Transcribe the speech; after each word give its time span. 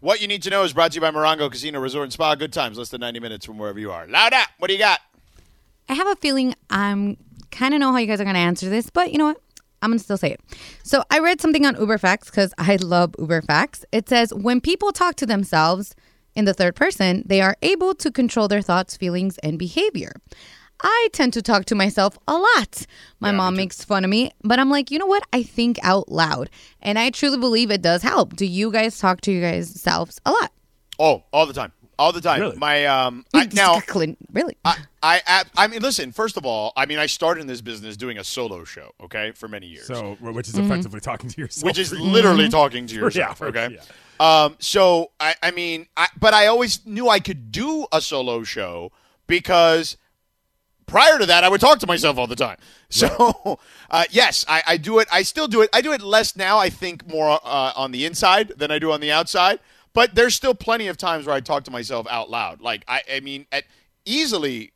What 0.00 0.20
you 0.20 0.28
need 0.28 0.42
to 0.44 0.50
know 0.50 0.62
is 0.62 0.72
brought 0.72 0.92
to 0.92 0.94
you 0.94 1.00
by 1.00 1.10
Morongo 1.10 1.50
Casino 1.50 1.80
Resort 1.80 2.04
and 2.04 2.12
Spa. 2.12 2.36
Good 2.36 2.52
times, 2.52 2.78
less 2.78 2.88
than 2.88 3.00
90 3.00 3.18
minutes 3.18 3.44
from 3.44 3.58
wherever 3.58 3.80
you 3.80 3.90
are. 3.90 4.06
Loud 4.06 4.32
up. 4.32 4.48
What 4.58 4.68
do 4.68 4.74
you 4.74 4.78
got? 4.78 5.00
I 5.88 5.94
have 5.94 6.06
a 6.06 6.14
feeling 6.14 6.54
I'm 6.70 7.16
kind 7.50 7.74
of 7.74 7.80
know 7.80 7.90
how 7.90 7.98
you 7.98 8.06
guys 8.06 8.20
are 8.20 8.24
going 8.24 8.34
to 8.34 8.40
answer 8.40 8.68
this, 8.68 8.90
but 8.90 9.10
you 9.10 9.18
know 9.18 9.24
what? 9.24 9.40
I'm 9.82 9.90
going 9.90 9.98
to 9.98 10.04
still 10.04 10.16
say 10.16 10.30
it. 10.30 10.40
So 10.84 11.02
I 11.10 11.18
read 11.18 11.40
something 11.40 11.66
on 11.66 11.74
Uber 11.80 11.98
Facts 11.98 12.30
because 12.30 12.54
I 12.58 12.76
love 12.76 13.16
Uber 13.18 13.42
Facts. 13.42 13.84
It 13.90 14.08
says 14.08 14.32
when 14.32 14.60
people 14.60 14.92
talk 14.92 15.16
to 15.16 15.26
themselves 15.26 15.96
in 16.36 16.44
the 16.44 16.54
third 16.54 16.76
person, 16.76 17.24
they 17.26 17.40
are 17.40 17.56
able 17.60 17.92
to 17.96 18.12
control 18.12 18.46
their 18.46 18.62
thoughts, 18.62 18.96
feelings, 18.96 19.36
and 19.38 19.58
behavior. 19.58 20.12
I 20.80 21.08
tend 21.12 21.32
to 21.34 21.42
talk 21.42 21.64
to 21.66 21.74
myself 21.74 22.18
a 22.28 22.34
lot. 22.36 22.86
My 23.20 23.32
mom 23.32 23.56
makes 23.56 23.82
fun 23.84 24.04
of 24.04 24.10
me, 24.10 24.30
but 24.44 24.58
I'm 24.58 24.70
like, 24.70 24.90
you 24.90 24.98
know 24.98 25.06
what? 25.06 25.24
I 25.32 25.42
think 25.42 25.78
out 25.82 26.10
loud. 26.10 26.50
And 26.80 26.98
I 26.98 27.10
truly 27.10 27.36
believe 27.38 27.70
it 27.70 27.82
does 27.82 28.02
help. 28.02 28.36
Do 28.36 28.46
you 28.46 28.70
guys 28.70 28.98
talk 28.98 29.20
to 29.22 29.32
you 29.32 29.40
guys 29.40 29.68
selves 29.80 30.20
a 30.24 30.30
lot? 30.30 30.52
Oh, 31.00 31.24
all 31.32 31.46
the 31.46 31.52
time. 31.52 31.72
All 31.98 32.12
the 32.12 32.20
time. 32.20 32.40
Really? 32.40 32.56
My 32.56 32.86
um 32.86 33.24
I, 33.34 33.48
now 33.52 33.80
Clint, 33.80 34.18
really? 34.32 34.56
I, 34.64 34.76
I 35.02 35.20
I 35.26 35.44
I 35.56 35.66
mean 35.66 35.82
listen, 35.82 36.12
first 36.12 36.36
of 36.36 36.46
all, 36.46 36.72
I 36.76 36.86
mean 36.86 37.00
I 37.00 37.06
started 37.06 37.40
in 37.40 37.48
this 37.48 37.60
business 37.60 37.96
doing 37.96 38.18
a 38.18 38.22
solo 38.24 38.62
show, 38.62 38.92
okay, 39.02 39.32
for 39.32 39.48
many 39.48 39.66
years. 39.66 39.86
So, 39.86 40.16
which 40.20 40.46
is 40.48 40.56
effectively 40.56 41.00
talking 41.00 41.28
to 41.28 41.40
yourself. 41.40 41.64
which 41.64 41.76
is 41.78 41.88
for- 41.88 41.96
literally 42.00 42.48
talking 42.48 42.86
to 42.86 42.94
yourself, 43.00 43.38
for- 43.38 43.46
okay? 43.48 43.76
yeah. 44.20 44.44
Um 44.44 44.56
so 44.60 45.10
I 45.18 45.34
I 45.42 45.50
mean 45.50 45.86
I 45.96 46.06
but 46.20 46.34
I 46.34 46.46
always 46.46 46.86
knew 46.86 47.08
I 47.08 47.18
could 47.18 47.50
do 47.50 47.88
a 47.90 48.00
solo 48.00 48.44
show 48.44 48.92
because 49.26 49.96
prior 50.88 51.18
to 51.18 51.26
that 51.26 51.44
I 51.44 51.48
would 51.48 51.60
talk 51.60 51.78
to 51.80 51.86
myself 51.86 52.18
all 52.18 52.26
the 52.26 52.36
time. 52.36 52.56
So 52.88 53.60
uh, 53.90 54.04
yes, 54.10 54.44
I, 54.48 54.62
I 54.66 54.76
do 54.76 54.98
it 54.98 55.08
I 55.12 55.22
still 55.22 55.46
do 55.46 55.62
it. 55.62 55.70
I 55.72 55.80
do 55.80 55.92
it 55.92 56.02
less 56.02 56.34
now, 56.34 56.58
I 56.58 56.70
think 56.70 57.06
more 57.08 57.38
uh, 57.44 57.72
on 57.76 57.92
the 57.92 58.04
inside 58.04 58.52
than 58.56 58.70
I 58.70 58.78
do 58.78 58.90
on 58.90 59.00
the 59.00 59.12
outside. 59.12 59.60
But 59.92 60.14
there's 60.14 60.34
still 60.34 60.54
plenty 60.54 60.88
of 60.88 60.96
times 60.96 61.26
where 61.26 61.34
I 61.34 61.40
talk 61.40 61.64
to 61.64 61.70
myself 61.70 62.06
out 62.10 62.30
loud. 62.30 62.60
Like 62.60 62.84
I 62.88 63.02
I 63.12 63.20
mean 63.20 63.46
at 63.52 63.64
easily 64.04 64.72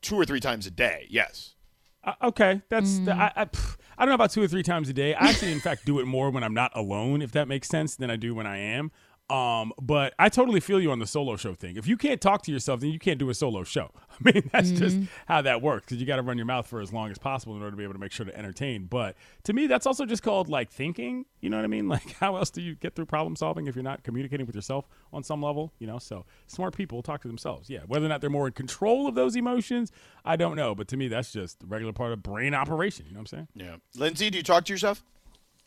two 0.00 0.16
or 0.16 0.24
three 0.24 0.40
times 0.40 0.66
a 0.66 0.70
day. 0.70 1.06
Yes. 1.10 1.54
Uh, 2.02 2.14
okay, 2.22 2.62
that's 2.70 2.98
the, 3.00 3.14
I, 3.14 3.30
I, 3.36 3.44
pff, 3.44 3.76
I 3.98 4.04
don't 4.04 4.08
know 4.08 4.14
about 4.14 4.30
two 4.30 4.42
or 4.42 4.48
three 4.48 4.62
times 4.62 4.88
a 4.88 4.94
day. 4.94 5.14
I 5.14 5.28
actually, 5.28 5.52
in 5.52 5.60
fact, 5.60 5.84
do 5.84 5.98
it 5.98 6.06
more 6.06 6.30
when 6.30 6.42
I'm 6.42 6.54
not 6.54 6.72
alone, 6.74 7.20
if 7.20 7.32
that 7.32 7.46
makes 7.46 7.68
sense, 7.68 7.94
than 7.96 8.10
I 8.10 8.16
do 8.16 8.34
when 8.34 8.46
I 8.46 8.56
am. 8.56 8.90
Um, 9.30 9.72
but 9.80 10.12
I 10.18 10.28
totally 10.28 10.58
feel 10.58 10.80
you 10.80 10.90
on 10.90 10.98
the 10.98 11.06
solo 11.06 11.36
show 11.36 11.54
thing. 11.54 11.76
If 11.76 11.86
you 11.86 11.96
can't 11.96 12.20
talk 12.20 12.42
to 12.42 12.52
yourself, 12.52 12.80
then 12.80 12.90
you 12.90 12.98
can't 12.98 13.18
do 13.18 13.30
a 13.30 13.34
solo 13.34 13.62
show. 13.62 13.92
I 14.10 14.32
mean, 14.32 14.50
that's 14.52 14.70
just 14.72 14.98
how 15.26 15.40
that 15.42 15.62
works 15.62 15.86
because 15.86 15.98
you 16.00 16.06
got 16.06 16.16
to 16.16 16.22
run 16.22 16.36
your 16.36 16.46
mouth 16.46 16.66
for 16.66 16.80
as 16.80 16.92
long 16.92 17.10
as 17.10 17.18
possible 17.18 17.54
in 17.54 17.62
order 17.62 17.70
to 17.70 17.76
be 17.76 17.84
able 17.84 17.92
to 17.92 18.00
make 18.00 18.10
sure 18.10 18.26
to 18.26 18.36
entertain. 18.36 18.86
But 18.86 19.16
to 19.44 19.52
me, 19.52 19.68
that's 19.68 19.86
also 19.86 20.04
just 20.04 20.24
called 20.24 20.48
like 20.48 20.70
thinking. 20.70 21.26
You 21.40 21.48
know 21.48 21.56
what 21.56 21.64
I 21.64 21.68
mean? 21.68 21.80
Like, 21.90 22.12
how 22.20 22.36
else 22.36 22.50
do 22.50 22.62
you 22.62 22.76
get 22.76 22.94
through 22.94 23.06
problem 23.06 23.34
solving 23.34 23.66
if 23.66 23.74
you're 23.74 23.82
not 23.82 24.04
communicating 24.04 24.46
with 24.46 24.54
yourself 24.54 24.86
on 25.12 25.24
some 25.24 25.42
level? 25.42 25.72
You 25.80 25.88
know, 25.88 25.98
so 25.98 26.24
smart 26.46 26.76
people 26.76 27.02
talk 27.02 27.20
to 27.22 27.28
themselves. 27.28 27.68
Yeah, 27.68 27.80
whether 27.88 28.06
or 28.06 28.08
not 28.08 28.20
they're 28.20 28.30
more 28.30 28.46
in 28.46 28.52
control 28.52 29.08
of 29.08 29.16
those 29.16 29.34
emotions, 29.34 29.90
I 30.24 30.36
don't 30.36 30.54
know. 30.54 30.72
But 30.76 30.86
to 30.88 30.96
me, 30.96 31.08
that's 31.08 31.32
just 31.32 31.64
a 31.64 31.66
regular 31.66 31.92
part 31.92 32.12
of 32.12 32.22
brain 32.22 32.54
operation. 32.54 33.06
You 33.06 33.14
know 33.14 33.20
what 33.20 33.32
I'm 33.32 33.38
saying? 33.38 33.48
Yeah. 33.54 33.76
Lindsey, 33.96 34.30
do 34.30 34.38
you 34.38 34.44
talk 34.44 34.64
to 34.66 34.72
yourself? 34.72 35.02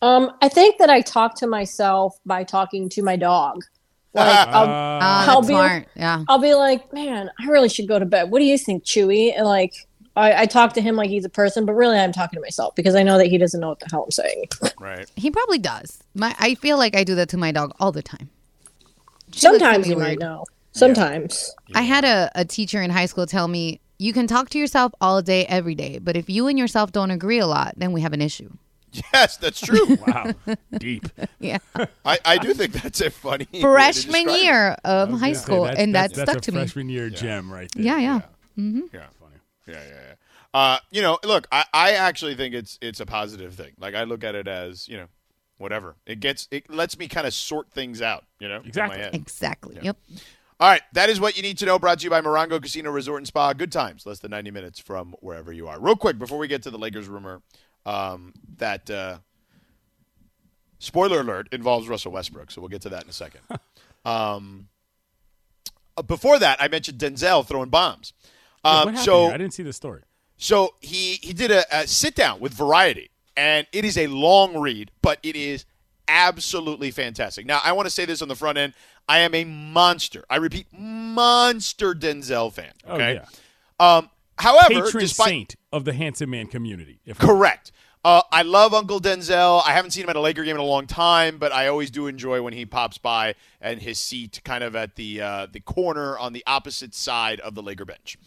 Um, 0.04 0.32
I 0.42 0.50
think 0.50 0.80
that 0.80 0.90
I 0.90 1.00
talk 1.00 1.36
to 1.36 1.48
myself 1.48 2.20
by 2.26 2.44
talking 2.44 2.90
to 2.90 3.02
my 3.02 3.16
dog. 3.16 3.64
Like 4.14 4.28
I'll, 4.50 4.68
Ah, 4.70 5.32
I'll 5.32 5.42
be- 5.42 5.48
smart. 5.48 5.88
Yeah. 5.96 6.24
I'll 6.28 6.40
be 6.40 6.54
like, 6.54 6.92
man, 6.92 7.32
I 7.40 7.48
really 7.48 7.70
should 7.70 7.88
go 7.88 7.98
to 8.00 8.06
bed. 8.06 8.30
What 8.30 8.40
do 8.40 8.46
you 8.46 8.58
think, 8.58 8.84
Chewy? 8.84 9.32
And 9.36 9.46
like, 9.46 9.74
I, 10.18 10.42
I 10.42 10.46
talk 10.46 10.74
to 10.74 10.82
him 10.82 10.98
like 10.98 11.10
he's 11.10 11.24
a 11.24 11.30
person, 11.30 11.66
but 11.66 11.74
really 11.74 11.98
I'm 11.98 12.12
talking 12.12 12.36
to 12.38 12.42
myself 12.42 12.76
because 12.76 12.96
I 12.96 13.04
know 13.04 13.18
that 13.18 13.28
he 13.28 13.38
doesn't 13.38 13.60
know 13.62 13.70
what 13.70 13.80
the 13.80 13.88
hell 13.90 14.04
I'm 14.04 14.12
saying. 14.12 14.44
Right. 14.78 15.10
He 15.16 15.32
probably 15.32 15.58
does. 15.58 16.04
My, 16.14 16.36
I 16.38 16.56
feel 16.56 16.78
like 16.78 16.96
I 16.98 17.06
do 17.06 17.16
that 17.16 17.30
to 17.30 17.38
my 17.38 17.54
dog 17.54 17.74
all 17.80 17.94
the 17.94 18.04
time. 18.04 18.30
She 19.32 19.48
looks 19.48 19.62
Sometimes 19.62 19.88
me 19.88 19.94
you 19.94 20.00
might 20.00 20.20
know. 20.20 20.44
Sometimes. 20.74 21.56
I 21.74 21.84
had 21.84 22.04
a, 22.04 22.30
a 22.36 22.44
teacher 22.46 22.82
in 22.82 22.90
high 22.92 23.06
school 23.06 23.26
tell 23.26 23.48
me, 23.48 23.80
you 23.98 24.12
can 24.12 24.28
talk 24.28 24.50
to 24.50 24.60
yourself 24.60 24.92
all 25.00 25.22
day, 25.22 25.46
every 25.46 25.76
day, 25.76 25.98
but 25.98 26.18
if 26.18 26.30
you 26.30 26.48
and 26.48 26.60
yourself 26.60 26.92
don't 26.92 27.10
agree 27.10 27.40
a 27.40 27.48
lot, 27.48 27.74
then 27.78 27.94
we 27.94 28.02
have 28.02 28.12
an 28.12 28.22
issue. 28.22 28.52
Yes, 29.14 29.38
that's 29.38 29.60
true. 29.60 29.98
Wow, 30.08 30.34
deep. 30.78 31.08
Yeah. 31.40 31.58
I, 32.06 32.20
I 32.26 32.38
do 32.38 32.54
think 32.54 32.74
that's 32.74 33.02
a 33.02 33.10
funny 33.10 33.48
Freshman 33.60 34.30
year 34.30 34.78
of 34.86 35.10
high 35.12 35.18
gonna 35.32 35.36
school, 35.36 35.64
that's- 35.64 35.84
and 35.84 35.96
that 35.96 36.14
that's, 36.14 36.18
that's 36.18 36.32
stuck 36.32 36.38
a 36.38 36.46
to 36.46 36.52
me. 36.52 36.58
freshman 36.60 36.90
year 36.90 37.10
gem 37.10 37.52
right 37.52 37.70
there. 37.76 37.84
Yeah, 37.84 37.98
yeah. 38.00 38.22
Yeah, 38.56 39.08
funny. 39.20 39.36
Yeah, 39.68 39.74
yeah, 39.74 39.90
yeah. 39.90 40.14
Uh, 40.54 40.78
you 40.92 41.02
know, 41.02 41.18
look, 41.24 41.48
I, 41.52 41.66
I 41.74 41.92
actually 41.94 42.36
think 42.36 42.54
it's 42.54 42.78
it's 42.82 43.00
a 43.00 43.06
positive 43.08 43.56
thing. 43.56 43.72
Like 43.80 43.96
I 43.96 44.04
look 44.04 44.24
at 44.24 44.36
it 44.36 44.48
as 44.48 44.88
you 44.88 44.98
know, 44.98 45.08
whatever. 45.58 45.96
It 46.06 46.20
gets 46.20 46.48
it 46.52 46.70
lets 46.70 46.98
me 47.00 47.08
kind 47.08 47.26
of 47.26 47.34
sort 47.34 47.72
things 47.72 48.02
out. 48.02 48.26
You 48.40 48.48
know, 48.50 48.58
in 48.60 48.68
Exactly. 48.68 49.00
head. 49.00 49.16
Exactly. 49.16 49.78
Yep. 49.82 49.98
All 50.60 50.70
right, 50.70 50.82
that 50.94 51.10
is 51.10 51.20
what 51.20 51.36
you 51.36 51.42
need 51.42 51.58
to 51.58 51.66
know. 51.66 51.80
Brought 51.80 52.00
to 52.00 52.04
you 52.04 52.12
by 52.12 52.22
Morongo 52.22 52.62
Casino 52.62 52.92
Resort 52.92 53.18
and 53.18 53.28
Spa. 53.28 53.54
Good 53.54 53.72
times, 53.72 54.06
less 54.06 54.20
than 54.20 54.30
ninety 54.32 54.52
minutes 54.52 54.80
from 54.80 55.16
wherever 55.20 55.52
you 55.52 55.68
are. 55.68 55.80
Real 55.80 55.96
quick 55.96 56.20
before 56.20 56.38
we 56.38 56.48
get 56.48 56.62
to 56.64 56.70
the 56.72 56.78
Lakers 56.78 57.08
rumor, 57.08 57.42
um, 57.86 58.34
that 58.58 58.90
uh, 58.90 59.18
spoiler 60.80 61.22
alert 61.22 61.48
involves 61.52 61.88
Russell 61.88 62.12
Westbrook. 62.12 62.52
So 62.52 62.62
we'll 62.62 62.70
get 62.70 62.82
to 62.84 62.90
that 62.90 63.04
in 63.04 63.10
a 63.10 63.14
second. 63.14 63.42
um, 64.06 64.68
uh, 65.98 66.02
before 66.02 66.40
that, 66.40 66.62
I 66.62 66.68
mentioned 66.68 67.00
Denzel 67.00 67.46
throwing 67.46 67.70
bombs. 67.70 68.14
Um, 68.64 68.96
so 68.96 69.26
here? 69.26 69.34
I 69.34 69.38
didn't 69.38 69.54
see 69.54 69.64
the 69.64 69.74
story. 69.74 70.02
so 70.38 70.76
he 70.80 71.20
he 71.22 71.34
did 71.34 71.52
a, 71.52 71.64
a 71.82 71.88
sit 71.88 72.16
down 72.16 72.40
with 72.40 72.54
Variety, 72.54 73.10
and 73.36 73.68
it 73.74 73.84
is 73.86 73.98
a 73.98 74.08
long 74.08 74.58
read, 74.58 74.90
but 75.02 75.20
it 75.22 75.36
is 75.36 75.66
absolutely 76.08 76.92
fantastic. 76.92 77.46
Now, 77.46 77.60
I 77.64 77.74
want 77.74 77.86
to 77.88 77.90
say 77.90 78.06
this 78.06 78.22
on 78.22 78.28
the 78.30 78.36
front 78.36 78.58
end: 78.58 78.74
I 79.10 79.20
am 79.20 79.36
a 79.36 79.44
monster. 79.44 80.24
I 80.30 80.38
repeat, 80.38 80.68
monster 80.72 81.94
Denzel 81.94 82.52
fan. 82.54 82.72
Oh, 82.88 82.96
Okay. 82.96 83.16
yeah. 83.16 83.26
Um, 83.80 84.10
however, 84.40 84.86
Patron 84.86 85.02
despite 85.02 85.28
saint 85.28 85.56
of 85.74 85.86
the 85.86 85.94
handsome 85.94 86.30
man 86.30 86.48
community. 86.48 87.00
If 87.06 87.18
Correct. 87.18 87.72
Uh, 88.06 88.22
I 88.32 88.42
love 88.42 88.74
Uncle 88.74 89.00
Denzel. 89.00 89.62
I 89.66 89.72
haven't 89.72 89.92
seen 89.92 90.04
him 90.04 90.10
at 90.10 90.18
a 90.18 90.20
Laker 90.20 90.44
game 90.44 90.56
in 90.56 90.62
a 90.62 90.66
long 90.66 90.88
time, 90.88 91.38
but 91.38 91.54
I 91.54 91.68
always 91.68 91.90
do 91.90 92.08
enjoy 92.08 92.42
when 92.42 92.52
he 92.54 92.66
pops 92.66 92.98
by 92.98 93.36
and 93.62 93.82
his 93.82 93.98
seat 93.98 94.42
kind 94.44 94.64
of 94.64 94.76
at 94.76 94.96
the 94.96 95.22
uh, 95.22 95.48
the 95.50 95.62
corner 95.62 96.18
on 96.18 96.34
the 96.34 96.44
opposite 96.46 96.94
side 96.94 97.40
of 97.40 97.56
the 97.56 97.64
Laker 97.64 97.86
bench. 97.86 98.18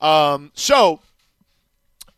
Um, 0.00 0.52
so 0.54 1.00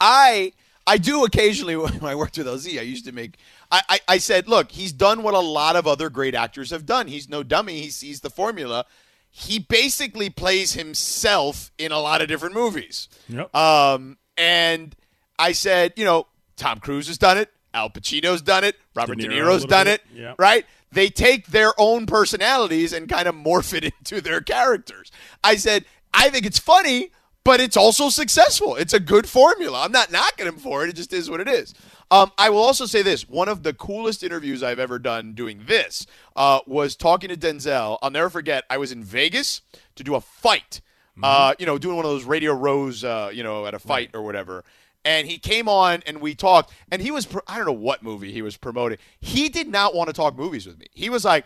I 0.00 0.52
I 0.86 0.96
do 0.96 1.24
occasionally 1.24 1.76
when 1.76 2.04
I 2.04 2.14
worked 2.14 2.38
with 2.38 2.46
LZ, 2.46 2.78
I 2.78 2.82
used 2.82 3.04
to 3.06 3.12
make 3.12 3.36
I, 3.70 3.82
I, 3.88 4.00
I 4.08 4.18
said, 4.18 4.48
look, 4.48 4.70
he's 4.70 4.92
done 4.92 5.22
what 5.22 5.34
a 5.34 5.40
lot 5.40 5.74
of 5.76 5.86
other 5.86 6.08
great 6.10 6.34
actors 6.36 6.70
have 6.70 6.86
done. 6.86 7.08
He's 7.08 7.28
no 7.28 7.42
dummy. 7.42 7.80
He 7.80 7.90
sees 7.90 8.20
the 8.20 8.30
formula. 8.30 8.86
He 9.28 9.58
basically 9.58 10.30
plays 10.30 10.72
himself 10.72 11.72
in 11.78 11.92
a 11.92 11.98
lot 11.98 12.22
of 12.22 12.28
different 12.28 12.54
movies. 12.54 13.08
Yep. 13.28 13.54
Um, 13.54 14.16
and 14.38 14.94
I 15.38 15.52
said, 15.52 15.92
you 15.96 16.04
know, 16.04 16.26
Tom 16.56 16.78
Cruise 16.80 17.08
has 17.08 17.18
done 17.18 17.36
it. 17.38 17.50
Al 17.74 17.90
Pacino's 17.90 18.40
done 18.42 18.64
it. 18.64 18.76
Robert 18.94 19.18
De, 19.18 19.28
De 19.28 19.28
Niro 19.28 19.40
a 19.40 19.42
Niro's 19.42 19.64
done 19.64 19.86
bit, 19.86 20.00
it. 20.12 20.18
yeah. 20.18 20.34
Right? 20.38 20.64
They 20.90 21.08
take 21.10 21.48
their 21.48 21.72
own 21.78 22.06
personalities 22.06 22.92
and 22.92 23.08
kind 23.08 23.28
of 23.28 23.34
morph 23.34 23.74
it 23.74 23.84
into 23.98 24.20
their 24.20 24.40
characters. 24.40 25.10
I 25.44 25.56
said, 25.56 25.84
I 26.14 26.30
think 26.30 26.46
it's 26.46 26.58
funny, 26.58 27.10
but 27.44 27.60
it's 27.60 27.76
also 27.76 28.08
successful. 28.08 28.74
It's 28.76 28.94
a 28.94 29.00
good 29.00 29.28
formula. 29.28 29.82
I'm 29.82 29.92
not 29.92 30.10
knocking 30.10 30.46
him 30.46 30.56
for 30.56 30.84
it. 30.84 30.90
It 30.90 30.96
just 30.96 31.12
is 31.12 31.28
what 31.28 31.40
it 31.40 31.48
is. 31.48 31.74
Um, 32.10 32.32
I 32.38 32.48
will 32.48 32.62
also 32.62 32.86
say 32.86 33.02
this: 33.02 33.28
one 33.28 33.48
of 33.48 33.62
the 33.62 33.74
coolest 33.74 34.22
interviews 34.22 34.62
I've 34.62 34.78
ever 34.78 34.98
done 34.98 35.34
doing 35.34 35.64
this 35.66 36.06
uh, 36.36 36.60
was 36.66 36.96
talking 36.96 37.28
to 37.28 37.36
Denzel. 37.36 37.98
I'll 38.00 38.10
never 38.10 38.30
forget. 38.30 38.64
I 38.70 38.78
was 38.78 38.92
in 38.92 39.04
Vegas 39.04 39.60
to 39.96 40.02
do 40.02 40.14
a 40.14 40.20
fight. 40.22 40.80
Uh, 41.22 41.54
you 41.58 41.66
know, 41.66 41.78
doing 41.78 41.96
one 41.96 42.04
of 42.04 42.10
those 42.10 42.24
Radio 42.24 42.52
Rows, 42.52 43.04
uh, 43.04 43.30
you 43.32 43.42
know, 43.42 43.66
at 43.66 43.74
a 43.74 43.78
fight 43.78 44.10
or 44.14 44.22
whatever. 44.22 44.64
And 45.04 45.26
he 45.26 45.38
came 45.38 45.68
on 45.68 46.02
and 46.06 46.20
we 46.20 46.34
talked. 46.34 46.72
And 46.90 47.00
he 47.00 47.10
was, 47.10 47.26
pro- 47.26 47.42
I 47.46 47.56
don't 47.56 47.66
know 47.66 47.72
what 47.72 48.02
movie 48.02 48.32
he 48.32 48.42
was 48.42 48.56
promoting. 48.56 48.98
He 49.20 49.48
did 49.48 49.68
not 49.68 49.94
want 49.94 50.08
to 50.08 50.12
talk 50.12 50.36
movies 50.36 50.66
with 50.66 50.78
me. 50.78 50.86
He 50.92 51.08
was 51.08 51.24
like, 51.24 51.44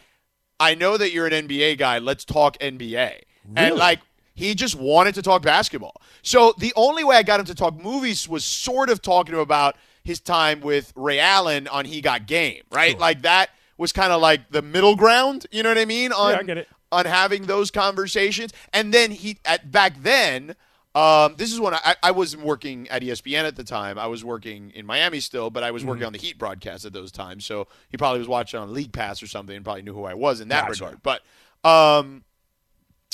I 0.59 0.75
know 0.75 0.97
that 0.97 1.13
you're 1.13 1.27
an 1.27 1.49
NBA 1.49 1.79
guy. 1.79 1.99
Let's 1.99 2.25
talk 2.25 2.59
NBA. 2.59 3.21
And 3.57 3.77
like, 3.77 4.01
he 4.35 4.55
just 4.55 4.75
wanted 4.75 5.15
to 5.17 5.23
talk 5.23 5.43
basketball. 5.43 6.01
So 6.23 6.55
the 6.59 6.73
only 6.77 7.05
way 7.05 7.17
I 7.17 7.23
got 7.23 7.41
him 7.41 7.47
to 7.47 7.55
talk 7.55 7.81
movies 7.81 8.29
was 8.29 8.45
sort 8.45 8.89
of 8.89 9.03
talking 9.03 9.33
to 9.33 9.39
him 9.39 9.43
about 9.43 9.77
his 10.05 10.21
time 10.21 10.61
with 10.61 10.93
Ray 10.97 11.19
Allen 11.19 11.69
on 11.69 11.85
He 11.85 12.01
Got 12.01 12.27
Game, 12.27 12.63
right? 12.73 12.99
Like 12.99 13.23
that 13.23 13.51
was 13.77 13.93
kind 13.93 14.13
of 14.13 14.21
like 14.21 14.51
the 14.51 14.63
middle 14.63 14.97
ground. 14.97 15.47
You 15.51 15.63
know 15.63 15.69
what 15.69 15.79
I 15.79 15.85
mean? 15.85 16.13
On 16.13 16.33
Yeah, 16.33 16.39
I 16.39 16.43
get 16.43 16.59
it. 16.59 16.69
On 16.93 17.05
having 17.06 17.47
those 17.47 17.71
conversations. 17.71 18.53
And 18.73 18.94
then 18.94 19.11
he 19.11 19.39
at 19.44 19.73
back 19.73 20.03
then. 20.03 20.55
Um, 20.94 21.37
this 21.39 21.50
is 21.50 21.59
when 21.59 21.73
I, 21.73 21.97
I 22.03 22.11
wasn't 22.11 22.44
working 22.44 22.87
at 22.91 23.00
ESPN 23.00 23.44
at 23.44 23.56
the 23.56 23.65
time. 23.65 23.99
I 23.99 24.09
was 24.09 24.23
working 24.23 24.71
in 24.75 24.85
Miami 24.85 25.21
still, 25.21 25.49
but 25.49 25.62
I 25.62 25.71
was 25.71 25.87
working 25.87 26.05
on 26.05 26.12
the 26.12 26.19
Heat 26.19 26.37
broadcast 26.37 26.85
at 26.85 26.93
those 26.93 27.11
times. 27.11 27.47
So 27.47 27.67
he 27.89 27.97
probably 27.97 28.19
was 28.19 28.29
watching 28.29 28.61
on 28.61 28.75
League 28.75 28.93
Pass 28.93 29.23
or 29.23 29.27
something 29.27 29.56
and 29.56 29.65
probably 29.65 29.81
knew 29.81 29.94
who 29.94 30.05
I 30.05 30.12
was 30.12 30.43
in 30.43 30.49
that 30.49 30.69
Gotcha. 30.69 30.85
regard. 30.85 31.03
But 31.03 31.23
um, 31.67 32.25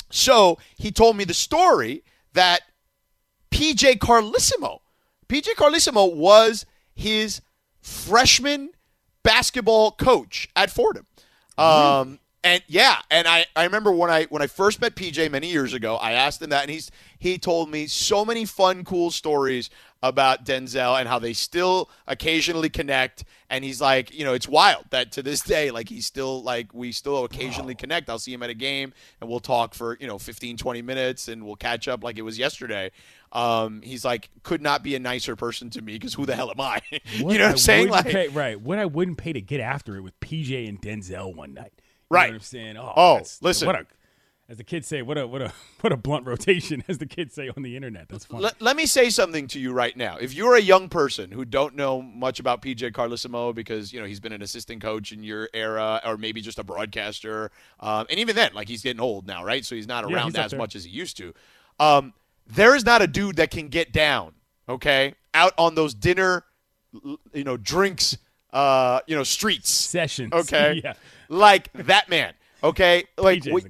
so 0.09 0.57
he 0.77 0.91
told 0.91 1.15
me 1.15 1.23
the 1.23 1.33
story 1.33 2.03
that 2.33 2.63
PJ 3.51 3.99
Carlesimo, 3.99 4.79
PJ 5.27 5.47
Carlesimo 5.55 6.13
was 6.13 6.65
his 6.93 7.41
freshman 7.81 8.71
basketball 9.23 9.91
coach 9.91 10.49
at 10.55 10.69
Fordham. 10.69 11.05
Um, 11.57 12.19
and 12.43 12.63
yeah, 12.67 12.97
and 13.11 13.27
I, 13.27 13.45
I 13.55 13.65
remember 13.65 13.91
when 13.91 14.09
I 14.09 14.25
when 14.25 14.41
I 14.41 14.47
first 14.47 14.79
met 14.79 14.95
PJ 14.95 15.29
many 15.29 15.47
years 15.47 15.73
ago, 15.73 15.97
I 15.97 16.13
asked 16.13 16.41
him 16.41 16.49
that, 16.51 16.61
and 16.61 16.71
he's 16.71 16.89
he 17.17 17.37
told 17.37 17.69
me 17.69 17.87
so 17.87 18.23
many 18.23 18.45
fun, 18.45 18.85
cool 18.85 19.11
stories 19.11 19.69
about 20.01 20.45
Denzel 20.45 20.97
and 20.97 21.09
how 21.09 21.19
they 21.19 21.33
still 21.33 21.89
occasionally 22.07 22.69
connect. 22.69 23.25
And 23.49 23.65
he's 23.65 23.81
like, 23.81 24.13
you 24.17 24.23
know, 24.23 24.33
it's 24.33 24.47
wild 24.47 24.85
that 24.91 25.11
to 25.13 25.23
this 25.23 25.41
day, 25.41 25.71
like 25.71 25.89
he's 25.89 26.05
still 26.05 26.41
like 26.41 26.73
we 26.73 26.93
still 26.93 27.25
occasionally 27.25 27.75
connect. 27.75 28.09
I'll 28.09 28.19
see 28.19 28.33
him 28.33 28.43
at 28.43 28.49
a 28.49 28.53
game 28.53 28.93
and 29.19 29.29
we'll 29.29 29.41
talk 29.41 29.73
for 29.73 29.97
you 29.99 30.07
know 30.07 30.17
15, 30.17 30.55
20 30.55 30.81
minutes, 30.81 31.27
and 31.27 31.45
we'll 31.45 31.57
catch 31.57 31.87
up 31.87 32.03
like 32.03 32.17
it 32.17 32.21
was 32.21 32.39
yesterday. 32.39 32.91
Um, 33.31 33.81
he's 33.81 34.05
like, 34.05 34.29
could 34.43 34.61
not 34.61 34.81
be 34.81 34.95
a 34.95 34.99
nicer 34.99 35.35
person 35.35 35.69
to 35.71 35.81
me 35.81 35.93
because 35.93 36.13
who 36.13 36.25
the 36.25 36.35
hell 36.35 36.49
am 36.49 36.61
I? 36.61 36.81
you 37.11 37.23
know 37.23 37.27
what 37.27 37.41
I'm 37.41 37.57
saying? 37.57 37.89
Like, 37.89 38.05
pay, 38.05 38.27
right. 38.29 38.59
What 38.59 38.79
I 38.79 38.85
wouldn't 38.85 39.17
pay 39.17 39.33
to 39.33 39.41
get 39.41 39.59
after 39.59 39.97
it 39.97 40.01
with 40.01 40.19
PJ 40.19 40.67
and 40.67 40.81
Denzel 40.81 41.35
one 41.35 41.53
night. 41.53 41.73
You 42.11 42.15
Right. 42.15 42.27
Know 42.27 42.33
what 42.33 42.35
I'm 42.35 42.41
saying? 42.41 42.77
Oh, 42.77 42.93
Oh, 42.95 43.21
listen. 43.41 43.65
What 43.67 43.75
a, 43.75 43.85
as 44.49 44.57
the 44.57 44.63
kids 44.63 44.87
say, 44.87 45.03
what 45.03 45.15
a 45.15 45.27
what 45.27 45.43
a 45.43 45.53
what 45.81 45.93
a 45.93 45.97
blunt 45.97 46.25
rotation, 46.25 46.83
as 46.87 46.97
the 46.97 47.05
kids 47.05 47.35
say 47.35 47.51
on 47.55 47.61
the 47.61 47.75
internet. 47.75 48.09
That's 48.09 48.25
funny. 48.25 48.43
let, 48.45 48.59
let 48.59 48.75
me 48.75 48.87
say 48.87 49.11
something 49.11 49.47
to 49.49 49.59
you 49.59 49.71
right 49.73 49.95
now. 49.95 50.17
If 50.17 50.33
you're 50.33 50.55
a 50.55 50.61
young 50.61 50.89
person 50.89 51.29
who 51.31 51.45
don't 51.45 51.75
know 51.75 52.01
much 52.01 52.39
about 52.39 52.63
PJ 52.63 52.91
Carlesimo 52.93 53.53
because 53.53 53.93
you 53.93 53.99
know 53.99 54.07
he's 54.07 54.19
been 54.19 54.33
an 54.33 54.41
assistant 54.41 54.81
coach 54.81 55.11
in 55.11 55.21
your 55.21 55.49
era, 55.53 56.01
or 56.03 56.17
maybe 56.17 56.41
just 56.41 56.57
a 56.57 56.63
broadcaster, 56.63 57.51
um, 57.79 58.07
and 58.09 58.19
even 58.19 58.35
then, 58.35 58.49
like 58.55 58.67
he's 58.67 58.81
getting 58.81 58.99
old 59.01 59.27
now, 59.27 59.43
right? 59.45 59.63
So 59.63 59.75
he's 59.75 59.87
not 59.87 60.09
Yeah, 60.09 60.15
around 60.15 60.25
he's 60.29 60.35
as 60.39 60.55
much 60.55 60.75
as 60.75 60.83
he 60.83 60.89
used 60.89 61.15
to. 61.17 61.31
Um, 61.79 62.13
there 62.47 62.75
is 62.75 62.83
not 62.83 63.03
a 63.03 63.07
dude 63.07 63.35
that 63.35 63.51
can 63.51 63.67
get 63.67 63.93
down, 63.93 64.33
okay, 64.67 65.13
out 65.35 65.53
on 65.59 65.75
those 65.75 65.93
dinner, 65.93 66.43
you 67.33 67.43
know, 67.43 67.55
drinks, 67.55 68.17
uh, 68.51 69.01
you 69.05 69.15
know, 69.15 69.23
streets. 69.23 69.69
Sessions. 69.69 70.33
Okay. 70.39 70.81
yeah. 70.83 70.93
Like 71.29 71.71
that 71.73 72.09
man. 72.09 72.33
Okay. 72.61 73.05
Like 73.17 73.43
when, 73.53 73.63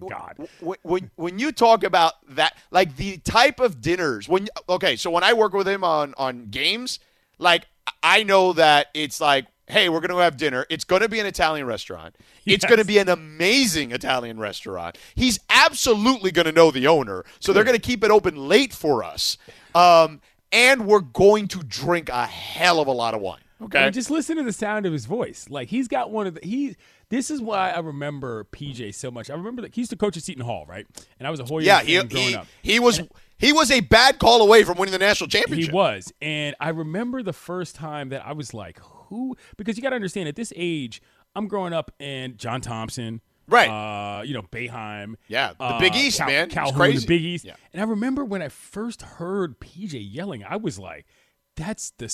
when- 0.61 0.77
when 0.81 1.11
when 1.15 1.39
you 1.39 1.51
talk 1.51 1.83
about 1.83 2.13
that, 2.29 2.57
like 2.71 2.95
the 2.95 3.17
type 3.17 3.59
of 3.59 3.81
dinners 3.81 4.27
when 4.27 4.47
okay, 4.67 4.95
so 4.95 5.11
when 5.11 5.23
I 5.23 5.33
work 5.33 5.53
with 5.53 5.67
him 5.67 5.83
on 5.83 6.13
on 6.17 6.47
games, 6.49 6.99
like 7.37 7.67
I 8.01 8.23
know 8.23 8.53
that 8.53 8.87
it's 8.95 9.21
like, 9.21 9.45
hey, 9.67 9.89
we're 9.89 9.99
gonna 9.99 10.21
have 10.23 10.37
dinner. 10.37 10.65
It's 10.71 10.83
gonna 10.85 11.07
be 11.07 11.19
an 11.19 11.27
Italian 11.27 11.67
restaurant. 11.67 12.15
It's 12.47 12.65
gonna 12.65 12.83
be 12.85 12.97
an 12.97 13.09
amazing 13.09 13.91
Italian 13.91 14.39
restaurant. 14.39 14.97
He's 15.13 15.39
absolutely 15.51 16.31
gonna 16.31 16.51
know 16.51 16.71
the 16.71 16.87
owner, 16.87 17.25
so 17.39 17.53
they're 17.53 17.63
gonna 17.63 17.77
keep 17.77 18.03
it 18.03 18.09
open 18.09 18.47
late 18.47 18.73
for 18.73 19.03
us. 19.03 19.37
Um, 19.75 20.21
and 20.51 20.87
we're 20.87 21.01
going 21.01 21.47
to 21.49 21.59
drink 21.59 22.09
a 22.09 22.25
hell 22.25 22.79
of 22.79 22.87
a 22.87 22.91
lot 22.91 23.13
of 23.13 23.21
wine. 23.21 23.41
Okay. 23.61 23.83
And 23.83 23.93
just 23.93 24.09
listen 24.09 24.37
to 24.37 24.43
the 24.43 24.53
sound 24.53 24.87
of 24.87 24.93
his 24.93 25.05
voice. 25.05 25.45
Like 25.49 25.67
he's 25.67 25.87
got 25.87 26.09
one 26.09 26.25
of 26.25 26.33
the 26.35 26.41
he. 26.43 26.75
This 27.09 27.31
is 27.31 27.41
why 27.41 27.71
I 27.71 27.79
remember 27.79 28.43
PJ 28.45 28.93
so 28.93 29.09
much. 29.09 29.29
I 29.29 29.33
remember 29.33 29.61
that 29.63 29.73
he 29.73 29.81
used 29.81 29.91
to 29.91 29.97
coach 29.97 30.15
at 30.15 30.23
Seton 30.23 30.43
Hall, 30.45 30.65
right? 30.67 30.85
And 31.17 31.27
I 31.27 31.31
was 31.31 31.39
a 31.39 31.45
Hoya 31.45 31.65
Yeah, 31.65 31.81
he, 31.81 31.93
growing 31.95 32.09
he, 32.27 32.35
up. 32.35 32.47
he 32.61 32.79
was 32.79 33.01
he 33.37 33.51
was 33.53 33.71
a 33.71 33.79
bad 33.79 34.19
call 34.19 34.41
away 34.41 34.63
from 34.63 34.77
winning 34.77 34.91
the 34.91 34.99
national 34.99 35.27
championship. 35.29 35.71
He 35.71 35.75
was. 35.75 36.11
And 36.21 36.55
I 36.59 36.69
remember 36.69 37.23
the 37.23 37.33
first 37.33 37.75
time 37.75 38.09
that 38.09 38.25
I 38.25 38.33
was 38.33 38.53
like, 38.53 38.79
who? 38.79 39.35
Because 39.57 39.77
you 39.77 39.81
got 39.83 39.89
to 39.89 39.95
understand, 39.95 40.27
at 40.27 40.35
this 40.35 40.51
age, 40.55 41.01
I'm 41.35 41.47
growing 41.47 41.73
up 41.73 41.91
and 41.99 42.37
John 42.37 42.61
Thompson, 42.61 43.21
Right. 43.47 43.67
Uh, 43.69 44.21
you 44.21 44.33
know, 44.35 44.43
Boeheim. 44.43 45.15
Yeah, 45.27 45.53
the 45.57 45.63
uh, 45.63 45.79
Big 45.79 45.95
East, 45.95 46.19
Cal- 46.19 46.27
man. 46.27 46.49
Calhoun, 46.49 46.75
crazy. 46.75 46.99
the 46.99 47.07
Big 47.07 47.21
East. 47.23 47.45
Yeah. 47.45 47.55
And 47.73 47.81
I 47.81 47.85
remember 47.85 48.23
when 48.23 48.41
I 48.43 48.49
first 48.49 49.01
heard 49.01 49.59
PJ 49.59 50.07
yelling, 50.13 50.43
I 50.43 50.55
was 50.57 50.77
like, 50.77 51.07
that's 51.55 51.91
the 51.97 52.09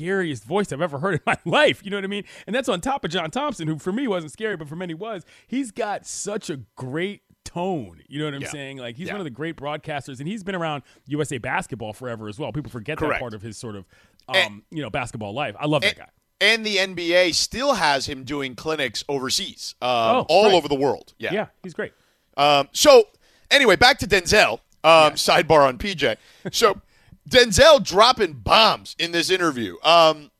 scariest 0.00 0.44
voice 0.44 0.72
I've 0.72 0.82
ever 0.82 0.98
heard 0.98 1.14
in 1.14 1.20
my 1.26 1.36
life. 1.44 1.80
You 1.84 1.90
know 1.90 1.96
what 1.96 2.04
I 2.04 2.08
mean? 2.08 2.24
And 2.46 2.54
that's 2.54 2.68
on 2.68 2.80
top 2.80 3.04
of 3.04 3.10
John 3.10 3.30
Thompson, 3.30 3.66
who 3.66 3.78
for 3.78 3.92
me 3.92 4.06
wasn't 4.06 4.32
scary, 4.32 4.56
but 4.56 4.68
for 4.68 4.76
many 4.76 4.94
was. 4.94 5.24
He's 5.46 5.70
got 5.70 6.06
such 6.06 6.50
a 6.50 6.58
great 6.76 7.22
tone. 7.44 8.02
You 8.08 8.18
know 8.18 8.26
what 8.26 8.34
I'm 8.34 8.42
Yeah. 8.42 8.50
saying? 8.50 8.76
Like 8.78 8.96
he's 8.96 9.06
Yeah. 9.08 9.14
one 9.14 9.20
of 9.20 9.24
the 9.24 9.30
great 9.30 9.56
broadcasters, 9.56 10.18
and 10.20 10.28
he's 10.28 10.42
been 10.44 10.54
around 10.54 10.82
USA 11.06 11.38
basketball 11.38 11.92
forever 11.92 12.28
as 12.28 12.38
well. 12.38 12.52
People 12.52 12.70
forget 12.70 12.98
Correct. 12.98 13.14
that 13.14 13.20
part 13.20 13.34
of 13.34 13.40
his 13.42 13.56
sort 13.56 13.76
of, 13.76 13.86
um, 14.28 14.36
And- 14.36 14.62
you 14.70 14.82
know, 14.82 14.90
basketball 14.90 15.32
life. 15.32 15.54
I 15.58 15.66
love 15.66 15.82
that 15.82 15.96
guy. 15.96 16.08
And 16.40 16.66
the 16.66 16.78
NBA 16.78 17.32
still 17.32 17.74
has 17.74 18.06
him 18.06 18.22
doing 18.24 18.54
clinics 18.56 19.02
overseas, 19.08 19.74
um, 19.80 19.88
Oh, 19.88 20.26
all 20.28 20.44
right. 20.44 20.54
over 20.54 20.68
the 20.68 20.74
world. 20.74 21.14
Yeah. 21.18 21.32
Yeah, 21.32 21.46
he's 21.62 21.72
great. 21.72 21.92
Um, 22.36 22.68
so 22.72 23.08
anyway, 23.50 23.76
back 23.76 23.98
to 24.00 24.06
Denzel. 24.06 24.60
Um, 24.84 25.14
Sidebar 25.14 25.66
on 25.66 25.78
PJ. 25.78 26.16
So 26.52 26.80
Denzel 27.28 27.82
dropping 27.84 28.34
bombs 28.34 28.94
in 28.98 29.12
this 29.12 29.30
interview. 29.30 29.76
Um, 29.82 30.30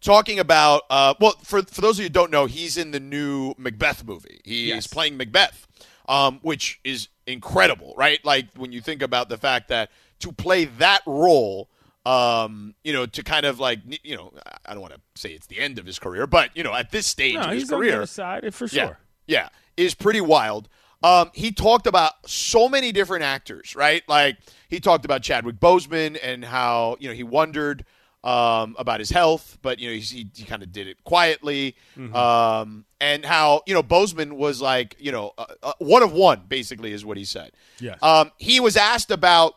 talking 0.00 0.38
about 0.38 0.82
uh, 0.90 1.14
well, 1.20 1.34
for 1.42 1.62
for 1.62 1.80
those 1.80 1.98
of 1.98 2.02
you 2.02 2.06
who 2.06 2.10
don't 2.10 2.30
know, 2.30 2.46
he's 2.46 2.76
in 2.76 2.90
the 2.90 3.00
new 3.00 3.54
Macbeth 3.58 4.04
movie. 4.04 4.40
He 4.44 4.68
Yes. 4.68 4.84
is 4.84 4.86
playing 4.88 5.16
Macbeth, 5.16 5.66
um, 6.08 6.40
which 6.42 6.80
is 6.84 7.08
incredible, 7.26 7.94
right? 7.96 8.22
Like 8.24 8.46
when 8.56 8.72
you 8.72 8.80
think 8.80 9.02
about 9.02 9.28
the 9.28 9.36
fact 9.38 9.68
that 9.68 9.90
to 10.20 10.32
play 10.32 10.64
that 10.66 11.02
role. 11.06 11.68
Um, 12.04 12.74
you 12.82 12.92
know, 12.92 13.06
to 13.06 13.22
kind 13.22 13.46
of 13.46 13.60
like, 13.60 13.78
you 14.02 14.16
know, 14.16 14.32
I 14.66 14.72
don't 14.72 14.80
want 14.82 14.92
to 14.92 15.00
say 15.14 15.28
it's 15.34 15.46
the 15.46 15.60
end 15.60 15.78
of 15.78 15.86
his 15.86 16.00
career, 16.00 16.26
but 16.26 16.50
you 16.56 16.64
know, 16.64 16.74
at 16.74 16.90
this 16.90 17.06
stage 17.06 17.34
No, 17.36 17.42
of 17.42 17.50
his 17.50 17.62
he's 17.62 17.70
career, 17.70 18.04
side 18.06 18.52
for 18.52 18.64
yeah, 18.64 18.86
sure. 18.86 18.98
yeah, 19.28 19.48
is 19.76 19.94
pretty 19.94 20.20
wild. 20.20 20.68
Um, 21.04 21.30
he 21.32 21.52
talked 21.52 21.86
about 21.86 22.14
so 22.28 22.68
many 22.68 22.90
different 22.90 23.22
actors, 23.22 23.76
right? 23.76 24.02
Like 24.08 24.36
he 24.72 24.80
talked 24.80 25.04
about 25.04 25.22
Chadwick 25.22 25.60
Boseman 25.60 26.18
and 26.22 26.42
how 26.42 26.96
you 26.98 27.06
know 27.06 27.14
he 27.14 27.22
wondered 27.22 27.84
um, 28.24 28.74
about 28.78 29.00
his 29.00 29.10
health, 29.10 29.58
but 29.60 29.78
you 29.78 29.90
know 29.90 29.94
he, 29.94 30.26
he, 30.34 30.44
kind 30.44 30.62
of 30.62 30.72
did 30.72 30.86
it 30.86 31.04
quietly, 31.04 31.76
Mm-hmm. 31.96 32.16
um, 32.16 32.86
and 32.98 33.22
how 33.24 33.62
you 33.66 33.74
know 33.74 33.82
Boseman 33.82 34.32
was 34.32 34.62
like 34.62 34.96
you 34.98 35.12
know 35.12 35.32
uh, 35.36 35.44
uh, 35.62 35.72
one 35.78 36.02
of 36.02 36.12
one 36.12 36.44
basically 36.48 36.92
is 36.92 37.04
what 37.04 37.18
he 37.18 37.24
said. 37.26 37.52
Yes. 37.80 37.98
Um, 38.02 38.32
he 38.38 38.60
was 38.60 38.76
asked 38.76 39.10
about 39.10 39.54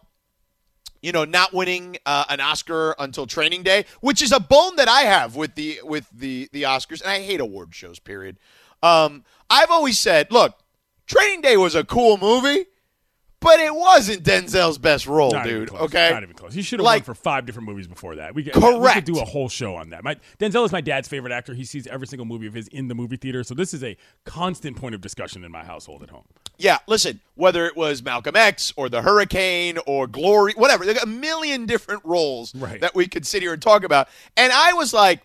you 1.02 1.12
know, 1.12 1.24
not 1.24 1.54
winning 1.54 1.98
uh, 2.08 2.26
an 2.30 2.42
Oscar 2.42 2.96
until 2.98 3.28
Training 3.28 3.62
Day, 3.62 3.86
which 4.02 4.24
is 4.24 4.32
a 4.32 4.40
bone 4.40 4.76
that 4.78 4.88
I 4.88 5.02
have 5.02 5.36
with 5.36 5.54
the 5.54 5.80
with 5.84 6.10
the 6.12 6.50
the 6.52 6.64
Oscars, 6.64 7.02
and 7.02 7.12
I 7.12 7.20
hate 7.20 7.40
award 7.40 7.76
shows. 7.76 8.00
Period. 8.00 8.38
Um, 8.82 9.24
I've 9.48 9.70
always 9.70 10.00
said, 10.00 10.32
look, 10.32 10.58
Training 11.06 11.42
Day 11.42 11.58
was 11.58 11.76
a 11.76 11.84
cool 11.84 12.18
movie, 12.18 12.66
but 13.46 13.60
it 13.60 13.74
wasn't 13.74 14.24
Denzel's 14.24 14.78
best 14.78 15.06
role, 15.08 15.32
Not 15.32 15.46
dude. 15.46 15.72
Okay, 15.72 16.10
Not 16.12 16.24
even 16.24 16.36
close. 16.36 16.54
He 16.54 16.62
should 16.62 16.80
have 16.80 16.86
Like- 16.86 17.02
won 17.08 17.16
for 17.16 17.16
five 17.16 17.46
different 17.46 17.70
movies 17.70 17.88
before 17.88 18.16
that. 18.16 18.36
We 18.36 18.44
could, 18.44 18.56
We 18.56 18.90
could 18.92 19.06
do 19.06 19.20
a 19.20 19.26
whole 19.26 19.48
show 19.48 19.76
on 19.76 19.92
that. 19.92 20.04
My, 20.04 20.16
Denzel 20.40 20.66
is 20.66 20.72
my 20.72 20.82
dad's 20.82 21.08
favorite 21.08 21.32
actor. 21.32 21.54
He 21.54 21.64
sees 21.64 21.88
every 21.88 22.08
single 22.08 22.26
movie 22.26 22.48
of 22.48 22.54
his 22.54 22.68
in 22.70 22.88
the 22.88 22.96
movie 22.96 23.18
theater. 23.18 23.44
So 23.44 23.54
this 23.54 23.74
is 23.74 23.84
a 23.84 23.96
constant 24.26 24.76
point 24.78 24.96
of 24.96 25.02
discussion 25.02 25.44
in 25.44 25.52
my 25.52 25.64
household 25.64 26.04
at 26.04 26.10
home. 26.10 26.26
Yeah, 26.58 26.80
listen, 26.88 27.22
whether 27.36 27.66
it 27.66 27.76
was 27.78 28.02
Malcolm 28.02 28.36
X 28.36 28.74
or 28.76 28.90
The 28.90 29.02
Hurricane 29.04 29.78
or 29.86 30.08
Glory, 30.08 30.54
whatever, 30.56 30.84
there 30.86 30.96
are 30.96 31.04
a 31.04 31.06
million 31.08 31.66
different 31.66 32.02
roles 32.04 32.54
Right. 32.56 32.82
that 32.82 32.96
we 32.96 33.08
could 33.08 33.28
sit 33.28 33.42
here 33.42 33.54
and 33.54 33.62
talk 33.62 33.84
about. 33.84 34.08
And 34.36 34.52
I 34.52 34.74
was 34.74 34.94
like, 34.94 35.22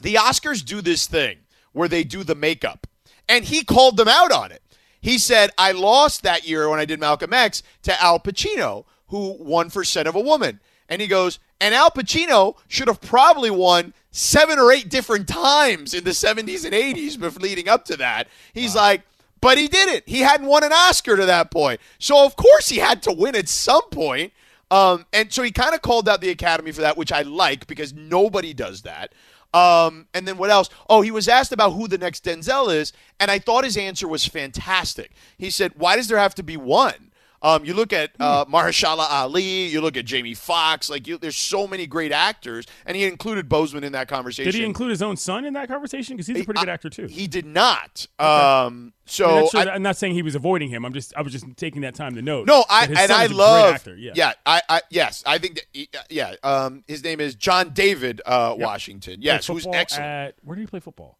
the 0.00 0.14
Oscars 0.14 0.64
do 0.64 0.80
this 0.82 1.06
thing 1.06 1.38
where 1.72 1.88
they 1.88 2.04
do 2.04 2.24
the 2.24 2.34
makeup. 2.34 2.86
And 3.28 3.44
he 3.44 3.64
called 3.64 3.96
them 3.96 4.08
out 4.08 4.30
on 4.32 4.52
it. 4.52 4.62
He 5.06 5.18
said, 5.18 5.50
I 5.56 5.70
lost 5.70 6.24
that 6.24 6.48
year 6.48 6.68
when 6.68 6.80
I 6.80 6.84
did 6.84 6.98
Malcolm 6.98 7.32
X 7.32 7.62
to 7.84 8.02
Al 8.02 8.18
Pacino, 8.18 8.86
who 9.06 9.36
won 9.38 9.70
for 9.70 9.84
Scent 9.84 10.08
of 10.08 10.16
a 10.16 10.20
Woman. 10.20 10.58
And 10.88 11.00
he 11.00 11.06
goes, 11.06 11.38
and 11.60 11.76
Al 11.76 11.92
Pacino 11.92 12.56
should 12.66 12.88
have 12.88 13.00
probably 13.00 13.48
won 13.48 13.94
seven 14.10 14.58
or 14.58 14.72
eight 14.72 14.88
different 14.88 15.28
times 15.28 15.94
in 15.94 16.02
the 16.02 16.10
70s 16.10 16.64
and 16.64 16.74
80s 16.74 17.20
before 17.20 17.40
leading 17.40 17.68
up 17.68 17.84
to 17.84 17.96
that. 17.98 18.26
He's 18.52 18.74
like, 18.74 19.02
but 19.40 19.58
he 19.58 19.68
didn't. 19.68 20.08
He 20.08 20.22
hadn't 20.22 20.48
won 20.48 20.64
an 20.64 20.72
Oscar 20.72 21.14
to 21.14 21.26
that 21.26 21.52
point. 21.52 21.80
So, 22.00 22.26
of 22.26 22.34
course, 22.34 22.68
he 22.68 22.78
had 22.78 23.00
to 23.04 23.12
win 23.12 23.36
at 23.36 23.48
some 23.48 23.88
point. 23.90 24.32
Um, 24.72 25.06
and 25.12 25.32
so 25.32 25.44
he 25.44 25.52
kind 25.52 25.72
of 25.72 25.82
called 25.82 26.08
out 26.08 26.20
the 26.20 26.30
Academy 26.30 26.72
for 26.72 26.80
that, 26.80 26.96
which 26.96 27.12
I 27.12 27.22
like 27.22 27.68
because 27.68 27.92
nobody 27.92 28.52
does 28.52 28.82
that. 28.82 29.12
Um, 29.56 30.06
and 30.12 30.28
then 30.28 30.36
what 30.36 30.50
else? 30.50 30.68
Oh, 30.88 31.00
he 31.00 31.10
was 31.10 31.28
asked 31.28 31.52
about 31.52 31.70
who 31.70 31.88
the 31.88 31.96
next 31.96 32.24
Denzel 32.24 32.74
is, 32.74 32.92
and 33.18 33.30
I 33.30 33.38
thought 33.38 33.64
his 33.64 33.78
answer 33.78 34.06
was 34.06 34.26
fantastic. 34.26 35.12
He 35.38 35.48
said, 35.48 35.72
"Why 35.76 35.96
does 35.96 36.08
there 36.08 36.18
have 36.18 36.34
to 36.34 36.42
be 36.42 36.58
one? 36.58 37.05
Um, 37.42 37.64
you 37.64 37.74
look 37.74 37.92
at 37.92 38.10
uh, 38.18 38.44
Mahershala 38.46 39.06
Ali, 39.10 39.66
you 39.66 39.80
look 39.80 39.96
at 39.96 40.04
Jamie 40.04 40.34
Foxx. 40.34 40.88
Like, 40.90 41.06
you, 41.06 41.18
there's 41.18 41.36
so 41.36 41.66
many 41.66 41.86
great 41.86 42.12
actors, 42.12 42.66
and 42.86 42.96
he 42.96 43.04
included 43.04 43.48
Boseman 43.48 43.82
in 43.82 43.92
that 43.92 44.08
conversation. 44.08 44.50
Did 44.50 44.58
he 44.58 44.64
include 44.64 44.90
his 44.90 45.02
own 45.02 45.16
son 45.16 45.44
in 45.44 45.54
that 45.54 45.68
conversation? 45.68 46.16
Because 46.16 46.26
he's 46.26 46.40
a 46.40 46.44
pretty 46.44 46.60
good 46.60 46.68
actor 46.68 46.90
too. 46.90 47.06
He 47.06 47.26
did 47.26 47.46
not. 47.46 48.06
Um, 48.18 48.92
so 49.04 49.26
I 49.28 49.40
mean, 49.40 49.50
true. 49.50 49.60
I- 49.60 49.74
I'm 49.74 49.82
not 49.82 49.96
saying 49.96 50.14
he 50.14 50.22
was 50.22 50.34
avoiding 50.34 50.68
him. 50.68 50.84
I'm 50.84 50.92
just 50.92 51.12
I 51.16 51.22
was 51.22 51.32
just 51.32 51.44
taking 51.56 51.82
that 51.82 51.94
time 51.94 52.14
to 52.16 52.22
note. 52.22 52.46
No, 52.46 52.64
I 52.68 52.86
and 52.86 53.12
I 53.12 53.26
love. 53.26 53.74
actor. 53.74 53.94
Yeah. 53.96 54.12
Yeah, 54.14 54.32
I, 54.44 54.62
I 54.68 54.80
yes, 54.90 55.22
I 55.26 55.38
think 55.38 55.56
that. 55.56 55.64
he- 55.72 55.88
Yeah, 56.10 56.34
um, 56.42 56.82
his 56.88 57.04
name 57.04 57.20
is 57.20 57.34
John 57.34 57.70
David 57.70 58.20
uh, 58.26 58.54
Washington. 58.58 59.18
Yes, 59.20 59.46
who's 59.46 59.66
excellent. 59.66 60.04
At, 60.06 60.34
where 60.42 60.56
do 60.56 60.62
you 60.62 60.68
play 60.68 60.80
football? 60.80 61.18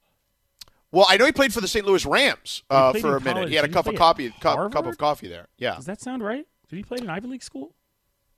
Well, 0.92 1.06
I 1.08 1.16
know 1.16 1.26
he 1.26 1.32
played 1.32 1.52
for 1.52 1.60
the 1.60 1.68
St. 1.68 1.84
Louis 1.84 2.04
Rams 2.06 2.62
uh, 2.70 2.92
for 2.94 3.16
a 3.16 3.20
minute. 3.20 3.34
college. 3.34 3.48
He 3.50 3.56
had 3.56 3.64
a 3.64 3.68
Did 3.68 3.74
cup 3.74 3.86
of 3.86 3.96
coffee, 3.96 4.32
cup, 4.40 4.72
cup 4.72 4.86
of 4.86 4.96
coffee 4.98 5.28
there. 5.28 5.48
Yeah, 5.58 5.74
Does 5.76 5.86
that 5.86 6.00
sound 6.00 6.22
right? 6.22 6.46
Did 6.68 6.76
he 6.76 6.82
play 6.82 6.96
at 6.96 7.02
an 7.02 7.10
Ivy 7.10 7.28
League 7.28 7.42
school? 7.42 7.74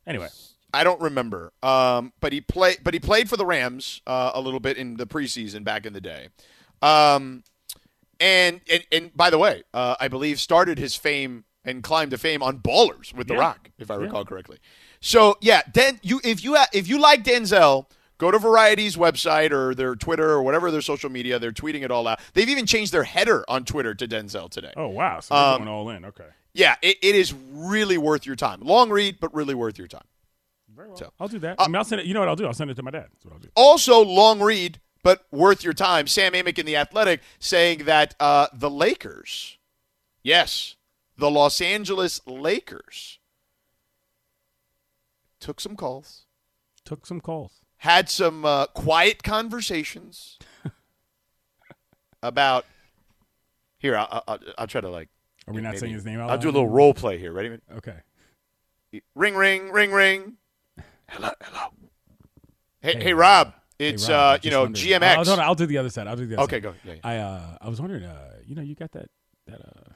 Anyway, 0.06 0.28
I 0.72 0.84
don't 0.84 1.00
remember. 1.00 1.52
Um, 1.62 2.12
but 2.20 2.32
he 2.32 2.40
played, 2.40 2.78
but 2.82 2.94
he 2.94 3.00
played 3.00 3.28
for 3.28 3.36
the 3.36 3.46
Rams 3.46 4.00
uh, 4.06 4.32
a 4.34 4.40
little 4.40 4.60
bit 4.60 4.76
in 4.76 4.96
the 4.96 5.06
preseason 5.06 5.64
back 5.64 5.86
in 5.86 5.92
the 5.92 6.00
day. 6.00 6.28
Um, 6.82 7.44
and 8.20 8.60
and 8.70 8.84
and 8.90 9.16
by 9.16 9.30
the 9.30 9.38
way, 9.38 9.62
uh, 9.72 9.96
I 10.00 10.08
believe 10.08 10.40
started 10.40 10.78
his 10.78 10.96
fame 10.96 11.44
and 11.64 11.82
climbed 11.82 12.10
to 12.12 12.18
fame 12.18 12.42
on 12.42 12.58
Ballers 12.58 13.12
with 13.12 13.28
The 13.28 13.36
Rock, 13.36 13.70
if 13.78 13.90
I 13.90 13.94
recall 13.96 14.24
correctly. 14.24 14.58
So 15.00 15.36
yeah, 15.40 15.62
Den, 15.70 16.00
you 16.02 16.20
if 16.24 16.42
you 16.42 16.56
ha- 16.56 16.68
if 16.72 16.88
you 16.88 16.98
like 17.00 17.24
Denzel. 17.24 17.86
Go 18.18 18.30
to 18.32 18.38
Variety's 18.38 18.96
website 18.96 19.52
or 19.52 19.74
their 19.74 19.94
Twitter 19.94 20.28
or 20.30 20.42
whatever 20.42 20.70
their 20.70 20.80
social 20.82 21.08
media. 21.08 21.38
They're 21.38 21.52
tweeting 21.52 21.82
it 21.82 21.90
all 21.92 22.06
out. 22.08 22.20
They've 22.34 22.48
even 22.48 22.66
changed 22.66 22.92
their 22.92 23.04
header 23.04 23.44
on 23.48 23.64
Twitter 23.64 23.94
to 23.94 24.08
Denzel 24.08 24.50
today. 24.50 24.72
oh 24.76 24.88
wow, 24.88 25.20
so 25.20 25.34
they're 25.34 25.44
Um, 25.44 25.58
going 25.58 25.68
all 25.68 25.88
in. 25.90 26.04
Okay, 26.04 26.26
Yeah, 26.52 26.74
it, 26.82 26.98
it 27.00 27.14
is 27.14 27.32
really 27.52 27.96
worth 27.96 28.26
your 28.26 28.34
time. 28.36 28.60
Long 28.60 28.90
read, 28.90 29.18
but 29.20 29.32
really 29.34 29.54
worth 29.54 29.78
your 29.78 29.86
time. 29.88 30.04
very 30.68 30.88
well. 30.88 30.96
So- 30.96 31.12
I'll 31.20 31.28
do 31.28 31.36
Uh, 31.36 31.40
that. 31.40 31.56
I 31.60 31.66
mean, 31.68 31.76
I'll 31.76 31.84
send 31.84 32.00
it. 32.00 32.06
You 32.06 32.14
know 32.14 32.20
what 32.20 32.28
I'll 32.28 32.36
do? 32.36 32.46
I'll 32.46 32.54
send 32.54 32.70
it 32.70 32.74
to 32.74 32.82
my 32.82 32.90
dad. 32.90 33.06
That's 33.12 33.24
what 33.24 33.34
I'll 33.34 33.40
do. 33.40 33.48
Also, 33.54 34.00
long 34.04 34.40
read, 34.40 34.80
but 35.04 35.26
worth 35.30 35.62
your 35.64 35.72
time. 35.72 36.06
Sam 36.08 36.32
Amick 36.32 36.58
in 36.58 36.66
The 36.66 36.76
Athletic 36.76 37.20
saying 37.38 37.84
that 37.84 38.14
uh, 38.20 38.48
the 38.52 38.68
Lakers, 38.70 39.58
yes, 40.22 40.74
the 41.16 41.30
Los 41.30 41.60
Angeles 41.60 42.20
Lakers, 42.26 43.18
took 45.40 45.60
some 45.60 45.76
calls, 45.76 46.24
Took 46.84 47.06
some 47.06 47.20
calls. 47.20 47.60
Had 47.78 48.08
some 48.08 48.44
uh, 48.44 48.66
quiet 48.66 49.22
conversations 49.22 50.38
about. 52.22 52.64
Here, 53.80 53.96
I'll, 53.96 54.24
I'll, 54.26 54.38
I'll 54.58 54.66
try 54.66 54.80
to 54.80 54.90
like. 54.90 55.08
Are 55.46 55.54
we 55.54 55.60
not 55.62 55.68
maybe- 55.70 55.78
saying 55.78 55.94
his 55.94 56.04
name 56.04 56.20
out 56.20 56.30
I'll 56.30 56.38
do 56.38 56.48
a 56.48 56.50
little 56.52 56.68
role 56.68 56.92
play 56.92 57.18
here. 57.18 57.32
Ready? 57.32 57.58
Okay. 57.76 57.94
Ring, 59.14 59.34
ring, 59.34 59.70
ring, 59.70 59.92
ring. 59.92 60.32
Hello, 61.08 61.30
hello. 61.42 61.66
Hey, 62.80 62.94
hey, 62.94 63.02
Hey, 63.04 63.12
Rob. 63.14 63.52
Hey, 63.78 63.90
It's 63.90 64.08
Rob, 64.08 64.34
uh, 64.34 64.38
you 64.42 64.50
know, 64.50 64.62
wondering- 64.62 64.86
GMX. 64.86 65.16
I'll, 65.16 65.30
I'll, 65.30 65.40
I'll 65.40 65.54
do 65.54 65.66
the 65.66 65.78
other 65.78 65.90
side. 65.90 66.06
I'll 66.06 66.16
do 66.16 66.26
the 66.26 66.34
other 66.36 66.44
Okay, 66.44 66.56
side. 66.56 66.62
go. 66.62 66.74
Yeah, 66.84 66.94
yeah. 66.94 67.00
I 67.04 67.16
uh, 67.18 67.56
I 67.62 67.68
was 67.68 67.80
wondering, 67.80 68.04
uh, 68.04 68.32
you 68.44 68.54
know, 68.56 68.62
you 68.62 68.74
got 68.74 68.92
that 68.92 69.08
that 69.46 69.60
uh, 69.60 69.90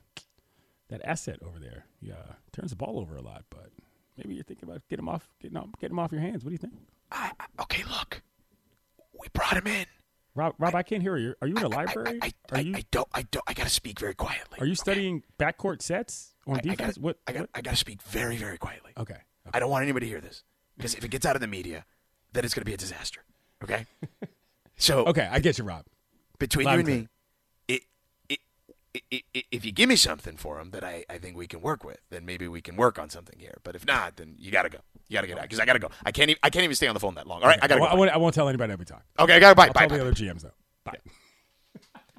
that 0.89 1.01
asset 1.05 1.39
over 1.45 1.59
there. 1.59 1.87
Yeah, 2.01 2.15
turns 2.53 2.71
the 2.71 2.77
ball 2.77 2.99
over 3.01 3.17
a 3.17 3.23
lot, 3.23 3.45
but 3.51 3.71
maybe 4.16 4.35
you're 4.35 4.45
thinking 4.45 4.69
about 4.69 4.83
getting 4.88 5.04
him 5.04 5.09
off, 5.09 5.28
getting 5.40 5.57
off, 5.57 5.69
getting 5.81 5.95
him 5.95 5.99
off 5.99 6.12
your 6.12 6.21
hands. 6.21 6.45
What 6.45 6.50
do 6.50 6.52
you 6.52 6.59
think, 6.59 6.75
I, 7.11 7.33
I- 7.38 7.62
okay, 7.62 7.83
look, 7.85 8.23
we 9.21 9.26
brought 9.33 9.57
him 9.57 9.66
in. 9.66 9.87
Rob? 10.35 10.54
Rob, 10.59 10.75
I, 10.75 10.83
can't 10.83 11.02
hear 11.02 11.16
you. 11.19 11.35
Are 11.42 11.47
you 11.49 11.57
in 11.57 11.62
a 11.62 11.69
library? 11.69 12.19
I, 12.23 12.33
are 12.52 12.59
I, 12.59 12.61
you 12.61 12.75
I 12.75 12.85
don't, 12.90 13.09
I 13.12 13.23
don't, 13.31 13.45
I 13.47 13.52
gotta 13.52 13.69
speak 13.69 14.00
very 14.00 14.14
quietly. 14.14 14.59
are 14.61 14.66
you 14.66 14.75
studying 14.75 15.23
backcourt 15.38 15.83
sets 15.83 16.35
on 16.47 16.57
I, 16.57 16.73
I 16.73 16.75
gotta, 16.75 16.99
what? 17.00 17.19
I 17.26 17.33
gotta, 17.33 17.42
what? 17.42 17.50
I 17.54 17.61
gotta 17.61 17.76
speak 17.76 18.00
very, 18.02 18.37
very 18.38 18.57
quietly. 18.57 18.92
Okay. 18.97 19.12
okay. 19.12 19.23
I 19.52 19.59
don't 19.59 19.69
want 19.71 19.83
anybody 19.83 20.07
to 20.07 20.11
hear 20.11 20.23
this 20.23 20.42
because 20.78 20.95
if 20.95 21.04
it 21.04 21.11
gets 21.11 21.26
out 21.26 21.37
of 21.37 21.42
the 21.42 21.49
media, 21.49 21.85
then 22.33 22.47
it's 22.47 22.54
gonna 22.54 22.64
be 22.64 22.73
a 22.73 22.78
disaster. 22.78 23.21
Okay. 23.62 23.85
So 24.78 25.04
Okay, 25.04 25.28
I 25.31 25.38
get 25.38 25.59
you, 25.59 25.64
Rob. 25.64 25.85
between 26.38 26.64
Loud 26.66 26.73
you 26.73 26.78
and 26.81 26.88
me, 26.88 26.95
it, 27.69 27.75
it, 27.75 27.75
it, 27.75 27.83
it, 28.31 28.40
it, 28.69 28.76
if 28.95 29.65
you 29.65 29.73
give 29.73 29.89
me 29.89 29.97
something 29.97 30.37
for 30.37 30.61
him 30.61 30.71
that 30.73 30.85
I, 30.85 31.05
I 31.09 31.19
think 31.19 31.37
we 31.37 31.47
can 31.47 31.61
work 31.63 31.83
with, 31.85 31.99
then 32.11 32.27
maybe 32.27 32.47
we 32.49 32.61
can 32.61 32.77
work 32.77 32.99
on 32.99 33.09
something 33.09 33.39
here. 33.39 33.57
But 33.65 33.75
if 33.75 33.87
not, 33.87 34.17
then 34.17 34.35
you 34.39 34.51
gotta 34.51 34.69
go. 34.69 34.79
You 35.09 35.15
gotta 35.15 35.27
get 35.27 35.39
out 35.39 35.43
because 35.45 35.61
I 35.61 35.65
gotta 35.65 35.79
go. 35.79 35.89
I 36.05 36.13
can't. 36.13 36.29
Even, 36.31 36.39
I 36.43 36.51
can't 36.51 36.65
even 36.65 36.75
stay 36.77 36.87
on 36.89 36.95
the 36.95 37.01
phone 37.01 37.15
that 37.15 37.27
long. 37.27 37.43
All 37.43 37.49
right, 37.49 37.59
I 37.63 37.65
I, 37.65 37.69
gotta 37.69 37.81
won't- 37.81 37.93
I 37.93 37.97
won't, 37.97 38.11
I 38.11 38.17
won't 38.19 38.35
tell 38.35 38.49
anybody 38.49 38.75
we 38.75 38.85
talk. 38.85 39.03
Okay, 39.19 39.35
I 39.37 39.41
gotta 39.41 39.55
bye. 39.55 39.69
I'll 39.69 39.73
Bye. 39.73 39.81
tell 39.81 39.89
bye, 39.89 39.97
the 39.99 40.05
bye. 40.05 40.11
other 40.11 40.15
GMs 40.17 40.43
though. 40.43 40.53
Bye. 40.85 40.99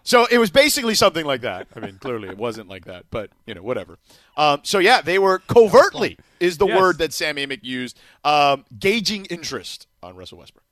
So 0.06 0.26
it 0.30 0.38
was 0.38 0.50
basically 0.52 0.96
something 0.96 1.26
like 1.26 1.42
that. 1.42 1.68
I 1.76 1.80
mean, 1.80 1.98
clearly 1.98 2.28
it 2.28 2.38
wasn't 2.38 2.68
like 2.68 2.86
that, 2.86 3.06
but 3.10 3.30
you 3.48 3.54
know, 3.54 3.62
whatever. 3.64 3.98
Um, 4.36 4.60
so 4.64 4.80
yeah, 4.80 5.00
they 5.02 5.18
were 5.18 5.40
covertly 5.40 6.18
is 6.42 6.58
the 6.58 6.68
Yes. 6.68 6.78
word 6.78 6.98
that 6.98 7.14
Sam 7.14 7.38
Amick 7.38 7.60
used, 7.64 7.98
um, 8.26 8.66
gauging 8.78 9.24
interest 9.26 9.88
on 10.02 10.16
Russell 10.18 10.40
Westbrook. 10.40 10.66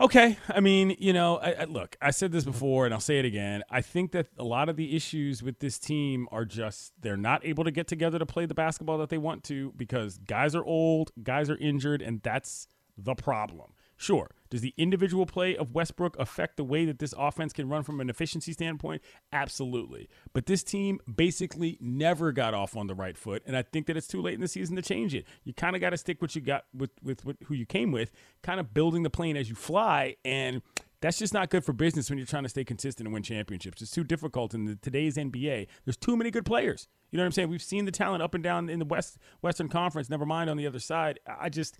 Okay, 0.00 0.38
I 0.48 0.60
mean, 0.60 0.96
you 0.98 1.12
know, 1.12 1.36
I, 1.36 1.52
I, 1.52 1.64
look, 1.64 1.94
I 2.00 2.10
said 2.10 2.32
this 2.32 2.44
before, 2.44 2.86
and 2.86 2.94
I'll 2.94 3.00
say 3.00 3.18
it 3.18 3.26
again. 3.26 3.62
I 3.68 3.82
think 3.82 4.12
that 4.12 4.28
a 4.38 4.44
lot 4.44 4.70
of 4.70 4.76
the 4.76 4.96
issues 4.96 5.42
with 5.42 5.58
this 5.58 5.78
team 5.78 6.26
are 6.32 6.46
just 6.46 6.94
they're 7.02 7.18
not 7.18 7.44
able 7.44 7.64
to 7.64 7.70
get 7.70 7.86
together 7.86 8.18
to 8.18 8.24
play 8.24 8.46
the 8.46 8.54
basketball 8.54 8.96
that 8.96 9.10
they 9.10 9.18
want 9.18 9.44
to 9.44 9.74
because 9.76 10.16
guys 10.16 10.54
are 10.54 10.64
old, 10.64 11.10
guys 11.22 11.50
are 11.50 11.58
injured, 11.58 12.00
and 12.00 12.22
that's 12.22 12.66
the 12.96 13.14
problem. 13.14 13.74
Sure, 14.00 14.30
does 14.48 14.62
the 14.62 14.72
individual 14.78 15.26
play 15.26 15.54
of 15.54 15.74
Westbrook 15.74 16.18
affect 16.18 16.56
the 16.56 16.64
way 16.64 16.86
that 16.86 17.00
this 17.00 17.12
offense 17.18 17.52
can 17.52 17.68
run 17.68 17.82
from 17.82 18.00
an 18.00 18.08
efficiency 18.08 18.54
standpoint? 18.54 19.02
Absolutely. 19.30 20.08
But 20.32 20.46
this 20.46 20.62
team 20.62 21.00
basically 21.14 21.76
never 21.82 22.32
got 22.32 22.54
off 22.54 22.78
on 22.78 22.86
the 22.86 22.94
right 22.94 23.14
foot, 23.14 23.42
and 23.44 23.54
I 23.54 23.60
think 23.60 23.86
that 23.88 23.98
it's 23.98 24.06
too 24.06 24.22
late 24.22 24.32
in 24.32 24.40
the 24.40 24.48
season 24.48 24.74
to 24.76 24.80
change 24.80 25.14
it. 25.14 25.26
You 25.44 25.52
kind 25.52 25.76
of 25.76 25.82
got 25.82 25.90
to 25.90 25.98
stick 25.98 26.22
what 26.22 26.34
you 26.34 26.40
got 26.40 26.64
with, 26.72 26.92
with 27.02 27.26
with 27.26 27.36
who 27.44 27.52
you 27.52 27.66
came 27.66 27.92
with, 27.92 28.10
kind 28.42 28.58
of 28.58 28.72
building 28.72 29.02
the 29.02 29.10
plane 29.10 29.36
as 29.36 29.50
you 29.50 29.54
fly, 29.54 30.16
and 30.24 30.62
that's 31.02 31.18
just 31.18 31.34
not 31.34 31.50
good 31.50 31.62
for 31.62 31.74
business 31.74 32.08
when 32.08 32.18
you're 32.18 32.26
trying 32.26 32.42
to 32.44 32.48
stay 32.48 32.64
consistent 32.64 33.06
and 33.06 33.12
win 33.12 33.22
championships. 33.22 33.82
It's 33.82 33.90
too 33.90 34.04
difficult 34.04 34.54
in 34.54 34.64
the, 34.64 34.76
today's 34.76 35.16
NBA. 35.16 35.66
There's 35.84 35.96
too 35.98 36.16
many 36.16 36.30
good 36.30 36.46
players. 36.46 36.88
You 37.10 37.16
know 37.18 37.22
what 37.22 37.26
I'm 37.26 37.32
saying? 37.32 37.48
We've 37.50 37.62
seen 37.62 37.84
the 37.84 37.92
talent 37.92 38.22
up 38.22 38.34
and 38.34 38.44
down 38.44 38.70
in 38.70 38.78
the 38.78 38.84
West 38.84 39.18
Western 39.42 39.68
Conference. 39.68 40.08
Never 40.08 40.26
mind 40.26 40.48
on 40.48 40.56
the 40.56 40.66
other 40.66 40.78
side. 40.78 41.18
I 41.26 41.48
just 41.48 41.78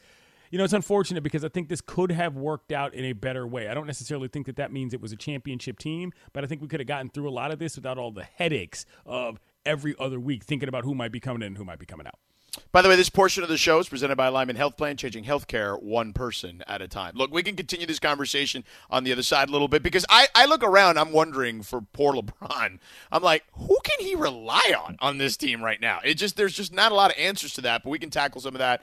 you 0.51 0.59
know, 0.59 0.65
it's 0.65 0.73
unfortunate 0.73 1.23
because 1.23 1.45
I 1.45 1.49
think 1.49 1.69
this 1.69 1.81
could 1.81 2.11
have 2.11 2.37
worked 2.37 2.73
out 2.73 2.95
in 2.95 3.05
a 3.05 3.13
better 3.13 3.47
way. 3.47 3.69
I 3.69 3.75
don't 3.75 3.87
necessarily 3.87 4.29
think 4.29 4.47
that 4.47 4.57
that 4.57 4.73
means 4.73 4.93
it 4.93 5.01
was 5.01 5.13
a 5.13 5.17
championship 5.17 5.79
team, 5.79 6.13
but 6.33 6.45
I 6.45 6.47
think 6.47 6.61
we 6.61 6.69
could 6.69 6.81
have 6.81 6.87
gotten 6.89 7.09
through 7.09 7.29
a 7.29 7.31
lot 7.31 7.53
of 7.53 7.59
this 7.59 7.77
without 7.77 7.99
all 7.99 8.11
the 8.11 8.25
headaches 8.25 8.85
of 9.07 9.39
every 9.65 9.95
other 9.99 10.19
week 10.19 10.45
thinking 10.45 10.69
about 10.69 10.85
who 10.85 10.95
might 10.95 11.13
be 11.13 11.21
coming 11.21 11.43
in 11.43 11.49
and 11.49 11.57
who 11.57 11.65
might 11.65 11.79
be 11.79 11.87
coming 11.87 12.07
out. 12.07 12.19
By 12.73 12.83
the 12.83 12.89
way, 12.89 12.97
this 12.97 13.11
portion 13.11 13.43
of 13.43 13.49
the 13.49 13.57
show 13.57 13.79
is 13.79 13.89
presented 13.89 14.17
by 14.17 14.29
Lyman 14.29 14.57
Health 14.57 14.77
Plan, 14.77 14.97
changing 14.97 15.25
healthcare 15.25 15.81
one 15.81 16.13
person 16.13 16.63
at 16.67 16.83
a 16.83 16.89
time. 16.89 17.15
Look, 17.15 17.33
we 17.33 17.43
can 17.43 17.57
continue 17.57 17.87
this 17.87 17.99
conversation 17.99 18.65
on 18.89 19.05
the 19.05 19.13
other 19.13 19.23
side 19.23 19.49
a 19.49 19.53
little 19.53 19.69
bit 19.69 19.83
because 19.83 20.05
I, 20.09 20.29
I 20.35 20.47
look 20.47 20.63
around, 20.63 20.99
I'm 20.99 21.13
wondering 21.13 21.63
for 21.63 21.81
poor 21.81 22.13
LeBron. 22.13 22.79
I'm 23.13 23.23
like, 23.23 23.45
who 23.53 23.79
can 23.85 24.05
he 24.05 24.15
rely 24.15 24.75
on 24.85 24.97
on 25.01 25.19
this 25.19 25.37
team 25.37 25.63
right 25.63 25.81
now? 25.81 26.01
It 26.05 26.15
just 26.15 26.37
there's 26.37 26.55
just 26.55 26.73
not 26.73 26.93
a 26.93 26.95
lot 26.95 27.11
of 27.11 27.19
answers 27.19 27.55
to 27.55 27.61
that, 27.63 27.83
but 27.85 27.91
we 27.91 27.99
can 27.99 28.11
tackle 28.11 28.41
some 28.41 28.55
of 28.55 28.61
that 28.61 28.83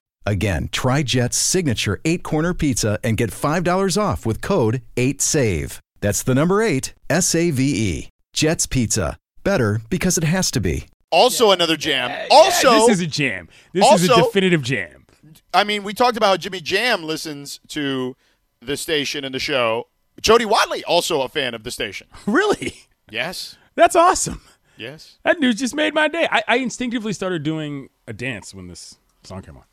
Again, 0.25 0.69
try 0.71 1.03
Jet's 1.03 1.37
signature 1.37 1.99
eight 2.05 2.23
corner 2.23 2.53
pizza 2.53 2.99
and 3.03 3.17
get 3.17 3.31
$5 3.31 4.01
off 4.01 4.25
with 4.25 4.41
code 4.41 4.81
8SAVE. 4.95 5.79
That's 5.99 6.23
the 6.23 6.35
number 6.35 6.61
eight, 6.61 6.93
S 7.09 7.33
A 7.35 7.51
V 7.51 7.63
E. 7.63 8.09
Jet's 8.33 8.65
Pizza. 8.65 9.17
Better 9.43 9.81
because 9.89 10.17
it 10.17 10.23
has 10.23 10.51
to 10.51 10.59
be. 10.59 10.85
Also, 11.11 11.51
another 11.51 11.75
jam. 11.75 12.27
Also, 12.31 12.71
this 12.71 12.89
is 12.89 13.01
a 13.01 13.07
jam. 13.07 13.49
This 13.73 13.85
is 13.93 14.09
a 14.09 14.15
definitive 14.15 14.61
jam. 14.61 15.05
I 15.53 15.63
mean, 15.63 15.83
we 15.83 15.93
talked 15.93 16.15
about 16.17 16.27
how 16.27 16.37
Jimmy 16.37 16.61
Jam 16.61 17.03
listens 17.03 17.59
to 17.69 18.15
the 18.61 18.77
station 18.77 19.25
and 19.25 19.33
the 19.35 19.39
show. 19.39 19.87
Jody 20.21 20.45
Watley, 20.45 20.83
also 20.85 21.21
a 21.21 21.29
fan 21.29 21.53
of 21.53 21.63
the 21.63 21.71
station. 21.71 22.07
Really? 22.25 22.75
Yes. 23.09 23.57
That's 23.75 23.95
awesome. 23.95 24.41
Yes. 24.77 25.17
That 25.23 25.39
news 25.39 25.55
just 25.55 25.75
made 25.75 25.93
my 25.93 26.07
day. 26.07 26.27
I, 26.31 26.43
I 26.47 26.55
instinctively 26.57 27.11
started 27.13 27.43
doing 27.43 27.89
a 28.07 28.13
dance 28.13 28.53
when 28.53 28.67
this 28.67 28.95
song 29.23 29.41
came 29.41 29.57
on. 29.57 29.63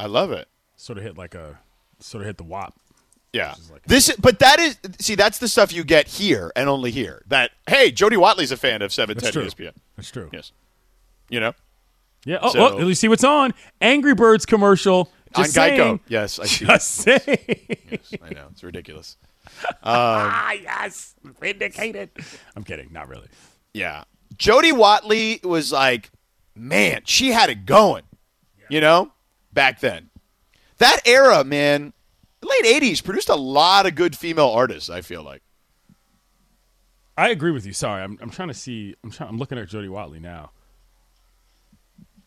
I 0.00 0.06
love 0.06 0.32
it. 0.32 0.48
Sort 0.76 0.96
of 0.98 1.04
hit 1.04 1.18
like 1.18 1.34
a, 1.34 1.58
sort 1.98 2.22
of 2.22 2.26
hit 2.26 2.38
the 2.38 2.44
wop. 2.44 2.74
Yeah. 3.32 3.54
like- 3.70 3.84
this, 3.84 4.14
but 4.18 4.38
that 4.40 4.58
is 4.58 4.78
see, 4.98 5.14
that's 5.14 5.38
the 5.38 5.46
stuff 5.48 5.72
you 5.72 5.84
get 5.84 6.08
here 6.08 6.50
and 6.56 6.68
only 6.68 6.90
here. 6.90 7.22
That 7.28 7.50
hey, 7.68 7.90
Jody 7.90 8.16
Watley's 8.16 8.50
a 8.50 8.56
fan 8.56 8.82
of 8.82 8.92
seven 8.92 9.16
That's 9.18 9.30
ten 9.32 9.42
true. 9.42 9.50
ESPN. 9.50 9.72
That's 9.96 10.10
true. 10.10 10.30
Yes. 10.32 10.52
You 11.28 11.40
know. 11.40 11.52
Yeah. 12.24 12.38
Oh, 12.42 12.50
So- 12.52 12.72
oh, 12.72 12.76
let 12.76 12.86
me 12.86 12.94
see 12.94 13.08
what's 13.08 13.24
on. 13.24 13.52
Angry 13.80 14.14
Birds 14.14 14.46
commercial. 14.46 15.12
on 15.34 15.44
Just 15.44 15.56
Geico. 15.56 16.00
Yes, 16.08 16.38
I 16.38 16.46
see. 16.46 16.64
Just 16.64 16.90
saying. 16.92 17.58
I 18.22 18.30
know 18.30 18.48
it's 18.50 18.64
ridiculous. 18.64 19.16
ah, 19.82 20.52
yes. 20.52 21.14
Vindicated. 21.40 22.10
I'm 22.56 22.64
kidding. 22.64 22.88
Not 22.92 23.08
really. 23.08 23.28
Yeah. 23.74 24.04
Jody 24.36 24.72
Watley 24.72 25.40
was 25.44 25.70
like, 25.72 26.10
man, 26.56 27.02
she 27.04 27.28
had 27.30 27.50
it 27.50 27.64
going, 27.66 28.02
you 28.68 28.80
know, 28.80 29.12
back 29.52 29.80
then. 29.80 30.10
That 30.78 31.00
era, 31.06 31.44
man, 31.44 31.92
late 32.42 32.82
80s 32.82 33.04
produced 33.04 33.28
a 33.28 33.34
lot 33.34 33.86
of 33.86 33.94
good 33.94 34.16
female 34.16 34.48
artists, 34.48 34.88
I 34.88 35.00
feel 35.02 35.22
like. 35.22 35.42
I 37.18 37.28
agree 37.28 37.50
with 37.50 37.66
you. 37.66 37.72
Sorry, 37.74 38.02
I'm, 38.02 38.18
I'm 38.22 38.30
trying 38.30 38.48
to 38.48 38.54
see. 38.54 38.94
I'm 39.04 39.10
trying. 39.10 39.28
I'm 39.28 39.36
looking 39.38 39.58
at 39.58 39.68
Jody 39.68 39.88
Watley 39.88 40.20
now. 40.20 40.52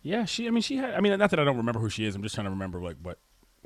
Yeah, 0.03 0.25
she. 0.25 0.47
I 0.47 0.51
mean, 0.51 0.61
she 0.61 0.77
had. 0.77 0.93
I 0.93 0.99
mean, 0.99 1.17
not 1.17 1.31
that 1.31 1.39
I 1.39 1.43
don't 1.43 1.57
remember 1.57 1.79
who 1.79 1.89
she 1.89 2.05
is. 2.05 2.15
I'm 2.15 2.21
just 2.21 2.35
trying 2.35 2.45
to 2.45 2.51
remember 2.51 2.79
like 2.81 2.97
what, 3.01 3.17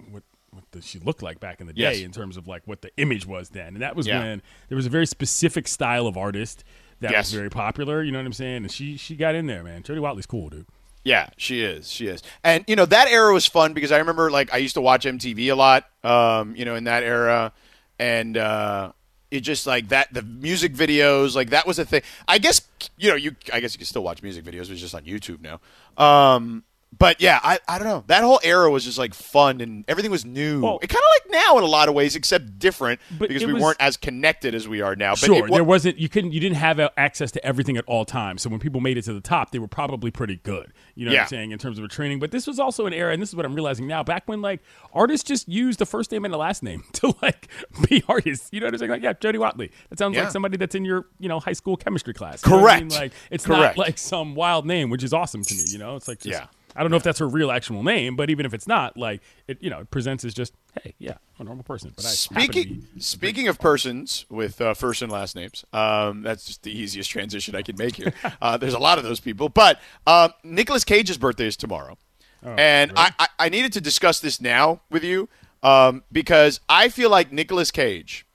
what, 0.10 0.24
what 0.52 0.64
the, 0.72 0.82
she 0.82 1.00
looked 1.00 1.22
like 1.24 1.40
back 1.40 1.60
in 1.60 1.68
the 1.68 1.74
day 1.74 1.82
Yes. 1.82 2.00
in 2.02 2.12
terms 2.12 2.38
of 2.38 2.48
like 2.48 2.62
what 2.66 2.82
the 2.82 2.92
image 2.98 3.26
was 3.26 3.50
then. 3.50 3.70
And 3.70 3.82
that 3.82 3.96
was 3.96 4.08
Yeah. 4.08 4.20
when 4.20 4.42
there 4.70 4.76
was 4.76 4.86
a 4.86 4.90
very 4.90 5.08
specific 5.08 5.68
style 5.68 6.08
of 6.08 6.16
artist 6.16 6.64
that 7.02 7.12
Yes. 7.12 7.28
was 7.32 7.34
very 7.34 7.50
popular. 7.50 8.02
You 8.04 8.12
know 8.12 8.20
what 8.20 8.26
I'm 8.26 8.34
saying? 8.34 8.58
And 8.58 8.72
she 8.72 8.96
she 8.96 9.16
got 9.16 9.36
in 9.36 9.48
there, 9.48 9.64
man. 9.64 9.84
Jody 9.84 10.00
Watley's 10.00 10.28
cool, 10.28 10.50
dude. 10.50 10.68
Yeah, 11.08 11.30
she 11.38 11.64
is. 11.64 11.90
She 11.90 12.08
is. 12.08 12.22
And 12.44 12.66
you 12.68 12.76
know 12.76 12.86
that 12.86 13.08
era 13.08 13.32
was 13.32 13.46
fun 13.46 13.72
because 13.72 13.94
I 13.94 14.00
remember 14.00 14.30
like 14.30 14.54
I 14.54 14.58
used 14.58 14.74
to 14.74 14.82
watch 14.82 15.06
MTV 15.06 15.50
a 15.50 15.56
lot. 15.56 15.86
Um, 16.04 16.54
you 16.54 16.66
know, 16.66 16.76
in 16.76 16.84
that 16.84 17.04
era, 17.04 17.54
and 17.98 18.36
uh, 18.36 18.92
it 19.32 19.40
just 19.40 19.66
like 19.66 19.88
that 19.88 20.14
the 20.14 20.22
music 20.22 20.74
videos 20.74 21.34
like 21.34 21.52
that 21.52 21.66
was 21.66 21.80
a 21.80 21.86
thing. 21.86 22.02
I 22.28 22.40
guess 22.40 22.60
you 22.98 23.10
know 23.10 23.16
you 23.16 23.38
I 23.54 23.62
guess 23.62 23.74
you 23.74 23.78
can 23.78 23.86
still 23.86 24.04
watch 24.04 24.22
music 24.22 24.44
videos. 24.44 24.70
It's 24.70 24.82
just 24.82 24.94
on 24.94 25.04
YouTube 25.04 25.40
now. 25.40 25.62
Um, 25.98 26.66
but 26.98 27.22
yeah, 27.22 27.40
I, 27.44 27.60
I 27.68 27.78
don't 27.78 27.88
know. 27.88 28.04
That 28.08 28.24
whole 28.24 28.40
era 28.44 28.70
was 28.72 28.84
just 28.84 28.98
like 28.98 29.14
fun 29.14 29.62
and 29.62 29.84
everything 29.88 30.10
was 30.12 30.26
new. 30.26 30.62
Well- 30.62 30.80
it 30.82 30.88
kind 30.88 30.98
of 31.04 31.24
like 31.24 31.32
now 31.44 31.58
in 31.58 31.64
a 31.64 31.68
lot 31.68 31.90
of 31.90 31.96
ways, 31.96 32.16
except 32.16 32.58
different 32.60 33.00
because 33.20 33.46
we 33.46 33.54
was- 33.54 33.62
weren't 33.62 33.78
as 33.82 33.98
connected 33.98 34.56
as 34.56 34.68
we 34.68 34.82
are 34.82 34.96
now. 34.96 35.12
But 35.12 35.20
sure, 35.20 35.48
it, 35.48 35.52
there 35.52 35.64
wasn't. 35.64 35.98
You 35.98 36.10
couldn't. 36.10 36.32
You 36.32 36.40
didn't 36.40 36.56
have 36.58 36.80
access 36.98 37.32
to 37.34 37.46
everything 37.46 37.78
at 37.78 37.84
all 37.86 38.06
times. 38.06 38.42
So 38.42 38.50
when 38.50 38.60
people 38.60 38.82
made 38.82 38.98
it 38.98 39.04
to 39.04 39.14
the 39.14 39.22
top, 39.22 39.52
they 39.52 39.60
were 39.60 39.68
probably 39.68 40.12
pretty 40.12 40.38
good. 40.38 40.72
You 40.96 41.06
know 41.06 41.12
what 41.12 41.22
I'm 41.22 41.28
saying 41.28 41.52
in 41.52 41.60
terms 41.60 41.78
of 41.78 41.84
a 41.86 41.88
training. 41.88 42.20
But 42.20 42.32
this 42.32 42.48
was 42.48 42.60
also 42.60 42.86
an 42.86 42.94
era, 42.94 43.14
and 43.14 43.22
this 43.22 43.30
is 43.30 43.36
what 43.36 43.46
I'm 43.46 43.54
realizing 43.54 43.86
now. 43.86 44.02
Back 44.04 44.24
when 44.28 44.42
like 44.42 44.62
artists 44.94 45.28
just 45.28 45.48
used 45.48 45.80
the 45.80 45.86
first 45.86 46.12
name 46.12 46.26
and 46.26 46.34
the 46.34 46.38
last 46.38 46.64
name 46.64 46.84
to 46.94 47.14
like 47.22 47.48
be 47.90 48.04
artists. 48.08 48.50
You 48.52 48.62
know 48.62 48.68
what 48.68 48.74
I'm 48.76 48.80
saying? 48.80 48.92
Like 48.92 49.04
yeah, 49.04 49.14
Jody 49.14 49.38
Watley. 49.38 49.72
That 49.90 50.00
sounds 50.00 50.16
Yeah. 50.16 50.24
like 50.24 50.32
somebody 50.32 50.58
that's 50.58 50.74
in 50.74 50.86
your 50.86 51.06
you 51.20 51.28
know 51.30 51.40
high 51.40 51.54
school 51.54 51.76
chemistry 51.78 52.14
class. 52.14 52.44
You 52.46 52.52
know 52.52 52.68
I 52.68 52.80
mean? 52.80 52.90
Correct. 52.90 53.02
Like 53.02 53.12
it's 53.30 53.46
Correct. 53.46 53.78
not 53.78 53.78
like 53.78 53.98
some 53.98 54.34
wild 54.36 54.66
name, 54.66 54.90
which 54.90 55.04
is 55.04 55.14
awesome 55.14 55.44
to 55.44 55.54
me. 55.54 55.64
You 55.68 55.78
know, 55.80 55.96
it's 55.96 56.08
like 56.08 56.20
just, 56.22 56.40
Yeah. 56.40 56.48
I 56.78 56.82
don't 56.82 56.92
know 56.92 56.98
if 56.98 57.04
that's 57.04 57.20
her 57.20 57.28
real 57.28 57.52
actual 57.52 57.84
name, 57.84 58.16
but 58.16 58.30
even 58.30 58.46
if 58.46 58.54
it's 58.54 58.68
not, 58.68 58.96
like 58.96 59.22
it, 59.48 59.58
you 59.62 59.70
know, 59.70 59.80
it 59.80 59.90
presents 59.90 60.24
as 60.24 60.34
just, 60.34 60.54
hey, 60.84 60.94
yeah, 61.00 61.14
I'm 61.40 61.42
a 61.42 61.44
normal 61.46 61.64
person. 61.64 61.92
But 61.96 62.06
I 62.06 62.10
Speaking 62.10 62.88
speaking 63.00 63.48
of 63.48 63.60
persons 63.60 64.26
with 64.30 64.62
uh, 64.62 64.74
first 64.74 65.02
and 65.02 65.12
last 65.12 65.36
names, 65.36 65.66
um, 65.74 66.22
that's 66.22 66.46
just 66.46 66.64
the 66.64 66.72
easiest 66.72 67.10
transition 67.10 67.56
I 67.56 67.64
can 67.64 67.76
make 67.78 67.96
here. 67.96 68.14
uh, 68.42 68.58
there's 68.58 68.76
a 68.76 68.80
lot 68.80 68.98
of 68.98 69.04
those 69.04 69.20
people, 69.20 69.50
but 69.50 69.80
um, 70.06 70.34
Nicolas 70.44 70.84
Cage's 70.84 71.18
birthday 71.18 71.48
is 71.48 71.58
tomorrow, 71.58 71.98
Oh, 72.44 72.54
and 72.58 72.92
I, 72.96 73.12
I, 73.18 73.28
I 73.40 73.50
needed 73.50 73.74
to 73.74 73.82
discuss 73.82 74.20
this 74.20 74.40
now 74.40 74.82
with 74.90 75.04
you 75.04 75.28
um, 75.64 76.04
because 76.12 76.60
I 76.70 76.90
feel 76.90 77.10
like 77.10 77.32
Nicholas 77.32 77.72
Cage 77.72 78.26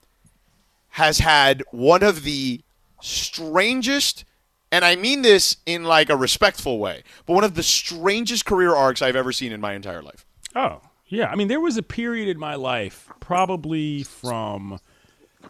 has 0.91 1.21
had 1.21 1.63
one 1.71 2.03
of 2.03 2.25
the 2.25 2.63
strangest, 3.01 4.25
and 4.73 4.85
I 4.85 4.97
mean 4.97 5.23
this 5.23 5.59
in 5.67 5.85
like 5.85 6.11
a 6.11 6.17
respectful 6.17 6.79
way, 6.81 7.05
but 7.27 7.35
one 7.35 7.45
of 7.45 7.55
the 7.55 7.63
strangest 7.63 8.45
career 8.45 8.75
arcs 8.75 9.01
I've 9.03 9.15
ever 9.17 9.31
seen 9.31 9.53
in 9.53 9.61
my 9.61 9.75
entire 9.75 10.03
life. 10.03 10.27
Oh, 10.57 10.81
yeah. 11.07 11.29
I 11.31 11.37
mean, 11.37 11.47
there 11.49 11.61
was 11.61 11.77
a 11.77 11.83
period 11.83 12.29
in 12.29 12.39
my 12.39 12.55
life, 12.57 13.09
probably 13.21 14.03
from, 14.03 14.81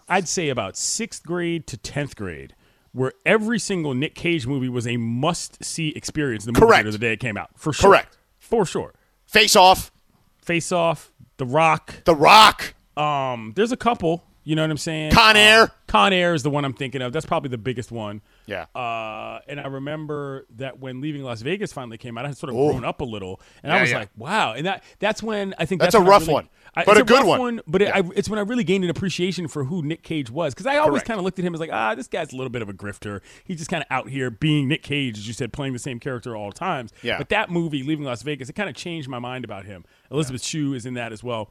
I'd 0.09 0.29
say 0.29 0.49
about 0.49 0.76
sixth 0.76 1.25
grade 1.25 1.67
to 1.69 1.76
10th 1.76 2.17
grade, 2.17 2.55
where 2.93 3.12
every 3.25 3.59
single 3.59 3.95
Nick 3.95 4.14
Cage 4.14 4.47
movie 4.47 4.69
was 4.69 4.87
a 4.87 4.97
must 4.99 5.64
see 5.64 5.88
experience 5.91 6.45
the 6.45 6.52
movie 6.52 6.61
Correct. 6.67 6.83
theater 6.83 6.91
the 6.93 6.99
day 6.99 7.12
it 7.14 7.21
came 7.21 7.37
out. 7.37 7.50
For 7.57 7.73
sure. 7.73 7.91
Correct. 7.91 8.19
For 8.38 8.67
sure. 8.67 8.93
Face 9.26 9.57
Off, 9.57 9.91
Face 10.38 10.73
Off, 10.73 11.12
The 11.38 11.47
Rock. 11.47 12.04
The 12.04 12.15
Rock, 12.15 12.75
Um, 12.97 13.52
There's 13.56 13.73
a 13.73 13.76
couple. 13.76 14.25
You 14.45 14.56
know 14.56 14.63
what 14.63 14.71
I'm 14.73 14.76
saying? 14.76 15.13
Con 15.13 15.37
Air. 15.37 15.63
Um, 15.63 15.71
Con 15.87 16.13
Air 16.13 16.35
is 16.35 16.43
the 16.43 16.50
one 16.50 16.65
I'm 16.65 16.75
thinking 16.75 17.00
of. 17.00 17.13
That's 17.13 17.25
probably 17.25 17.49
the 17.50 17.58
biggest 17.58 17.93
one. 17.93 18.21
Yeah. 18.47 18.67
Uh, 18.75 19.41
and 19.49 19.61
I 19.61 19.67
remember 19.67 20.47
that 20.57 20.78
when 20.81 21.00
Leaving 21.00 21.23
Las 21.23 21.43
Vegas 21.43 21.73
finally 21.73 21.99
came 21.99 22.19
out, 22.19 22.25
I 22.25 22.28
had 22.28 22.37
sort 22.37 22.50
of 22.50 22.57
grown 22.57 22.85
up 22.85 23.00
a 23.00 23.05
little, 23.05 23.41
and 23.63 23.73
I 23.73 23.81
was 23.81 23.91
yeah. 23.91 23.99
like, 23.99 24.11
"Wow!" 24.17 24.52
And 24.55 24.67
that 24.67 24.83
that's 24.99 25.23
when 25.23 25.55
I 25.59 25.65
think 25.65 25.81
That's 25.81 25.95
that's, 25.95 26.05
a 26.05 26.09
rough 26.09 26.23
really- 26.23 26.35
one, 26.35 26.49
I- 26.75 26.85
but 26.85 26.97
it's 26.97 27.00
a 27.02 27.05
good 27.05 27.25
rough 27.26 27.39
one. 27.39 27.61
But 27.67 27.83
it, 27.83 27.89
Yeah. 27.89 27.99
I, 27.99 28.11
it's 28.17 28.28
when 28.28 28.39
I 28.39 28.43
really 28.43 28.65
gained 28.65 28.85
an 28.85 28.91
appreciation 28.91 29.49
for 29.49 29.65
who 29.65 29.83
Nick 29.83 30.02
Cage 30.02 30.31
was, 30.31 30.55
because 30.55 30.67
I 30.67 30.78
always 30.78 31.02
kind 31.02 31.19
of 31.19 31.25
looked 31.25 31.39
at 31.39 31.45
him 31.45 31.55
as 31.55 31.61
like, 31.61 31.71
"Ah, 31.73 31.95
this 31.95 32.09
guy's 32.09 32.33
a 32.33 32.37
little 32.37 32.50
bit 32.50 32.63
of 32.63 32.69
a 32.69 32.73
grifter. 32.75 33.21
He's 33.45 33.59
just 33.59 33.71
kind 33.71 33.83
of 33.83 33.87
out 33.91 34.09
here 34.09 34.31
being 34.31 34.69
Nick 34.69 34.83
Cage, 34.83 35.19
as 35.19 35.26
you 35.26 35.33
said, 35.35 35.52
playing 35.52 35.73
the 35.73 35.78
same 35.78 36.00
character 36.00 36.37
all 36.37 36.50
the 36.50 36.59
times." 36.59 36.93
Yeah. 37.02 37.19
But 37.19 37.28
that 37.31 37.50
movie, 37.50 37.83
Leaving 37.83 38.05
Las 38.05 38.23
Vegas, 38.23 38.49
it 38.49 38.55
kind 38.55 38.69
of 38.69 38.75
changed 38.75 39.09
my 39.09 39.19
mind 39.19 39.45
about 39.45 39.65
him. 39.67 39.85
Elizabeth 40.11 40.43
Shue 40.43 40.75
is 40.75 40.85
in 40.87 40.95
that 40.95 41.13
as 41.13 41.23
well. 41.23 41.50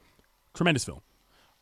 Tremendous 0.53 0.83
film. 0.85 1.01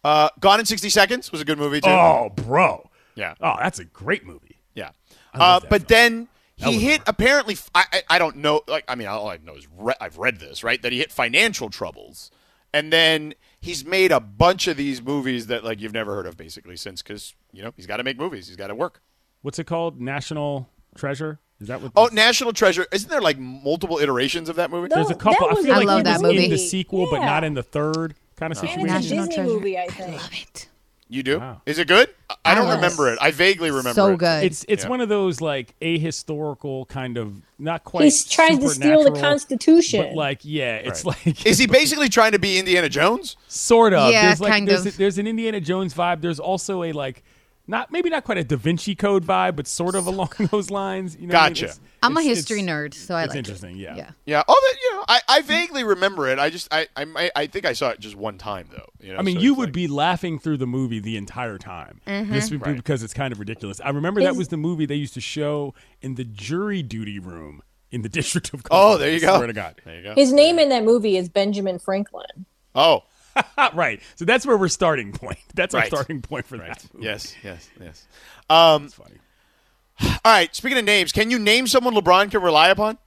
Uh, 0.03 0.29
Gone 0.39 0.59
in 0.61 0.65
60 0.65 0.89
Seconds 0.89 1.31
was 1.31 1.41
a 1.41 1.45
good 1.45 1.57
movie, 1.59 1.81
too. 1.81 1.89
Oh, 1.89 2.31
bro. 2.35 2.89
Yeah. 3.15 3.35
Oh, 3.41 3.55
that's 3.59 3.79
a 3.79 3.85
great 3.85 4.25
movie. 4.25 4.58
Yeah. 4.79 4.91
Uh, 5.33 5.59
but 5.69 5.81
film. 5.81 5.85
then 5.87 6.27
he 6.55 6.65
was 6.75 6.81
hit, 6.81 7.01
apparently, 7.07 7.55
I, 7.75 7.85
I, 7.93 8.01
I 8.15 8.19
don't 8.19 8.37
know, 8.37 8.61
like, 8.67 8.83
I 8.87 8.95
mean, 8.95 9.07
all 9.07 9.29
I 9.29 9.37
know 9.37 9.55
is 9.55 9.67
re- 9.77 9.93
I've 10.01 10.17
read 10.17 10.39
this, 10.39 10.63
right? 10.63 10.81
That 10.81 10.91
he 10.91 10.97
hit 10.99 11.11
financial 11.11 11.69
troubles. 11.69 12.31
And 12.71 12.93
then 12.93 13.33
he's 13.59 13.83
made 13.83 14.11
a 14.11 14.19
bunch 14.19 14.67
of 14.67 14.77
these 14.77 15.01
movies 15.01 15.47
that, 15.47 15.63
like, 15.63 15.79
you've 15.81 15.93
never 15.93 16.13
heard 16.15 16.27
of, 16.27 16.37
basically, 16.37 16.75
since, 16.77 17.01
because, 17.01 17.33
you 17.51 17.63
know, 17.63 17.73
he's 17.75 17.87
got 17.87 17.97
to 17.97 18.03
make 18.03 18.17
movies. 18.17 18.47
He's 18.47 18.57
got 18.57 18.67
to 18.67 18.75
work. 18.75 19.01
What's 19.41 19.57
it 19.57 19.63
called? 19.65 19.99
National 19.99 20.69
Treasure. 20.95 21.39
Is 21.59 21.67
that 21.67 21.81
what? 21.81 21.91
Oh, 21.95 22.05
this- 22.05 22.13
National 22.13 22.53
Treasure. 22.53 22.85
Isn't 22.91 23.09
there, 23.09 23.21
like, 23.21 23.39
multiple 23.39 23.97
iterations 23.97 24.49
of 24.49 24.55
that 24.57 24.69
movie? 24.69 24.87
No. 24.89 24.95
There's 24.97 25.07
a 25.09 25.13
that 25.13 25.19
couple. 25.19 25.47
I 25.49 25.55
feel 25.55 25.73
a 25.73 25.77
like 25.77 25.87
love 25.87 25.97
he 25.99 26.03
that 26.03 26.21
was 26.21 26.31
movie. 26.31 26.45
in 26.45 26.51
the 26.51 26.57
sequel, 26.59 27.07
but 27.09 27.21
not 27.21 27.43
in 27.43 27.53
the 27.55 27.63
third 27.63 28.13
kind 28.35 28.51
of 28.53 28.59
And 28.59 28.69
situation. 28.69 28.95
it's 28.95 29.09
a 29.11 29.15
National 29.15 29.25
Disney 29.25 29.35
Treasure. 29.35 29.49
movie, 29.53 29.77
I 29.79 29.87
think. 29.87 30.11
Love 30.21 30.29
it. 30.33 30.68
You 31.11 31.23
do? 31.23 31.39
Wow. 31.39 31.61
Is 31.65 31.79
it 31.79 31.87
good? 31.87 32.09
I- 32.29 32.35
I 32.45 32.55
don't 32.55 32.65
oh, 32.65 32.69
love 32.69 32.75
remember 32.77 33.09
it. 33.09 33.13
it. 33.13 33.19
I 33.21 33.31
vaguely 33.31 33.69
remember 33.71 33.93
So 33.93 34.13
it. 34.13 34.17
good. 34.19 34.43
It's 34.43 34.63
it's 34.67 34.83
Yeah. 34.83 34.89
one 34.89 35.01
of 35.01 35.09
those 35.09 35.41
like 35.41 35.73
ahistorical 35.81 36.87
kind 36.87 37.17
of 37.17 37.33
not 37.57 37.83
quite. 37.83 38.03
He's 38.03 38.25
trying 38.25 38.59
to 38.59 38.69
steal 38.69 39.03
the 39.03 39.19
Constitution. 39.19 40.01
But 40.03 40.13
like, 40.13 40.39
yeah, 40.43 40.75
it's 40.75 41.03
Right. 41.03 41.25
like 41.25 41.45
Is 41.45 41.57
he 41.57 41.65
basically 41.65 42.09
trying 42.09 42.33
to 42.33 42.39
be 42.39 42.59
Indiana 42.59 42.89
Jones? 42.89 43.37
sort 43.47 43.93
of. 43.93 44.11
Yeah, 44.11 44.27
there's 44.27 44.39
like, 44.41 44.51
kind 44.51 44.67
there's 44.67 44.85
of. 44.85 44.93
A, 44.93 44.97
there's 44.97 45.17
an 45.17 45.25
Indiana 45.27 45.59
Jones 45.59 45.93
vibe. 45.93 46.21
There's 46.21 46.39
also 46.39 46.83
a 46.83 46.91
like. 46.91 47.23
Not 47.69 47.91
maybe 47.91 48.09
not 48.09 48.23
quite 48.23 48.37
a 48.39 48.43
Da 48.43 48.55
Vinci 48.57 48.95
Code 48.95 49.23
vibe, 49.25 49.55
but 49.55 49.67
sort 49.67 49.93
of 49.95 50.07
along 50.07 50.31
those 50.51 50.71
lines. 50.71 51.15
You 51.15 51.27
know 51.27 51.33
what 51.35 51.41
I 51.41 51.45
mean? 51.45 51.53
Gotcha. 51.53 51.65
It's- 51.65 51.79
I'm 52.01 52.15
a 52.17 52.21
history 52.23 52.61
nerd, 52.61 52.93
so 52.93 53.13
I 53.13 53.23
it's 53.23 53.29
like 53.31 53.37
interesting, 53.39 53.75
It. 53.77 53.81
yeah. 53.81 53.95
Yeah. 53.95 54.11
Yeah. 54.25 54.43
Oh, 54.47 54.71
that, 54.71 54.79
you 54.81 54.95
know, 54.97 55.03
I, 55.07 55.19
I 55.27 55.41
vaguely 55.41 55.83
remember 55.83 56.27
it. 56.29 56.39
I 56.39 56.49
just, 56.49 56.73
I, 56.73 56.87
I, 56.95 57.29
I 57.35 57.45
think 57.47 57.65
I 57.65 57.73
saw 57.73 57.89
it 57.89 57.99
just 57.99 58.15
one 58.15 58.37
time 58.37 58.69
though. 58.71 58.87
You 59.01 59.13
know, 59.13 59.19
I 59.19 59.21
mean, 59.21 59.35
so 59.35 59.41
you 59.41 59.53
would 59.53 59.67
like- 59.69 59.73
be 59.73 59.87
laughing 59.87 60.39
through 60.39 60.57
the 60.57 60.65
movie 60.65 60.99
the 60.99 61.15
entire 61.17 61.57
time. 61.57 62.01
Mm-hmm. 62.07 62.31
This 62.31 62.49
would 62.51 62.61
be 62.63 62.69
Right. 62.71 62.75
because 62.77 63.03
it's 63.03 63.13
kind 63.13 63.31
of 63.33 63.39
ridiculous. 63.39 63.79
I 63.81 63.89
remember 63.89 64.21
that 64.23 64.35
was 64.35 64.47
the 64.47 64.57
movie 64.57 64.85
they 64.85 64.95
used 64.95 65.13
to 65.15 65.21
show 65.21 65.73
in 66.01 66.15
the 66.15 66.23
jury 66.23 66.81
duty 66.81 67.19
room 67.19 67.61
in 67.91 68.01
the 68.01 68.09
District 68.19 68.51
of 68.53 68.63
Columbia. 68.63 68.95
Oh, 68.95 68.97
there 68.97 69.09
you 69.11 69.17
I 69.17 69.19
go. 69.19 69.35
Swear 69.37 69.47
to 69.47 69.53
God. 69.53 69.75
There 69.85 69.95
you 69.97 70.03
go. 70.03 70.15
His 70.15 70.31
name 70.33 70.57
in 70.57 70.69
that 70.69 70.83
movie 70.83 71.17
is 71.17 71.27
Benjamin 71.29 71.77
Franklin. 71.79 72.45
Oh, 72.75 73.03
right. 73.73 74.01
So 74.15 74.25
that's 74.25 74.45
where 74.45 74.57
we're 74.57 74.67
starting 74.67 75.11
point. 75.11 75.39
That's 75.55 75.75
our 75.75 75.85
starting 75.85 76.21
point 76.21 76.45
for 76.45 76.57
right. 76.57 76.69
that. 76.69 76.93
Movie. 76.93 77.05
Yes, 77.05 77.35
yes, 77.43 77.69
yes. 77.79 78.07
Um, 78.49 78.85
It's 78.85 78.93
funny. 78.93 79.15
all 80.01 80.17
right. 80.25 80.53
Speaking 80.55 80.77
of 80.77 80.85
names, 80.85 81.11
can 81.11 81.29
you 81.31 81.39
name 81.39 81.67
someone 81.67 81.93
LeBron 81.93 82.31
can 82.31 82.41
rely 82.41 82.69
upon 82.69 82.97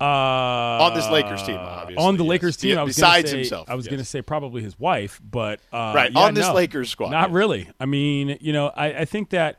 Uh, 0.00 0.04
on 0.04 0.94
this 0.94 1.08
Lakers 1.08 1.42
team? 1.44 1.56
Obviously, 1.56 2.04
on 2.04 2.16
the 2.16 2.24
yes. 2.24 2.28
Lakers 2.30 2.56
team, 2.56 2.70
Yeah, 2.74 2.80
I 2.80 2.84
was 2.84 2.96
besides 2.96 3.30
say, 3.30 3.38
himself. 3.38 3.70
I 3.70 3.74
was 3.74 3.86
yes. 3.86 3.90
going 3.90 3.98
to 4.00 4.04
say 4.04 4.22
probably 4.22 4.62
his 4.62 4.78
wife, 4.78 5.20
but 5.28 5.60
uh, 5.72 5.92
Right, 5.94 6.12
yeah, 6.12 6.18
on 6.18 6.34
this 6.34 6.46
no. 6.46 6.54
Lakers 6.54 6.90
squad, 6.90 7.10
Not 7.10 7.28
yes. 7.30 7.34
really. 7.34 7.68
I 7.80 7.86
mean, 7.86 8.36
you 8.40 8.52
know, 8.52 8.68
I, 8.74 8.86
I 9.00 9.04
think 9.04 9.30
that, 9.30 9.58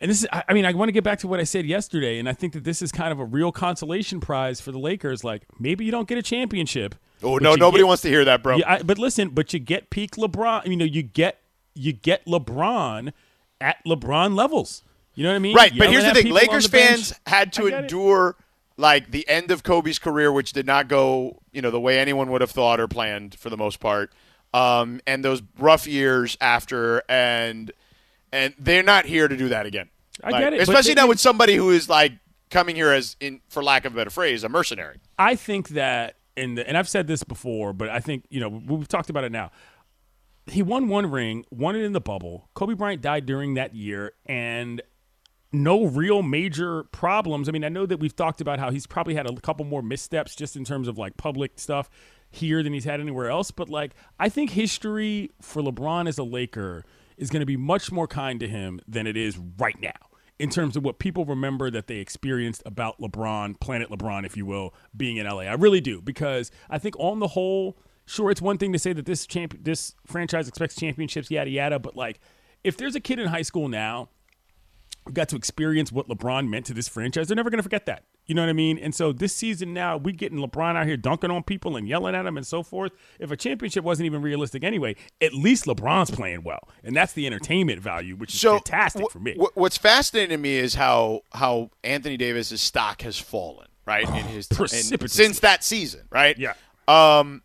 and 0.00 0.10
this 0.10 0.20
is, 0.22 0.28
I, 0.32 0.42
I 0.48 0.52
mean, 0.52 0.66
I 0.66 0.72
want 0.72 0.88
to 0.88 0.92
get 0.92 1.04
back 1.04 1.20
to 1.20 1.28
what 1.28 1.40
I 1.40 1.44
said 1.44 1.64
yesterday, 1.64 2.18
and 2.18 2.28
I 2.28 2.32
think 2.34 2.52
that 2.54 2.64
this 2.64 2.82
is 2.82 2.92
kind 2.92 3.12
of 3.12 3.20
a 3.20 3.24
real 3.24 3.52
consolation 3.52 4.20
prize 4.20 4.60
for 4.60 4.72
the 4.72 4.78
Lakers. 4.78 5.24
Like, 5.24 5.42
maybe 5.58 5.84
you 5.84 5.90
don't 5.92 6.08
get 6.08 6.18
a 6.18 6.22
championship. 6.22 6.94
Oh 7.22 7.38
no, 7.38 7.54
nobody 7.54 7.82
get- 7.82 7.88
wants 7.88 8.02
to 8.02 8.08
hear 8.08 8.24
that, 8.24 8.42
bro. 8.42 8.56
Yeah, 8.58 8.74
I, 8.74 8.82
but 8.82 8.98
listen, 8.98 9.30
but 9.30 9.52
you 9.52 9.58
get 9.58 9.90
peak 9.90 10.12
LeBron. 10.16 10.66
You 10.66 10.76
know, 10.76 10.84
you 10.84 11.02
get 11.02 11.40
you 11.74 11.92
get 11.92 12.24
LeBron 12.26 13.12
at 13.60 13.76
LeBron 13.86 14.34
levels. 14.34 14.82
You 15.14 15.24
know 15.24 15.30
what 15.30 15.36
I 15.36 15.38
mean? 15.38 15.56
Right, 15.56 15.72
but 15.76 15.88
here's 15.90 16.04
the 16.04 16.12
thing: 16.12 16.30
Lakers 16.32 16.68
the 16.68 16.76
fans 16.76 17.14
had 17.26 17.52
to 17.54 17.70
get 17.70 17.72
it. 17.72 17.82
endure 17.82 18.36
like 18.76 19.10
the 19.10 19.26
end 19.28 19.50
of 19.50 19.62
Kobe's 19.62 19.98
career, 19.98 20.30
which 20.30 20.52
did 20.52 20.66
not 20.66 20.88
go, 20.88 21.40
you 21.52 21.62
know, 21.62 21.70
the 21.70 21.80
way 21.80 21.98
anyone 21.98 22.30
would 22.30 22.42
have 22.42 22.50
thought 22.50 22.78
or 22.78 22.86
planned 22.86 23.34
for 23.38 23.48
the 23.48 23.56
most 23.56 23.80
part, 23.80 24.12
um, 24.52 25.00
and 25.06 25.24
those 25.24 25.42
rough 25.58 25.86
years 25.86 26.36
after, 26.40 27.02
and 27.08 27.72
and 28.32 28.54
they're 28.58 28.82
not 28.82 29.06
here 29.06 29.28
to 29.28 29.36
do 29.36 29.48
that 29.48 29.64
again. 29.64 29.88
I 30.22 30.30
Like, 30.30 30.40
get 30.42 30.52
it, 30.52 30.60
especially 30.60 30.94
now 30.94 31.06
with 31.06 31.20
somebody 31.20 31.54
who 31.54 31.70
is 31.70 31.88
like 31.88 32.12
coming 32.50 32.76
here 32.76 32.90
as 32.92 33.16
in 33.20 33.40
for 33.48 33.62
lack 33.64 33.86
of 33.86 33.94
a 33.94 33.96
better 33.96 34.10
phrase, 34.10 34.44
a 34.44 34.48
mercenary. 34.50 34.98
I 35.18 35.34
think 35.34 35.70
that, 35.70 36.16
and 36.36 36.58
and 36.58 36.76
I've 36.76 36.88
said 36.88 37.06
this 37.06 37.22
before, 37.22 37.72
but 37.72 37.88
I 37.88 38.00
think 38.00 38.24
you 38.30 38.40
know 38.40 38.48
we've 38.48 38.88
talked 38.88 39.10
about 39.10 39.24
it 39.24 39.32
now. 39.32 39.50
He 40.46 40.62
won 40.62 40.88
one 40.88 41.10
ring, 41.10 41.44
won 41.50 41.74
it 41.74 41.82
in 41.82 41.92
the 41.92 42.00
bubble. 42.00 42.48
Kobe 42.54 42.74
Bryant 42.74 43.02
died 43.02 43.26
during 43.26 43.54
that 43.54 43.74
year, 43.74 44.12
and 44.26 44.80
no 45.52 45.86
real 45.86 46.22
major 46.22 46.84
problems. 46.84 47.48
I 47.48 47.52
mean, 47.52 47.64
I 47.64 47.68
know 47.68 47.86
that 47.86 47.98
we've 47.98 48.14
talked 48.14 48.40
about 48.40 48.58
how 48.58 48.70
he's 48.70 48.86
probably 48.86 49.14
had 49.14 49.28
a 49.28 49.34
couple 49.40 49.64
more 49.64 49.82
missteps 49.82 50.36
just 50.36 50.56
in 50.56 50.64
terms 50.64 50.86
of 50.86 50.98
like 50.98 51.16
public 51.16 51.58
stuff 51.58 51.90
here 52.30 52.62
than 52.62 52.72
he's 52.72 52.84
had 52.84 53.00
anywhere 53.00 53.30
else. 53.30 53.50
But 53.50 53.68
like, 53.68 53.92
I 54.18 54.28
think 54.28 54.50
history 54.50 55.30
for 55.40 55.62
LeBron 55.62 56.08
as 56.08 56.18
a 56.18 56.24
Laker 56.24 56.84
is 57.16 57.30
going 57.30 57.40
to 57.40 57.46
be 57.46 57.56
much 57.56 57.90
more 57.90 58.06
kind 58.06 58.38
to 58.40 58.48
him 58.48 58.80
than 58.86 59.06
it 59.06 59.16
is 59.16 59.38
right 59.58 59.80
now 59.80 60.15
in 60.38 60.50
terms 60.50 60.76
of 60.76 60.84
what 60.84 60.98
people 60.98 61.24
remember 61.24 61.70
that 61.70 61.86
they 61.86 61.96
experienced 61.96 62.62
about 62.66 63.00
LeBron, 63.00 63.58
Planet 63.60 63.90
LeBron, 63.90 64.26
if 64.26 64.36
you 64.36 64.44
will, 64.44 64.74
being 64.96 65.16
in 65.16 65.26
LA. 65.26 65.42
I 65.42 65.54
really 65.54 65.80
do 65.80 66.02
because 66.02 66.50
I 66.68 66.78
think 66.78 66.94
on 66.98 67.20
the 67.20 67.28
whole, 67.28 67.78
sure, 68.04 68.30
it's 68.30 68.42
one 68.42 68.58
thing 68.58 68.72
to 68.72 68.78
say 68.78 68.92
that 68.92 69.06
this 69.06 69.26
champ, 69.26 69.56
this 69.62 69.94
franchise 70.06 70.48
expects 70.48 70.76
championships, 70.76 71.30
yada 71.30 71.50
yada, 71.50 71.78
but 71.78 71.96
like, 71.96 72.20
if 72.64 72.76
there's 72.76 72.94
a 72.94 73.00
kid 73.00 73.18
in 73.18 73.28
high 73.28 73.42
school 73.42 73.68
now 73.68 74.08
who 75.06 75.12
got 75.12 75.28
to 75.30 75.36
experience 75.36 75.90
what 75.90 76.08
LeBron 76.08 76.48
meant 76.48 76.66
to 76.66 76.74
this 76.74 76.88
franchise, 76.88 77.28
they're 77.28 77.36
never 77.36 77.50
going 77.50 77.58
to 77.58 77.62
forget 77.62 77.86
that. 77.86 78.04
You 78.26 78.34
know 78.34 78.42
what 78.42 78.48
I 78.48 78.54
mean? 78.54 78.76
And 78.78 78.92
so 78.94 79.12
this 79.12 79.32
season 79.34 79.72
now, 79.72 79.96
we 79.96 80.12
getting 80.12 80.38
LeBron 80.38 80.74
out 80.74 80.86
here 80.86 80.96
dunking 80.96 81.30
on 81.30 81.44
people 81.44 81.76
and 81.76 81.86
yelling 81.86 82.14
at 82.16 82.24
them 82.24 82.36
and 82.36 82.44
so 82.46 82.62
forth. 82.64 82.92
If 83.20 83.30
a 83.30 83.36
championship 83.36 83.84
wasn't 83.84 84.06
even 84.06 84.20
realistic 84.20 84.64
anyway, 84.64 84.96
at 85.20 85.32
least 85.32 85.66
LeBron's 85.66 86.10
playing 86.10 86.42
well, 86.42 86.68
and 86.82 86.96
that's 86.96 87.12
the 87.12 87.26
entertainment 87.26 87.80
value, 87.80 88.16
which 88.16 88.34
is 88.34 88.40
So 88.40 88.54
fantastic 88.54 89.06
wh- 89.08 89.12
for 89.12 89.20
me. 89.20 89.36
wh- 89.38 89.56
what's 89.56 89.76
fascinating 89.78 90.30
to 90.30 90.38
me 90.38 90.56
is 90.56 90.74
how 90.74 91.20
how 91.32 91.70
Anthony 91.84 92.16
Davis's 92.16 92.60
stock 92.60 93.02
has 93.02 93.16
fallen, 93.18 93.68
right? 93.86 94.02
in 94.08 94.14
his 94.26 94.48
precipitously. 94.48 95.24
since 95.24 95.38
that 95.40 95.62
season, 95.62 96.02
right? 96.10 96.36
Yeah. 96.36 96.54
Um, 96.88 97.42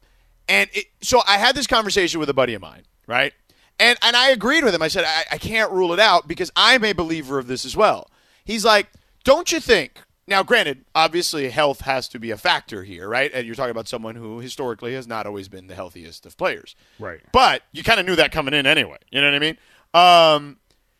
and 0.50 0.70
it, 0.74 0.86
so 1.02 1.22
I 1.28 1.38
had 1.38 1.56
this 1.56 1.67
conversation 1.67 2.20
with 2.20 2.30
a 2.30 2.34
buddy 2.34 2.54
of 2.56 2.62
mine, 2.62 2.84
right? 3.08 3.34
And 3.80 3.98
and 4.02 4.15
I 4.15 4.30
agreed 4.32 4.63
with 4.63 4.74
him. 4.74 4.82
I 4.82 4.88
said 4.88 5.06
I, 5.06 5.24
I 5.34 5.38
can't 5.38 5.72
rule 5.72 5.94
it 5.94 6.00
out 6.00 6.28
because 6.28 6.52
I'm 6.56 6.84
a 6.84 6.94
believer 6.94 7.38
of 7.38 7.46
this 7.48 7.65
as 7.65 7.76
well. 7.78 8.10
He's 8.46 8.65
like, 8.65 8.88
don't 9.24 9.52
you 9.52 9.60
think? 9.60 10.02
Now, 10.32 10.44
granted, 10.44 10.86
obviously 10.96 11.50
health 11.50 11.82
has 11.82 12.08
to 12.08 12.17
be 12.17 12.32
a 12.32 12.38
factor 12.38 12.84
here, 12.84 13.10
right? 13.10 13.30
And 13.34 13.46
you're 13.46 13.54
talking 13.54 13.72
about 13.72 13.89
someone 13.89 14.15
who 14.15 14.39
historically 14.39 14.94
has 14.94 15.06
not 15.06 15.26
always 15.26 15.50
been 15.50 15.67
the 15.67 15.76
healthiest 15.76 16.26
of 16.26 16.38
players, 16.38 16.74
Right. 17.00 17.20
But 17.34 17.63
you 17.74 17.84
kind 17.84 18.00
of 18.00 18.06
knew 18.06 18.15
that 18.15 18.32
coming 18.32 18.54
in 18.54 18.65
anyway. 18.65 18.96
You 19.12 19.20
know 19.20 19.28
what 19.28 19.36
I 19.36 19.39
mean? 19.39 19.58
Um, 19.94 20.58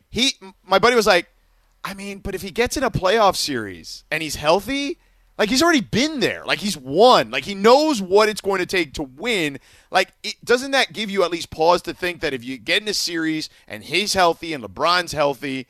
he, 0.10 0.34
my 0.66 0.80
buddy 0.80 0.98
was 0.98 1.08
like, 1.08 1.30
I 1.82 1.94
mean, 1.94 2.20
but 2.20 2.36
if 2.36 2.42
he 2.42 2.52
gets 2.52 2.76
in 2.76 2.84
a 2.84 2.92
playoff 2.92 3.38
series 3.38 4.04
and 4.12 4.22
he's 4.22 4.36
healthy, 4.36 4.98
like 5.38 5.48
he's 5.48 5.64
already 5.64 5.80
been 5.80 6.20
there, 6.20 6.44
like 6.46 6.60
he's 6.60 6.76
won, 6.76 7.32
like 7.32 7.46
he 7.46 7.56
knows 7.56 8.02
what 8.02 8.28
it's 8.28 8.42
going 8.42 8.60
to 8.60 8.66
take 8.66 8.94
to 8.96 9.04
win. 9.04 9.60
Like, 9.92 10.10
it, 10.24 10.36
doesn't 10.44 10.72
that 10.72 10.92
give 10.92 11.10
you 11.10 11.24
at 11.24 11.32
least 11.32 11.52
pause 11.52 11.82
to 11.84 11.94
think 11.94 12.20
that 12.20 12.34
if 12.34 12.44
you 12.44 12.58
get 12.58 12.82
in 12.82 12.88
a 12.90 12.94
series 12.94 13.50
and 13.66 13.82
he's 13.82 14.14
healthy 14.14 14.54
and 14.54 14.62
LeBron's 14.62 15.14
healthy, 15.14 15.68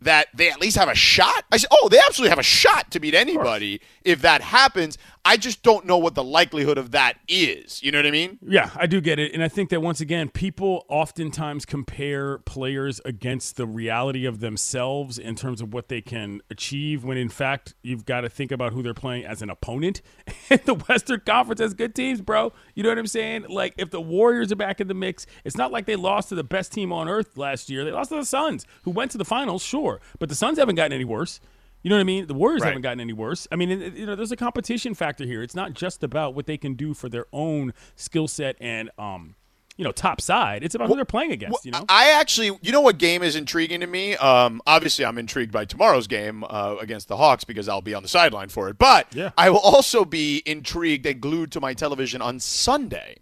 that 0.00 0.28
they 0.34 0.50
at 0.50 0.60
least 0.60 0.76
have 0.76 0.88
a 0.88 0.94
shot? 0.94 1.44
I 1.50 1.56
said, 1.56 1.68
oh, 1.70 1.88
they 1.88 1.98
absolutely 1.98 2.30
have 2.30 2.38
a 2.38 2.44
shot 2.44 2.90
to 2.92 3.00
beat 3.00 3.14
anybody 3.14 3.80
if 4.04 4.22
that 4.22 4.40
happens. 4.40 4.98
I 5.24 5.36
just 5.36 5.62
don't 5.62 5.84
know 5.86 5.98
what 5.98 6.14
the 6.14 6.24
likelihood 6.24 6.78
of 6.78 6.92
that 6.92 7.18
is. 7.28 7.82
You 7.82 7.92
know 7.92 7.98
what 7.98 8.06
I 8.06 8.10
mean? 8.10 8.38
Yeah, 8.46 8.70
I 8.76 8.86
do 8.86 9.00
get 9.00 9.18
it. 9.18 9.32
And 9.34 9.42
I 9.42 9.48
think 9.48 9.70
that 9.70 9.80
once 9.82 10.00
again, 10.00 10.28
people 10.28 10.84
oftentimes 10.88 11.66
compare 11.66 12.38
players 12.38 13.00
against 13.04 13.56
the 13.56 13.66
reality 13.66 14.24
of 14.24 14.40
themselves 14.40 15.18
in 15.18 15.34
terms 15.34 15.60
of 15.60 15.74
what 15.74 15.88
they 15.88 16.00
can 16.00 16.40
achieve, 16.50 17.04
when 17.04 17.18
in 17.18 17.28
fact, 17.28 17.74
you've 17.82 18.04
got 18.04 18.22
to 18.22 18.28
think 18.28 18.52
about 18.52 18.72
who 18.72 18.82
they're 18.82 18.94
playing 18.94 19.24
as 19.24 19.42
an 19.42 19.50
opponent. 19.50 20.02
And 20.50 20.60
the 20.64 20.74
Western 20.74 21.20
Conference 21.20 21.60
has 21.60 21.74
good 21.74 21.94
teams, 21.94 22.22
bro. 22.22 22.54
You 22.74 22.82
know 22.82 22.88
what 22.88 22.96
I'm 22.96 23.06
saying? 23.06 23.46
Like, 23.50 23.74
if 23.76 23.90
the 23.90 24.00
Warriors 24.00 24.50
are 24.50 24.56
back 24.56 24.80
in 24.80 24.88
the 24.88 24.94
mix, 24.94 25.26
it's 25.44 25.58
not 25.58 25.70
like 25.70 25.84
they 25.84 25.96
lost 25.96 26.30
to 26.30 26.34
the 26.34 26.44
best 26.44 26.72
team 26.72 26.90
on 26.90 27.06
earth 27.06 27.36
last 27.36 27.68
year. 27.68 27.84
They 27.84 27.90
lost 27.90 28.08
to 28.10 28.16
the 28.16 28.24
Suns, 28.24 28.64
who 28.84 28.90
went 28.90 29.10
to 29.10 29.18
the 29.18 29.26
finals, 29.26 29.62
sure. 29.62 30.00
But 30.18 30.30
the 30.30 30.34
Suns 30.34 30.58
haven't 30.58 30.76
gotten 30.76 30.94
any 30.94 31.04
worse. 31.04 31.38
You 31.82 31.90
know 31.90 31.96
what 31.96 32.00
I 32.00 32.04
mean? 32.04 32.26
The 32.26 32.34
Warriors 32.34 32.62
Right. 32.62 32.68
haven't 32.68 32.82
gotten 32.82 33.00
any 33.00 33.12
worse. 33.12 33.46
I 33.52 33.56
mean, 33.56 33.70
it- 33.70 33.94
you 33.94 34.04
know, 34.06 34.16
there's 34.16 34.32
a 34.32 34.36
competition 34.36 34.94
factor 34.94 35.24
here. 35.24 35.42
It's 35.42 35.54
not 35.54 35.74
just 35.74 36.02
about 36.02 36.34
what 36.34 36.46
they 36.46 36.58
can 36.58 36.74
do 36.74 36.92
for 36.94 37.08
their 37.08 37.26
own 37.32 37.72
skill 37.94 38.26
set 38.28 38.56
and, 38.60 38.90
um, 38.98 39.36
you 39.76 39.84
know, 39.84 39.92
top 39.92 40.20
side. 40.20 40.64
It's 40.64 40.74
about 40.74 40.88
who 40.88 40.96
they're 40.96 41.04
playing 41.04 41.30
against. 41.30 41.64
You 41.64 41.70
know, 41.70 41.84
I 41.88 42.10
actually, 42.10 42.50
you 42.62 42.72
know 42.72 42.80
what 42.80 42.98
game 42.98 43.22
is 43.22 43.36
intriguing 43.36 43.78
to 43.80 43.86
me? 43.86 44.16
Um, 44.16 44.60
obviously, 44.66 45.04
I'm 45.04 45.18
intrigued 45.18 45.52
by 45.52 45.66
tomorrow's 45.66 46.08
game 46.08 46.42
uh, 46.50 46.74
against 46.80 47.06
the 47.06 47.16
Hawks 47.16 47.44
because 47.44 47.68
I'll 47.68 47.80
be 47.80 47.94
on 47.94 48.02
the 48.02 48.08
sideline 48.08 48.48
for 48.48 48.68
it. 48.68 48.76
But 48.76 49.06
Yeah. 49.14 49.30
I 49.38 49.50
will 49.50 49.60
also 49.60 50.04
be 50.04 50.42
intrigued 50.46 51.06
and 51.06 51.20
glued 51.20 51.52
to 51.52 51.60
my 51.60 51.74
television 51.74 52.20
on 52.20 52.40
Sunday 52.40 53.18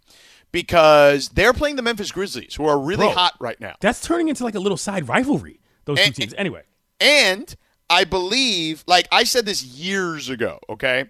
because 0.51 1.29
they're 1.29 1.53
playing 1.53 1.75
the 1.75 1.81
Memphis 1.83 2.11
Grizzlies, 2.11 2.55
who 2.55 2.65
are 2.65 2.79
really 2.79 3.05
Bro. 3.05 3.11
hot 3.11 3.33
right 3.39 3.59
now. 3.59 3.75
that's 3.79 4.01
turning 4.01 4.29
into 4.29 4.43
like 4.43 4.55
a 4.55 4.59
little 4.59 4.77
side 4.77 5.07
rivalry. 5.07 5.59
Those 5.85 5.99
two 6.05 6.11
teams. 6.11 6.33
Anyway, 6.37 6.63
And 6.99 7.55
I 7.89 8.03
believe, 8.03 8.83
like 8.87 9.07
I 9.11 9.23
said 9.23 9.45
this 9.45 9.63
years 9.63 10.29
ago, 10.29 10.59
okay? 10.69 11.09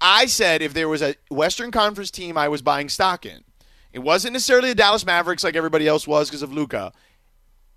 I 0.00 0.26
said 0.26 0.60
if 0.60 0.74
there 0.74 0.88
was 0.88 1.02
a 1.02 1.14
Western 1.30 1.70
Conference 1.70 2.10
team 2.10 2.36
I 2.36 2.48
was 2.48 2.62
buying 2.62 2.88
stock 2.88 3.24
in, 3.24 3.44
it 3.92 4.00
wasn't 4.00 4.34
necessarily 4.34 4.68
the 4.68 4.74
Dallas 4.74 5.06
Mavericks 5.06 5.42
like 5.42 5.56
everybody 5.56 5.88
else 5.88 6.06
was 6.06 6.28
because 6.28 6.42
of 6.42 6.52
Luka, 6.52 6.92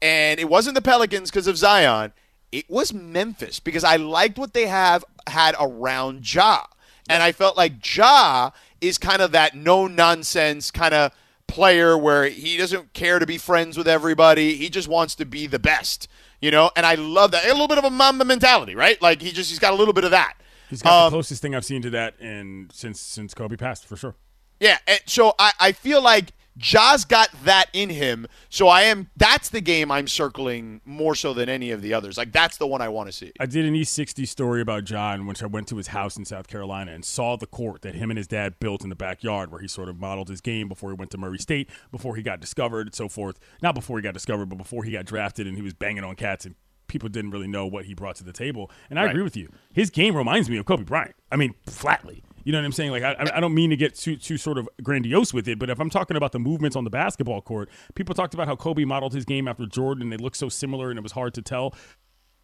and 0.01 0.39
it 0.39 0.49
wasn't 0.49 0.75
the 0.75 0.81
Pelicans 0.81 1.29
because 1.29 1.47
of 1.47 1.57
Zion. 1.57 2.11
It 2.51 2.69
was 2.69 2.93
Memphis 2.93 3.59
because 3.59 3.83
I 3.83 3.95
liked 3.95 4.37
what 4.37 4.53
they 4.53 4.67
have 4.67 5.05
had 5.27 5.55
around 5.59 6.33
Ja, 6.33 6.65
and 7.09 7.23
I 7.23 7.31
felt 7.31 7.55
like 7.55 7.95
Ja 7.95 8.51
is 8.81 8.97
kind 8.97 9.21
of 9.21 9.31
that 9.31 9.55
no 9.55 9.87
nonsense 9.87 10.71
kind 10.71 10.93
of 10.93 11.13
player 11.47 11.97
where 11.97 12.25
he 12.25 12.57
doesn't 12.57 12.93
care 12.93 13.19
to 13.19 13.25
be 13.25 13.37
friends 13.37 13.77
with 13.77 13.87
everybody. 13.87 14.55
He 14.55 14.69
just 14.69 14.87
wants 14.87 15.15
to 15.15 15.25
be 15.25 15.47
the 15.47 15.59
best, 15.59 16.07
you 16.41 16.51
know. 16.51 16.71
And 16.75 16.85
I 16.85 16.95
love 16.95 17.31
that 17.31 17.45
a 17.45 17.51
little 17.51 17.67
bit 17.67 17.77
of 17.77 17.83
a 17.85 17.89
Mamba 17.89 18.25
mentality, 18.25 18.75
right? 18.75 19.01
Like 19.01 19.21
he 19.21 19.31
just 19.31 19.49
he's 19.49 19.59
got 19.59 19.73
a 19.73 19.75
little 19.75 19.93
bit 19.93 20.03
of 20.03 20.11
that. 20.11 20.33
he's 20.69 20.81
got 20.81 21.05
Um, 21.05 21.11
the 21.11 21.15
closest 21.15 21.41
thing 21.41 21.55
I've 21.55 21.65
seen 21.65 21.81
to 21.83 21.89
that 21.91 22.19
in 22.19 22.69
since 22.73 22.99
since 22.99 23.33
Kobe 23.33 23.55
passed 23.55 23.85
for 23.85 23.95
sure. 23.97 24.15
Yeah, 24.59 24.77
and 24.87 24.99
so 25.05 25.33
I, 25.39 25.53
I 25.59 25.71
feel 25.71 26.01
like 26.01 26.33
Ja's 26.59 27.05
got 27.05 27.29
that 27.45 27.67
in 27.73 27.89
him. 27.89 28.27
So 28.49 28.67
I 28.67 28.83
am 28.83 29.09
that's 29.17 29.49
the 29.49 29.61
game 29.61 29.91
I'm 29.91 30.07
circling 30.07 30.81
more 30.85 31.15
so 31.15 31.33
than 31.33 31.49
any 31.49 31.71
of 31.71 31.81
the 31.81 31.93
others. 31.93 32.17
Like 32.17 32.31
that's 32.31 32.57
the 32.57 32.67
one 32.67 32.81
I 32.81 32.89
want 32.89 33.07
to 33.09 33.13
see. 33.13 33.31
I 33.39 33.45
did 33.45 33.65
an 33.65 33.73
E60 33.73 34.27
story 34.27 34.61
about 34.61 34.83
John, 34.83 35.25
which 35.25 35.41
I 35.41 35.45
went 35.47 35.67
to 35.69 35.77
his 35.77 35.87
house 35.87 36.17
in 36.17 36.25
South 36.25 36.47
Carolina 36.47 36.91
and 36.91 37.03
saw 37.05 37.37
the 37.37 37.47
court 37.47 37.81
that 37.83 37.95
him 37.95 38.11
and 38.11 38.17
his 38.17 38.27
dad 38.27 38.59
built 38.59 38.83
in 38.83 38.89
the 38.89 38.95
backyard, 38.95 39.51
where 39.51 39.61
he 39.61 39.67
sort 39.67 39.89
of 39.89 39.97
modeled 39.99 40.27
his 40.29 40.41
game 40.41 40.67
before 40.67 40.89
he 40.91 40.95
went 40.95 41.11
to 41.11 41.17
Murray 41.17 41.37
State, 41.39 41.69
before 41.91 42.15
he 42.15 42.21
got 42.21 42.39
discovered, 42.39 42.87
and 42.87 42.95
so 42.95 43.07
forth. 43.07 43.39
Not 43.61 43.73
before 43.73 43.97
he 43.97 44.03
got 44.03 44.13
discovered, 44.13 44.47
but 44.47 44.57
before 44.57 44.83
he 44.83 44.91
got 44.91 45.05
drafted, 45.05 45.47
and 45.47 45.55
he 45.55 45.61
was 45.63 45.73
banging 45.73 46.03
on 46.03 46.15
cats, 46.15 46.45
and 46.45 46.55
people 46.87 47.07
didn't 47.07 47.31
really 47.31 47.47
know 47.47 47.65
what 47.67 47.85
he 47.85 47.93
brought 47.93 48.15
to 48.17 48.23
the 48.23 48.33
table. 48.33 48.69
And 48.89 48.99
I 48.99 49.03
Right. 49.03 49.11
agree 49.11 49.23
with 49.23 49.37
you. 49.37 49.49
His 49.73 49.89
game 49.89 50.15
reminds 50.15 50.49
me 50.49 50.57
of 50.57 50.65
Kobe 50.65 50.83
Bryant. 50.83 51.15
I 51.31 51.35
mean, 51.37 51.53
flatly. 51.67 52.23
You 52.49 52.53
know 52.53 52.57
what 52.61 52.65
I'm 52.65 52.71
saying? 52.71 52.89
Like, 52.89 53.03
I, 53.03 53.15
I- 53.35 53.39
don't 53.41 53.53
mean 53.53 53.69
to 53.69 53.75
get 53.77 53.93
too, 53.93 54.15
too 54.15 54.35
sort 54.35 54.57
of 54.57 54.67
grandiose 54.81 55.35
with 55.35 55.47
it, 55.47 55.59
but 55.59 55.69
if 55.69 55.79
I'm 55.79 55.91
talking 55.91 56.17
about 56.17 56.31
the 56.31 56.39
movements 56.39 56.75
on 56.75 56.83
the 56.83 56.89
basketball 56.89 57.43
court, 57.43 57.69
people 57.93 58.15
talked 58.15 58.33
about 58.33 58.47
how 58.47 58.55
Kobe 58.55 58.85
modeled 58.85 59.13
his 59.13 59.23
game 59.23 59.47
after 59.47 59.67
Jordan, 59.67 60.01
and 60.01 60.11
they 60.11 60.17
looked 60.17 60.35
so 60.37 60.49
similar, 60.49 60.89
and 60.89 60.97
it 60.97 61.03
was 61.03 61.11
hard 61.11 61.35
to 61.35 61.43
tell. 61.43 61.75
I'm 61.75 61.77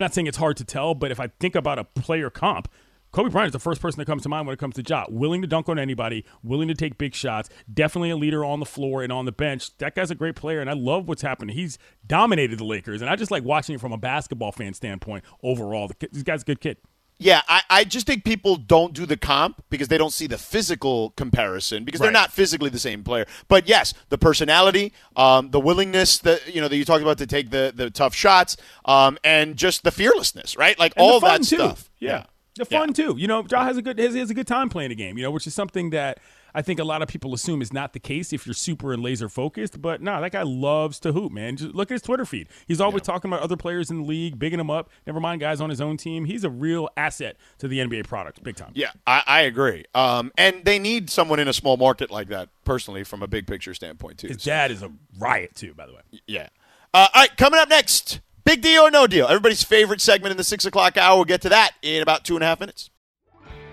not 0.02 0.13
saying 0.13 0.28
it's 0.28 0.38
hard 0.38 0.58
to 0.58 0.63
tell, 0.63 0.94
but 0.94 1.10
if 1.10 1.20
I 1.20 1.30
think 1.39 1.56
about 1.56 1.80
a 1.80 1.86
player 1.86 2.30
comp, 2.30 2.68
Kobe 3.13 3.32
Bryant 3.32 3.48
is 3.48 3.54
the 3.54 3.58
first 3.60 3.82
person 3.82 3.98
that 3.98 4.06
comes 4.06 4.22
to 4.22 4.30
mind 4.30 4.46
when 4.46 4.54
it 4.54 4.60
comes 4.60 4.76
to 4.76 4.84
Ja. 4.88 5.06
Willing 5.10 5.41
to 5.41 5.48
dunk 5.48 5.70
on 5.70 5.80
anybody, 5.80 6.24
willing 6.44 6.68
to 6.68 6.76
take 6.76 7.00
big 7.00 7.15
shots, 7.15 7.50
definitely 7.74 8.12
a 8.12 8.15
leader 8.15 8.46
on 8.46 8.60
the 8.60 8.65
floor 8.68 9.02
and 9.02 9.12
on 9.12 9.26
the 9.26 9.32
bench. 9.32 9.76
That 9.80 9.96
guy's 9.96 10.12
a 10.12 10.15
great 10.15 10.36
player, 10.36 10.62
and 10.62 10.70
I 10.70 10.74
love 10.74 11.08
what's 11.08 11.24
happening. 11.24 11.56
He's 11.56 11.80
dominated 12.06 12.60
the 12.60 12.63
Lakers, 12.65 13.02
and 13.02 13.10
I 13.10 13.15
just 13.15 13.32
like 13.32 13.44
watching 13.44 13.74
it 13.74 13.82
from 13.82 13.91
a 13.91 13.98
basketball 13.98 14.52
fan 14.52 14.76
standpoint 14.76 15.24
overall. 15.41 15.89
This 16.12 16.22
guy's 16.22 16.44
a 16.44 16.46
good 16.46 16.62
kid. 16.62 16.78
Yeah, 17.17 17.41
I, 17.47 17.62
I 17.69 17.84
just 17.86 18.06
think 18.06 18.25
people 18.25 18.58
don't 18.58 18.93
do 18.93 19.06
the 19.06 19.15
comp 19.15 19.63
because 19.69 19.88
they 19.88 19.97
don't 19.97 20.12
see 20.12 20.28
the 20.28 20.38
physical 20.38 21.12
comparison 21.12 21.86
because 21.86 22.01
they're 22.01 22.12
not 22.12 22.34
physically 22.34 22.69
the 22.69 22.80
same 22.80 23.06
player. 23.06 23.25
But 23.47 23.69
yes, 23.69 23.93
the 24.10 24.17
personality, 24.17 24.91
um, 25.15 25.49
the 25.51 25.60
willingness 25.62 26.17
that 26.19 26.54
you 26.54 26.60
know 26.60 26.67
that 26.67 26.75
you 26.75 26.84
talked 26.84 27.01
about 27.04 27.17
to 27.19 27.28
take 27.28 27.51
the 27.51 27.71
the 27.73 27.89
tough 27.89 28.13
shots, 28.13 28.58
um, 28.84 29.17
and 29.23 29.56
just 29.56 29.84
the 29.84 29.91
fearlessness, 29.91 30.58
right? 30.58 30.78
Like 30.78 30.91
And 30.97 31.04
all 31.06 31.21
the 31.21 31.28
fun, 31.28 31.41
that 31.41 31.47
too. 31.47 31.56
stuff. 31.56 31.89
Yeah. 31.99 32.25
The 32.58 32.67
Yeah. 32.69 32.80
fun 32.80 32.91
too. 32.93 33.15
You 33.17 33.28
know, 33.28 33.45
Ja 33.49 33.63
has 33.63 33.78
a 33.78 33.82
good 33.82 33.97
has, 33.97 34.13
has 34.15 34.30
a 34.30 34.34
good 34.34 34.47
time 34.47 34.67
playing 34.69 34.91
a 34.91 34.95
game, 34.95 35.17
you 35.17 35.23
know, 35.23 35.32
which 35.32 35.47
is 35.47 35.54
something 35.54 35.91
that 35.91 36.19
I 36.56 36.62
think 36.62 36.80
a 36.80 36.84
lot 36.84 37.02
of 37.02 37.08
people 37.08 37.34
assume 37.34 37.62
is 37.62 37.72
not 37.74 37.94
the 37.94 38.00
case 38.00 38.32
if 38.34 38.48
you're 38.48 38.54
super 38.54 38.94
and 38.94 39.04
laser 39.04 39.30
focused. 39.30 39.82
But 39.82 40.02
no, 40.02 40.20
that 40.22 40.32
guy 40.32 40.41
loves 40.44 41.00
to 41.02 41.12
hoop, 41.12 41.32
man. 41.32 41.58
Just 41.58 41.76
look 41.76 41.91
at 41.91 41.96
his 41.96 42.02
Twitter 42.02 42.26
feed. 42.26 42.48
He's 42.68 42.82
always 42.82 43.04
talking 43.04 43.30
about 43.30 43.41
other 43.44 43.58
players 43.58 43.91
in 43.91 44.02
the 44.02 44.08
league, 44.08 44.39
bigging 44.39 44.58
them 44.58 44.72
up. 44.72 44.89
Never 45.06 45.20
mind 45.20 45.41
guys 45.41 45.62
on 45.62 45.70
his 45.70 45.82
own 45.82 45.98
team. 45.98 46.26
He's 46.26 46.44
a 46.44 46.50
real 46.50 46.89
asset 46.98 47.38
to 47.60 47.68
the 47.68 47.80
NBA 47.80 48.06
product, 48.08 48.41
big 48.41 48.56
time. 48.56 48.72
Yeah, 48.74 48.91
I, 49.06 49.24
I 49.28 49.41
agree. 49.41 49.86
Um, 49.94 50.32
and 50.38 50.63
they 50.65 50.80
need 50.80 51.10
someone 51.10 51.39
in 51.39 51.48
a 51.48 51.54
small 51.54 51.78
market 51.78 52.10
like 52.10 52.30
that, 52.30 52.50
personally, 52.63 53.04
from 53.04 53.22
a 53.22 53.28
big 53.28 53.46
picture 53.46 53.74
standpoint 53.74 54.18
too. 54.20 54.28
His 54.30 54.41
So, 54.41 54.50
dad 54.50 54.72
is 54.72 54.82
a 54.82 54.91
riot 55.20 55.56
too, 55.56 55.74
by 55.74 55.86
the 55.86 55.94
way. 55.94 56.02
yeah. 56.26 56.48
Uh, 56.94 57.10
all 57.13 57.22
right, 57.24 57.36
coming 57.38 57.60
up 57.60 57.68
next, 57.70 58.22
Big 58.46 58.62
deal 58.62 58.84
or 58.84 58.91
no 58.91 59.08
deal? 59.08 59.26
Everybody's 59.26 59.63
favorite 59.63 60.00
segment 60.00 60.30
in 60.30 60.38
the 60.38 60.44
six 60.44 60.65
o'clock 60.65 60.98
hour. 60.98 61.15
We'll 61.15 61.26
get 61.26 61.41
to 61.41 61.50
that 61.50 61.72
in 61.82 62.04
about 62.04 62.24
two 62.24 62.36
and 62.36 62.44
a 62.44 62.46
half 62.46 62.60
minutes. 62.60 62.91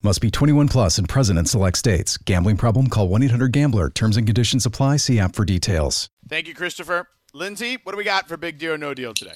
Must 0.00 0.20
be 0.20 0.30
21 0.30 0.68
plus 0.68 0.96
and 0.98 1.08
present 1.08 1.40
in 1.40 1.44
select 1.44 1.76
states. 1.76 2.16
Gambling 2.18 2.56
problem? 2.56 2.86
Call 2.86 3.08
1 3.08 3.24
800 3.24 3.50
Gambler. 3.50 3.90
Terms 3.90 4.16
and 4.16 4.28
conditions 4.28 4.64
apply. 4.64 4.98
See 4.98 5.18
app 5.18 5.34
for 5.34 5.44
details. 5.44 6.08
Thank 6.28 6.46
you, 6.46 6.54
Christopher. 6.54 7.08
Lindsey, 7.34 7.78
what 7.82 7.92
do 7.92 7.98
we 7.98 8.04
got 8.04 8.28
for 8.28 8.36
big 8.36 8.58
deal 8.58 8.74
or 8.74 8.78
no 8.78 8.94
deal 8.94 9.12
today? 9.12 9.32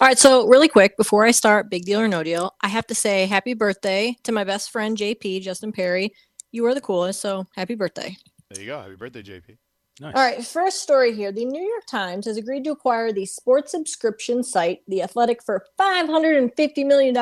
All 0.00 0.08
right, 0.08 0.18
so 0.18 0.46
really 0.46 0.68
quick 0.68 0.96
before 0.96 1.26
I 1.26 1.32
start, 1.32 1.68
big 1.68 1.84
deal 1.84 2.00
or 2.00 2.08
no 2.08 2.22
deal, 2.22 2.54
I 2.62 2.68
have 2.68 2.86
to 2.86 2.94
say 2.94 3.26
happy 3.26 3.52
birthday 3.52 4.16
to 4.22 4.32
my 4.32 4.42
best 4.42 4.70
friend 4.70 4.96
JP 4.96 5.42
Justin 5.42 5.70
Perry. 5.70 6.14
You 6.50 6.64
are 6.64 6.74
the 6.74 6.80
coolest, 6.80 7.20
so 7.20 7.46
happy 7.54 7.74
birthday. 7.74 8.16
There 8.50 8.62
you 8.62 8.70
go. 8.70 8.80
Happy 8.80 8.96
birthday, 8.96 9.22
JP. 9.22 9.58
Nice. 10.00 10.14
All 10.16 10.22
right, 10.22 10.42
first 10.44 10.80
story 10.80 11.14
here. 11.14 11.30
The 11.30 11.44
New 11.44 11.62
York 11.62 11.84
Times 11.86 12.24
has 12.24 12.38
agreed 12.38 12.64
to 12.64 12.70
acquire 12.70 13.12
the 13.12 13.26
sports 13.26 13.72
subscription 13.72 14.42
site, 14.42 14.80
The 14.88 15.02
Athletic, 15.02 15.42
for 15.42 15.66
$550 15.78 16.86
million. 16.86 17.14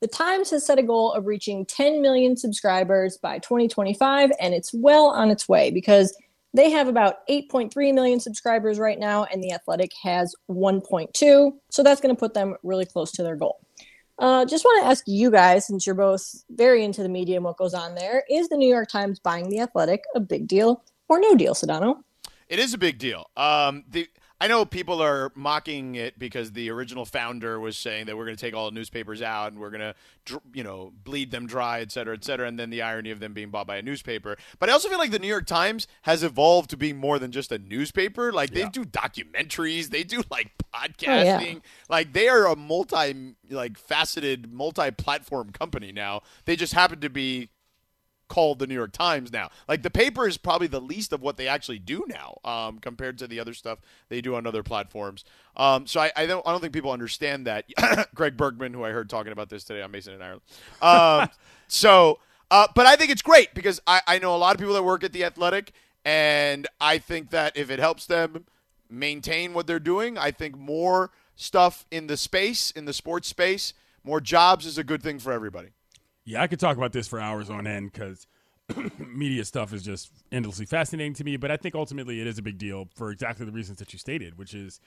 The 0.00 0.08
Times 0.08 0.50
has 0.50 0.64
set 0.64 0.78
a 0.78 0.82
goal 0.82 1.12
of 1.12 1.26
reaching 1.26 1.66
10 1.66 2.00
million 2.00 2.36
subscribers 2.36 3.16
by 3.16 3.38
2025, 3.40 4.30
and 4.40 4.54
it's 4.54 4.72
well 4.72 5.06
on 5.06 5.30
its 5.30 5.48
way 5.48 5.72
because 5.72 6.16
they 6.54 6.70
have 6.70 6.86
about 6.86 7.26
8.3 7.28 7.92
million 7.92 8.20
subscribers 8.20 8.78
right 8.78 8.98
now, 8.98 9.24
and 9.24 9.42
The 9.42 9.52
Athletic 9.52 9.90
has 10.02 10.34
1.2. 10.48 11.52
So 11.70 11.82
that's 11.82 12.00
going 12.00 12.14
to 12.14 12.18
put 12.18 12.32
them 12.32 12.54
really 12.62 12.86
close 12.86 13.10
to 13.12 13.24
their 13.24 13.36
goal. 13.36 13.58
Uh, 14.20 14.44
just 14.44 14.64
want 14.64 14.84
to 14.84 14.88
ask 14.88 15.04
you 15.06 15.30
guys, 15.30 15.66
since 15.66 15.86
you're 15.86 15.94
both 15.94 16.44
very 16.50 16.84
into 16.84 17.02
the 17.02 17.08
media 17.08 17.36
and 17.36 17.44
what 17.44 17.56
goes 17.56 17.74
on 17.74 17.94
there, 17.94 18.24
is 18.30 18.48
the 18.48 18.56
New 18.56 18.68
York 18.68 18.88
Times 18.88 19.18
buying 19.18 19.48
The 19.48 19.60
Athletic 19.60 20.04
a 20.14 20.20
big 20.20 20.46
deal 20.46 20.82
or 21.08 21.20
no 21.20 21.34
deal, 21.34 21.54
Sedano? 21.54 22.02
It 22.48 22.58
is 22.58 22.72
a 22.72 22.78
big 22.78 22.98
deal. 22.98 23.30
Um, 23.36 23.84
the 23.88 24.08
I 24.40 24.46
know 24.46 24.64
people 24.64 25.02
are 25.02 25.32
mocking 25.34 25.96
it 25.96 26.16
because 26.16 26.52
the 26.52 26.70
original 26.70 27.04
founder 27.04 27.58
was 27.58 27.76
saying 27.76 28.06
that 28.06 28.16
we're 28.16 28.24
going 28.24 28.36
to 28.36 28.40
take 28.40 28.54
all 28.54 28.66
the 28.66 28.74
newspapers 28.74 29.20
out 29.20 29.50
and 29.50 29.60
we're 29.60 29.70
going 29.70 29.80
to, 29.80 30.40
you 30.54 30.62
know, 30.62 30.92
bleed 31.02 31.32
them 31.32 31.46
dry, 31.48 31.80
et 31.80 31.90
cetera, 31.90 32.14
et 32.14 32.24
cetera, 32.24 32.46
and 32.46 32.56
then 32.56 32.70
the 32.70 32.80
irony 32.80 33.10
of 33.10 33.18
them 33.18 33.32
being 33.32 33.50
bought 33.50 33.66
by 33.66 33.78
a 33.78 33.82
newspaper. 33.82 34.36
But 34.60 34.70
I 34.70 34.72
also 34.74 34.88
feel 34.88 34.98
like 34.98 35.10
the 35.10 35.18
New 35.18 35.26
York 35.26 35.46
Times 35.46 35.88
has 36.02 36.22
evolved 36.22 36.70
to 36.70 36.76
be 36.76 36.92
more 36.92 37.18
than 37.18 37.32
just 37.32 37.50
a 37.50 37.58
newspaper. 37.58 38.32
Like 38.32 38.50
they 38.50 38.60
Yeah. 38.60 38.70
do 38.70 38.84
documentaries, 38.84 39.90
they 39.90 40.04
do 40.04 40.22
like 40.30 40.52
oh, 40.72 40.78
yeah. 41.00 41.40
podcasting. 41.40 41.62
Like 41.88 42.12
they 42.12 42.28
are 42.28 42.46
a 42.46 42.54
multi, 42.54 43.34
like 43.50 43.76
faceted, 43.76 44.52
multi-platform 44.52 45.50
company 45.50 45.90
now. 45.90 46.22
They 46.44 46.54
just 46.54 46.74
happen 46.74 47.00
to 47.00 47.10
be 47.10 47.50
called 48.28 48.58
the 48.58 48.66
New 48.66 48.74
York 48.74 48.92
Times 48.92 49.32
now. 49.32 49.50
Like 49.66 49.82
the 49.82 49.90
paper 49.90 50.26
is 50.26 50.36
probably 50.36 50.66
the 50.66 50.80
least 50.80 51.12
of 51.12 51.22
what 51.22 51.36
they 51.36 51.48
actually 51.48 51.78
do 51.78 52.04
now, 52.08 52.38
um, 52.44 52.78
compared 52.78 53.18
to 53.18 53.26
the 53.26 53.40
other 53.40 53.54
stuff 53.54 53.78
they 54.08 54.20
do 54.20 54.34
on 54.36 54.46
other 54.46 54.62
platforms. 54.62 55.24
Um, 55.56 55.86
so 55.86 56.00
I, 56.00 56.12
I 56.16 56.26
don't 56.26 56.46
I 56.46 56.52
don't 56.52 56.60
think 56.60 56.72
people 56.72 56.92
understand 56.92 57.46
that. 57.46 57.64
Greg 58.14 58.36
Bergman, 58.36 58.72
who 58.72 58.84
I 58.84 58.90
heard 58.90 59.10
talking 59.10 59.32
about 59.32 59.48
this 59.48 59.64
today 59.64 59.82
on 59.82 59.90
Mason 59.90 60.14
in 60.14 60.22
Ireland. 60.22 60.42
Um, 60.80 61.28
so, 61.68 62.18
uh, 62.50 62.68
but 62.74 62.86
I 62.86 62.96
think 62.96 63.10
it's 63.10 63.22
great 63.22 63.54
because 63.54 63.80
I, 63.86 64.00
I 64.06 64.18
know 64.18 64.34
a 64.34 64.38
lot 64.38 64.54
of 64.54 64.60
people 64.60 64.74
that 64.74 64.84
work 64.84 65.04
at 65.04 65.12
the 65.12 65.24
Athletic, 65.24 65.72
and 66.04 66.66
I 66.80 66.98
think 66.98 67.30
that 67.30 67.56
if 67.56 67.70
it 67.70 67.78
helps 67.78 68.06
them 68.06 68.44
maintain 68.90 69.52
what 69.52 69.66
they're 69.66 69.78
doing, 69.78 70.16
I 70.16 70.30
think 70.30 70.56
more 70.56 71.10
stuff 71.36 71.86
in 71.90 72.06
the 72.06 72.16
space, 72.16 72.70
in 72.70 72.84
the 72.84 72.92
sports 72.92 73.28
space, 73.28 73.74
more 74.04 74.20
jobs 74.20 74.66
is 74.66 74.78
a 74.78 74.84
good 74.84 75.02
thing 75.02 75.18
for 75.18 75.32
everybody. 75.32 75.68
Yeah, 76.28 76.42
I 76.42 76.46
could 76.46 76.60
talk 76.60 76.76
about 76.76 76.92
this 76.92 77.08
for 77.08 77.18
hours 77.18 77.48
on 77.48 77.66
end 77.66 77.90
because 77.92 78.26
media 78.98 79.46
stuff 79.46 79.72
is 79.72 79.82
just 79.82 80.10
endlessly 80.30 80.66
fascinating 80.66 81.14
to 81.14 81.24
me. 81.24 81.38
But 81.38 81.50
I 81.50 81.56
think 81.56 81.74
ultimately 81.74 82.20
it 82.20 82.26
is 82.26 82.36
a 82.36 82.42
big 82.42 82.58
deal 82.58 82.86
for 82.94 83.10
exactly 83.10 83.46
the 83.46 83.52
reasons 83.52 83.78
that 83.78 83.94
you 83.94 83.98
stated, 83.98 84.36
which 84.36 84.52
is, 84.52 84.78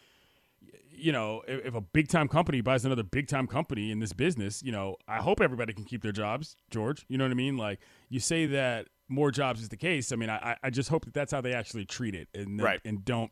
you 0.92 1.12
know, 1.12 1.42
if, 1.48 1.66
if 1.66 1.74
a 1.74 1.82
big 1.82 2.10
time 2.10 2.28
company 2.28 2.62
buys 2.62 2.86
another 2.86 3.02
big 3.02 3.28
time 3.28 3.48
company 3.48 3.90
in 3.90 3.98
this 4.00 4.14
business, 4.14 4.62
you 4.62 4.72
know, 4.72 4.98
I 5.08 5.18
hope 5.18 5.42
everybody 5.42 5.74
can 5.74 5.84
keep 5.84 6.04
their 6.04 6.12
jobs, 6.12 6.56
George. 6.70 7.06
You 7.10 7.18
know 7.18 7.24
what 7.24 7.32
I 7.32 7.36
mean? 7.36 7.58
Like 7.58 7.80
you 8.10 8.20
say 8.20 8.46
that 8.46 8.88
more 9.10 9.32
jobs 9.32 9.64
is 9.64 9.70
the 9.70 9.78
case. 9.78 10.12
I 10.12 10.18
mean, 10.18 10.30
I, 10.30 10.56
I 10.62 10.70
just 10.70 10.90
hope 10.90 11.06
that 11.06 11.16
that's 11.16 11.32
how 11.32 11.42
they 11.42 11.54
actually 11.54 11.86
treat 11.86 12.14
it 12.14 12.28
and 12.36 12.60
that- 12.60 12.64
Right. 12.64 12.80
and 12.86 13.04
don't. 13.04 13.32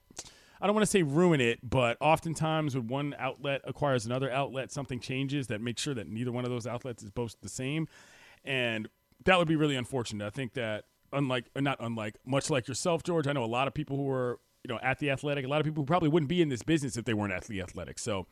I 0.61 0.67
don't 0.67 0.75
want 0.75 0.83
to 0.83 0.91
say 0.91 1.03
ruin 1.03 1.39
it, 1.39 1.59
but 1.67 1.97
oftentimes 2.01 2.75
when 2.75 2.87
one 2.87 3.15
outlet 3.17 3.61
acquires 3.63 4.05
another 4.05 4.29
outlet, 4.29 4.71
something 4.71 4.99
changes 4.99 5.47
that 5.47 5.61
makes 5.61 5.81
sure 5.81 5.93
that 5.93 6.07
neither 6.07 6.31
one 6.31 6.43
of 6.43 6.51
those 6.51 6.67
outlets 6.67 7.01
is 7.03 7.11
both 7.11 7.35
the 7.41 7.49
same, 7.49 7.87
and 8.43 8.89
that 9.25 9.37
would 9.37 9.47
be 9.47 9.55
really 9.55 9.75
unfortunate. 9.75 10.25
I 10.25 10.29
think 10.29 10.53
that 10.53 10.85
unlike, 11.13 11.45
or 11.55 11.61
not 11.61 11.77
unlike, 11.79 12.15
much 12.25 12.49
like 12.49 12.67
yourself, 12.67 13.03
George, 13.03 13.27
I 13.27 13.33
know 13.33 13.43
a 13.43 13.45
lot 13.45 13.67
of 13.67 13.73
people 13.73 13.97
who 13.97 14.09
are 14.09 14.39
you 14.63 14.73
know 14.73 14.79
at 14.83 14.99
the 14.99 15.09
athletic, 15.11 15.45
a 15.45 15.47
lot 15.47 15.61
of 15.61 15.65
people 15.65 15.83
who 15.83 15.87
probably 15.87 16.09
wouldn't 16.09 16.29
be 16.29 16.41
in 16.41 16.49
this 16.49 16.63
business 16.63 16.97
if 16.97 17.05
they 17.05 17.13
weren't 17.13 17.33
at 17.33 17.45
the 17.45 17.61
athletic. 17.61 17.97
So, 17.97 18.27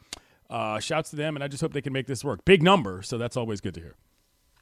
uh, 0.49 0.79
shouts 0.79 1.09
to 1.11 1.15
them, 1.15 1.35
and 1.35 1.43
I 1.43 1.47
just 1.47 1.61
hope 1.61 1.73
they 1.73 1.81
can 1.81 1.93
make 1.93 2.07
this 2.07 2.23
work. 2.23 2.43
Big 2.45 2.61
number, 2.61 3.01
so 3.01 3.17
that's 3.17 3.37
always 3.37 3.61
good 3.61 3.73
to 3.75 3.79
hear. 3.79 3.95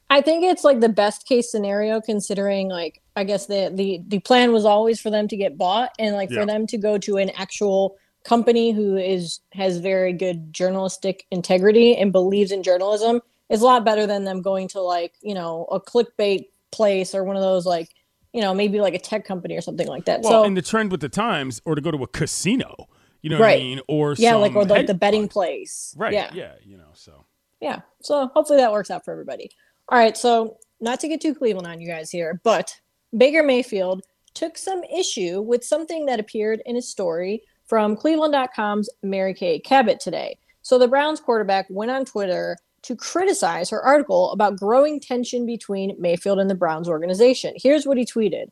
I 0.08 0.20
think 0.20 0.44
it's 0.44 0.62
like 0.64 0.80
the 0.80 0.88
best 0.88 1.26
case 1.26 1.50
scenario 1.50 2.00
considering 2.00 2.68
like 2.68 3.02
I 3.16 3.24
guess 3.24 3.46
the 3.46 3.70
the 3.74 4.00
the 4.06 4.20
plan 4.20 4.52
was 4.52 4.64
always 4.64 5.00
for 5.00 5.10
them 5.10 5.26
to 5.28 5.36
get 5.36 5.58
bought 5.58 5.90
and 5.98 6.14
like 6.14 6.30
Yeah. 6.30 6.40
for 6.40 6.46
them 6.46 6.66
to 6.68 6.78
go 6.78 6.96
to 6.98 7.16
an 7.16 7.30
actual 7.30 7.96
company 8.24 8.72
who 8.72 8.96
is 8.96 9.40
has 9.52 9.78
very 9.78 10.12
good 10.12 10.52
journalistic 10.52 11.26
integrity 11.30 11.96
and 11.96 12.12
believes 12.12 12.50
in 12.52 12.62
journalism 12.62 13.20
is 13.48 13.60
a 13.62 13.64
lot 13.64 13.84
better 13.84 14.06
than 14.06 14.24
them 14.24 14.42
going 14.42 14.66
to 14.68 14.80
like, 14.80 15.14
you 15.22 15.34
know, 15.34 15.66
a 15.70 15.80
clickbait 15.80 16.46
place 16.72 17.14
or 17.14 17.22
one 17.22 17.36
of 17.36 17.42
those 17.42 17.64
like, 17.64 17.88
you 18.32 18.40
know, 18.40 18.52
maybe 18.52 18.80
like 18.80 18.94
a 18.94 18.98
tech 18.98 19.24
company 19.24 19.56
or 19.56 19.60
something 19.60 19.86
like 19.86 20.04
that. 20.06 20.22
Well, 20.22 20.42
so 20.42 20.44
and 20.44 20.56
the 20.56 20.62
trend 20.62 20.90
with 20.90 21.00
the 21.00 21.08
times, 21.08 21.60
or 21.64 21.74
to 21.76 21.80
go 21.80 21.90
to 21.92 22.02
a 22.02 22.08
casino, 22.08 22.88
you 23.22 23.30
know 23.30 23.36
what 23.38 23.44
I 23.44 23.48
Right. 23.54 23.62
mean, 23.62 23.80
or 23.88 24.14
yeah, 24.18 24.34
like 24.34 24.54
or 24.56 24.64
like 24.64 24.86
the 24.88 24.94
betting 24.94 25.28
place. 25.28 25.94
right? 25.96 26.12
Yeah. 26.12 26.30
yeah, 26.34 26.52
you 26.64 26.76
know, 26.76 26.90
so 26.94 27.24
Yeah. 27.60 27.80
So 28.02 28.26
hopefully 28.34 28.58
that 28.58 28.72
works 28.72 28.90
out 28.90 29.04
for 29.04 29.12
everybody. 29.12 29.50
All 29.88 29.98
right. 29.98 30.16
So 30.16 30.58
not 30.80 31.00
to 31.00 31.08
get 31.08 31.20
too 31.20 31.34
Cleveland 31.34 31.66
on 31.66 31.80
you 31.80 31.88
guys 31.88 32.10
here, 32.10 32.40
but 32.44 32.74
Baker 33.16 33.42
Mayfield 33.42 34.02
took 34.34 34.58
some 34.58 34.82
issue 34.84 35.40
with 35.40 35.64
something 35.64 36.06
that 36.06 36.20
appeared 36.20 36.62
in 36.66 36.76
a 36.76 36.82
story 36.82 37.42
from 37.64 37.96
Cleveland.com's 37.96 38.88
Mary 39.02 39.34
Kay 39.34 39.58
Cabot 39.58 39.98
today. 40.00 40.38
So 40.62 40.78
the 40.78 40.88
Browns 40.88 41.20
quarterback 41.20 41.66
went 41.70 41.90
on 41.90 42.04
Twitter 42.04 42.58
to 42.82 42.96
criticize 42.96 43.70
her 43.70 43.82
article 43.82 44.30
about 44.32 44.58
growing 44.58 45.00
tension 45.00 45.46
between 45.46 45.96
Mayfield 45.98 46.38
and 46.38 46.50
the 46.50 46.54
Browns 46.54 46.88
organization. 46.88 47.54
Here's 47.56 47.86
what 47.86 47.98
he 47.98 48.04
tweeted 48.04 48.50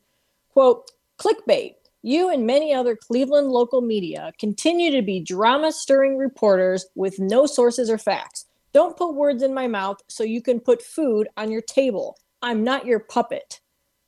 quote, 0.51 0.89
clickbait. 1.17 1.75
You 2.01 2.29
and 2.29 2.45
many 2.45 2.73
other 2.73 2.95
Cleveland 2.95 3.47
local 3.47 3.81
media 3.81 4.31
continue 4.39 4.91
to 4.91 5.01
be 5.01 5.19
drama 5.19 5.71
stirring 5.71 6.17
reporters 6.17 6.85
with 6.95 7.19
no 7.19 7.45
sources 7.45 7.89
or 7.89 7.97
facts. 7.97 8.45
Don't 8.75 8.97
put 8.97 9.15
words 9.15 9.41
in 9.41 9.53
my 9.53 9.67
mouth 9.67 10.01
so 10.09 10.25
you 10.25 10.41
can 10.41 10.59
put 10.59 10.81
food 10.81 11.29
on 11.37 11.49
your 11.49 11.61
table. 11.61 12.17
I'm 12.41 12.61
not 12.61 12.85
your 12.85 12.99
puppet. 12.99 13.61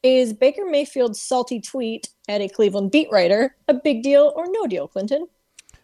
Is 0.03 0.33
Baker 0.33 0.65
Mayfield's 0.69 1.21
salty 1.21 1.61
tweet 1.61 2.09
at 2.27 2.41
a 2.41 2.49
Cleveland 2.49 2.91
beat 2.91 3.07
writer 3.09 3.55
a 3.69 3.73
big 3.73 4.03
deal 4.03 4.33
or 4.35 4.43
no 4.49 4.67
deal, 4.67 4.89
Clinton? 4.89 5.27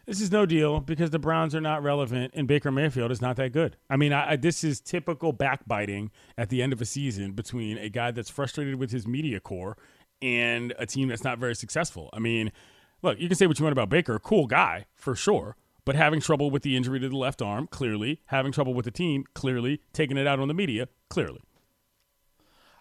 This 0.04 0.20
is 0.20 0.30
no 0.30 0.44
deal 0.44 0.80
because 0.80 1.08
the 1.08 1.18
Browns 1.18 1.54
are 1.54 1.62
not 1.62 1.82
relevant 1.82 2.34
and 2.36 2.46
Baker 2.46 2.70
Mayfield 2.70 3.10
is 3.10 3.22
not 3.22 3.36
that 3.36 3.52
good. 3.52 3.78
I 3.88 3.96
mean, 3.96 4.12
I, 4.12 4.32
I, 4.32 4.36
this 4.36 4.62
is 4.62 4.82
typical 4.82 5.32
backbiting 5.32 6.10
at 6.36 6.50
the 6.50 6.60
end 6.60 6.74
of 6.74 6.82
a 6.82 6.84
season 6.84 7.32
between 7.32 7.78
a 7.78 7.88
guy 7.88 8.10
that's 8.10 8.28
frustrated 8.28 8.74
with 8.74 8.90
his 8.90 9.06
media 9.06 9.40
corps 9.40 9.78
and 10.20 10.74
a 10.78 10.84
team 10.84 11.08
that's 11.08 11.24
not 11.24 11.38
very 11.38 11.54
successful. 11.54 12.10
I 12.12 12.18
mean, 12.18 12.52
look, 13.00 13.18
you 13.18 13.28
can 13.28 13.36
say 13.38 13.46
what 13.46 13.58
you 13.58 13.64
want 13.64 13.72
about 13.72 13.88
Baker, 13.88 14.18
cool 14.18 14.46
guy 14.46 14.84
for 14.94 15.16
sure, 15.16 15.56
but 15.84 15.94
having 15.96 16.20
trouble 16.20 16.50
with 16.50 16.62
the 16.62 16.76
injury 16.76 17.00
to 17.00 17.08
the 17.08 17.16
left 17.16 17.42
arm, 17.42 17.66
clearly. 17.66 18.20
Having 18.26 18.52
trouble 18.52 18.74
with 18.74 18.84
the 18.84 18.90
team, 18.90 19.24
clearly. 19.34 19.80
Taking 19.92 20.16
it 20.16 20.26
out 20.26 20.40
on 20.40 20.48
the 20.48 20.54
media, 20.54 20.88
clearly. 21.08 21.40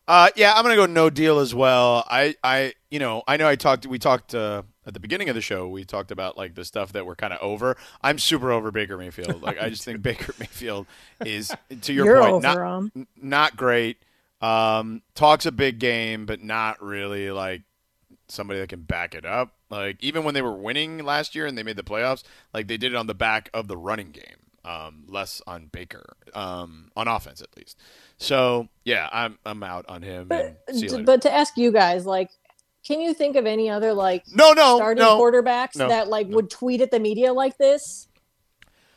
Uh, 0.08 0.30
yeah, 0.36 0.54
I'm 0.54 0.64
gonna 0.64 0.76
go 0.76 0.86
no 0.86 1.10
deal 1.10 1.40
as 1.40 1.56
well. 1.56 2.06
I, 2.10 2.36
I, 2.44 2.74
you 2.92 3.00
know, 3.00 3.24
I 3.26 3.38
know 3.38 3.48
I 3.48 3.56
talked. 3.56 3.86
We 3.86 4.00
talked 4.00 4.36
uh, 4.36 4.64
at 4.86 4.94
the 4.94 5.00
beginning 5.00 5.30
of 5.30 5.36
the 5.36 5.42
show. 5.42 5.68
We 5.70 5.86
talked 5.86 6.12
about 6.12 6.38
like 6.38 6.56
the 6.56 6.66
stuff 6.66 6.92
that 6.92 7.06
we're 7.06 7.16
kind 7.16 7.32
of 7.32 7.40
over. 7.42 7.78
I'm 8.02 8.20
super 8.20 8.52
over 8.52 8.70
Baker 8.70 8.98
Mayfield. 8.98 9.42
Like 9.42 9.62
I 9.62 9.70
just 9.70 9.86
think 9.86 10.02
Baker 10.02 10.34
Mayfield 10.40 10.88
is, 11.26 11.54
to 11.82 11.94
your 11.94 12.06
You're 12.06 12.22
point, 12.22 12.44
not 12.44 12.58
him. 12.58 13.08
not 13.16 13.56
great. 13.56 13.98
Um, 14.42 15.02
talks 15.16 15.46
a 15.46 15.54
big 15.54 15.80
game, 15.80 16.26
but 16.26 16.44
not 16.44 16.82
really 16.84 17.32
like 17.32 17.62
somebody 18.28 18.60
that 18.60 18.68
can 18.68 18.82
back 18.82 19.16
it 19.16 19.26
up. 19.26 19.54
Like 19.74 19.98
even 20.02 20.24
when 20.24 20.34
they 20.34 20.42
were 20.42 20.54
winning 20.54 21.00
last 21.04 21.36
year 21.36 21.46
and 21.46 21.58
they 21.58 21.64
made 21.64 21.78
the 21.78 21.84
playoffs, 21.84 22.24
like 22.54 22.68
they 22.68 22.78
did 22.78 22.94
it 22.94 22.96
on 22.96 23.08
the 23.08 23.16
back 23.16 23.50
of 23.54 23.68
the 23.68 23.78
running 23.78 24.12
game, 24.12 24.38
um, 24.64 25.04
less 25.08 25.42
on 25.48 25.68
Baker, 25.72 26.16
um, 26.34 26.92
on 26.96 27.08
offense 27.08 27.42
at 27.42 27.56
least. 27.58 27.78
So 28.18 28.70
yeah, 28.86 29.10
I'm 29.12 29.40
I'm 29.46 29.64
out 29.64 29.86
on 29.90 30.02
him. 30.02 30.28
But, 30.28 30.64
and 30.68 30.78
see 30.78 30.88
you 30.88 31.04
but 31.04 31.22
to 31.24 31.34
ask 31.34 31.58
you 31.58 31.72
guys, 31.72 32.06
like, 32.06 32.30
can 32.86 33.02
you 33.02 33.14
think 33.14 33.36
of 33.36 33.46
any 33.46 33.70
other 33.70 33.94
like 33.94 34.24
no, 34.34 34.54
no, 34.54 34.78
starting 34.78 35.04
no. 35.04 35.20
quarterbacks 35.20 35.76
no, 35.76 35.90
that 35.90 36.08
like 36.08 36.28
no. 36.28 36.36
would 36.36 36.50
tweet 36.50 36.82
at 36.82 36.92
the 36.92 37.00
media 37.00 37.34
like 37.34 37.58
this 37.58 38.08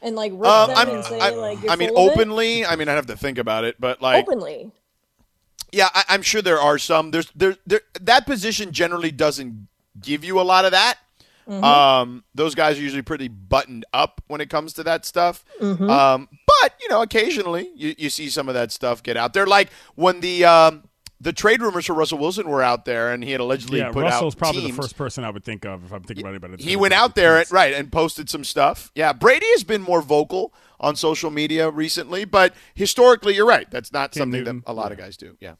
and 0.03 0.15
like 0.15 0.33
rip 0.35 0.47
Um, 0.47 0.69
them 0.69 0.79
I'm, 0.79 0.89
and 0.91 1.05
say 1.05 1.19
I, 1.19 1.31
like 1.31 1.59
I 1.69 1.77
mean, 1.77 1.91
of 1.91 1.97
it? 1.97 2.11
openly. 2.13 2.67
I 2.67 2.77
mean, 2.77 2.89
I'd 2.89 2.95
have 2.95 3.07
to 3.07 3.17
think 3.17 3.39
about 3.39 3.65
it, 3.65 3.77
but 3.81 4.03
like, 4.03 4.23
openly. 4.23 4.71
yeah, 5.73 5.89
I, 5.95 6.05
I'm 6.11 6.23
sure 6.23 6.43
there 6.43 6.61
are 6.61 6.79
some. 6.79 7.11
There's 7.11 7.31
there, 7.35 7.57
there 7.67 7.81
that 8.01 8.27
position 8.27 8.73
generally 8.73 9.11
doesn't 9.11 9.69
give 10.01 10.25
you 10.25 10.41
a 10.41 10.43
lot 10.43 10.65
of 10.65 10.73
that. 10.73 10.99
Mm-hmm. 11.49 11.63
Um, 11.63 12.25
those 12.35 12.55
guys 12.57 12.77
are 12.79 12.83
usually 12.83 13.03
pretty 13.03 13.29
buttoned 13.29 13.85
up 13.93 14.21
when 14.27 14.41
it 14.41 14.51
comes 14.51 14.73
to 14.75 14.83
that 14.85 15.05
stuff. 15.05 15.45
Mm-hmm. 15.61 15.89
Um, 15.89 16.29
but 16.47 16.75
you 16.81 16.89
know, 16.89 17.03
occasionally 17.03 17.71
you, 17.77 17.95
you 17.97 18.11
see 18.11 18.29
some 18.29 18.49
of 18.49 18.55
that 18.55 18.73
stuff 18.73 19.03
get 19.03 19.17
out 19.17 19.33
there. 19.33 19.47
Like 19.47 19.71
when 19.95 20.21
the 20.21 20.45
um, 20.45 20.83
the 21.21 21.33
trade 21.33 21.63
rumors 21.63 21.87
for 21.87 21.95
Russell 21.95 22.19
Wilson 22.19 22.49
were 22.49 22.63
out 22.63 22.85
there, 22.85 23.13
and 23.13 23.23
he 23.23 23.31
had 23.31 23.41
allegedly 23.41 23.79
Yeah, 23.79 23.93
put 23.93 24.03
Russell's 24.03 24.35
out 24.35 24.39
probably 24.39 24.63
teams. 24.63 24.77
the 24.77 24.83
first 24.83 24.97
person 24.99 25.23
I 25.23 25.31
would 25.31 25.45
think 25.45 25.65
of 25.65 25.85
if 25.85 25.93
I'm 25.93 26.03
thinking 26.03 26.25
about 26.27 26.35
anybody. 26.35 26.65
he 26.65 26.75
went 26.75 26.95
out 26.95 27.15
there 27.15 27.39
at, 27.39 27.51
right 27.53 27.73
and 27.75 27.93
posted 27.93 28.29
some 28.29 28.43
stuff. 28.43 28.91
Yeah, 28.97 29.13
Brady 29.13 29.47
has 29.53 29.63
been 29.63 29.83
more 29.83 30.03
vocal 30.03 30.53
on 30.81 30.97
social 30.97 31.31
media 31.31 31.71
recently, 31.71 32.25
but 32.25 32.55
historically, 32.75 33.35
you're 33.37 33.47
right. 33.47 33.71
That's 33.71 33.93
not 33.93 34.11
Cam 34.11 34.23
something 34.23 34.41
Newton, 34.41 34.63
that 34.67 34.73
a 34.73 34.75
lot 34.75 34.91
of 34.91 34.99
guys 34.99 35.17
do. 35.17 35.37
Yeah. 35.41 35.55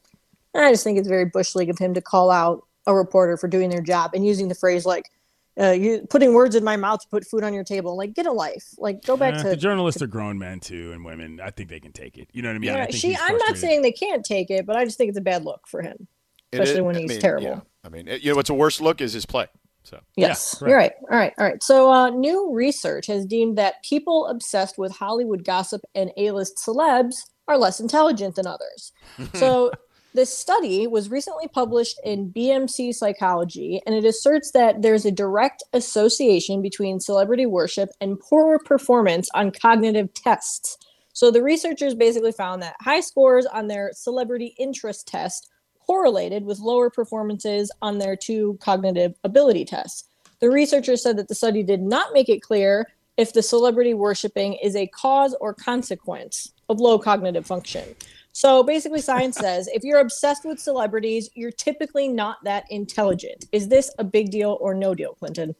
I 0.53 0.71
just 0.71 0.83
think 0.83 0.97
it's 0.99 1.07
very 1.07 1.25
bush 1.25 1.55
league 1.55 1.69
of 1.69 1.77
him 1.77 1.93
to 1.93 2.01
call 2.01 2.29
out 2.29 2.66
a 2.87 2.93
reporter 2.95 3.37
for 3.37 3.47
doing 3.47 3.69
their 3.69 3.81
job 3.81 4.11
and 4.15 4.25
using 4.25 4.47
the 4.47 4.55
phrase 4.55 4.85
like 4.85 5.11
uh, 5.59 5.71
you 5.71 6.05
putting 6.09 6.33
words 6.33 6.55
in 6.55 6.63
my 6.63 6.75
mouth 6.77 6.99
to 7.01 7.07
put 7.09 7.25
food 7.25 7.43
on 7.43 7.53
your 7.53 7.63
table. 7.63 7.95
Like 7.97 8.13
get 8.13 8.25
a 8.27 8.31
life. 8.31 8.65
Like 8.77 9.03
go 9.03 9.17
back 9.17 9.33
Eh, 9.35 9.43
to 9.43 9.49
the 9.49 9.55
journalists 9.57 10.01
are 10.01 10.07
grown 10.07 10.37
men 10.39 10.59
too, 10.59 10.91
and 10.93 11.03
women. 11.03 11.39
I 11.43 11.49
think 11.51 11.69
they 11.69 11.79
can 11.79 11.91
take 11.91 12.17
it. 12.17 12.29
You 12.31 12.41
know 12.43 12.49
what 12.49 12.55
I 12.55 12.59
mean? 12.59 12.69
I 12.71 12.77
Yeah, 12.77 12.85
think 12.85 12.95
she. 12.97 13.07
he's 13.09 13.19
I'm 13.21 13.37
not 13.37 13.57
saying 13.57 13.81
they 13.81 13.91
can't 13.91 14.23
take 14.23 14.49
it, 14.51 14.65
but 14.65 14.75
I 14.75 14.85
just 14.85 14.97
think 14.97 15.09
it's 15.09 15.17
a 15.17 15.21
bad 15.21 15.43
look 15.45 15.67
for 15.67 15.81
him, 15.81 16.07
especially 16.53 16.79
is- 16.79 16.81
when 16.81 16.95
I 16.95 16.99
he's 16.99 17.09
mean, 17.11 17.19
terrible. 17.21 17.47
yeah. 17.47 17.59
I 17.83 17.89
mean, 17.89 18.07
it- 18.07 18.21
you 18.21 18.29
know 18.31 18.35
what's 18.35 18.49
a 18.51 18.53
worse 18.53 18.79
look 18.79 19.01
is 19.01 19.13
his 19.13 19.25
play. 19.25 19.47
So 19.83 19.99
Yes, 20.15 20.55
correct. 20.59 20.69
you're 20.69 20.77
right. 20.77 20.91
All 21.09 21.17
right, 21.17 21.33
all 21.39 21.45
right. 21.45 21.63
So, 21.63 21.89
uh, 21.91 22.09
new 22.09 22.53
research 22.53 23.07
has 23.07 23.25
deemed 23.25 23.57
that 23.57 23.81
people 23.83 24.27
obsessed 24.27 24.77
with 24.77 24.91
Hollywood 24.91 25.43
gossip 25.45 25.81
and 25.95 26.11
A-list 26.17 26.57
celebs 26.57 27.15
are 27.47 27.57
less 27.57 27.79
intelligent 27.79 28.35
than 28.35 28.45
others. 28.45 28.91
so, 29.33 29.71
this 30.13 30.35
study 30.35 30.87
was 30.87 31.11
recently 31.11 31.47
published 31.47 31.99
in 32.03 32.31
BMC 32.31 32.93
Psychology, 32.93 33.81
and 33.85 33.93
it 33.93 34.05
asserts 34.05 34.51
that 34.51 34.81
there's 34.81 35.05
a 35.05 35.11
direct 35.11 35.63
association 35.73 36.61
between 36.61 36.99
celebrity 36.99 37.45
worship 37.45 37.89
and 38.01 38.19
poorer 38.19 38.59
performance 38.59 39.29
on 39.35 39.51
cognitive 39.51 40.13
tests. 40.13 40.77
So, 41.13 41.31
the 41.31 41.43
researchers 41.43 41.93
basically 41.93 42.31
found 42.31 42.61
that 42.61 42.75
high 42.81 43.01
scores 43.01 43.45
on 43.45 43.67
their 43.67 43.91
celebrity 43.93 44.55
interest 44.57 45.07
test 45.07 45.49
correlated 45.85 46.45
with 46.45 46.59
lower 46.59 46.89
performances 46.89 47.71
on 47.81 47.97
their 47.97 48.15
two 48.15 48.57
cognitive 48.61 49.13
ability 49.23 49.65
tests. 49.65 50.03
The 50.39 50.49
researchers 50.49 51.01
said 51.01 51.17
that 51.17 51.27
the 51.27 51.35
study 51.35 51.63
did 51.63 51.81
not 51.81 52.13
make 52.13 52.29
it 52.29 52.41
clear 52.41 52.87
if 53.17 53.33
the 53.33 53.41
celebrity 53.41 53.93
worshiping 53.93 54.53
is 54.63 54.75
a 54.75 54.87
cause 54.87 55.35
or 55.41 55.53
consequence 55.53 56.53
of 56.69 56.79
low 56.79 56.99
cognitive 56.99 57.45
function. 57.45 57.95
So 58.37 58.61
basically, 58.61 59.01
science 59.01 59.35
says 59.35 59.67
if 59.73 59.83
you're 59.83 59.99
obsessed 59.99 60.45
with 60.45 60.59
celebrities, 60.59 61.27
you're 61.33 61.49
typically 61.49 62.07
not 62.07 62.37
that 62.43 62.65
intelligent. 62.69 63.45
Is 63.51 63.67
this 63.67 63.91
a 63.97 64.03
big 64.03 64.29
deal 64.29 64.59
or 64.61 64.75
no 64.75 64.93
deal, 64.93 65.15
Clinton? 65.15 65.55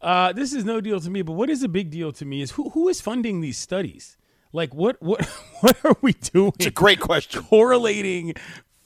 Uh, 0.00 0.32
this 0.32 0.54
is 0.54 0.64
no 0.64 0.80
deal 0.80 1.00
to 1.00 1.10
me, 1.10 1.20
but 1.20 1.34
what 1.34 1.50
is 1.50 1.62
a 1.62 1.68
big 1.68 1.90
deal 1.90 2.12
to 2.12 2.24
me 2.24 2.40
is 2.40 2.52
who 2.52 2.70
who 2.70 2.88
is 2.88 3.02
funding 3.02 3.42
these 3.42 3.58
studies? 3.58 4.16
Like 4.54 4.74
what 4.74 4.96
what 5.02 5.22
what 5.60 5.76
are 5.84 5.98
we 6.00 6.14
doing? 6.14 6.52
it's 6.58 6.64
a 6.64 6.70
great 6.70 6.98
question. 6.98 7.42
correlating 7.42 8.32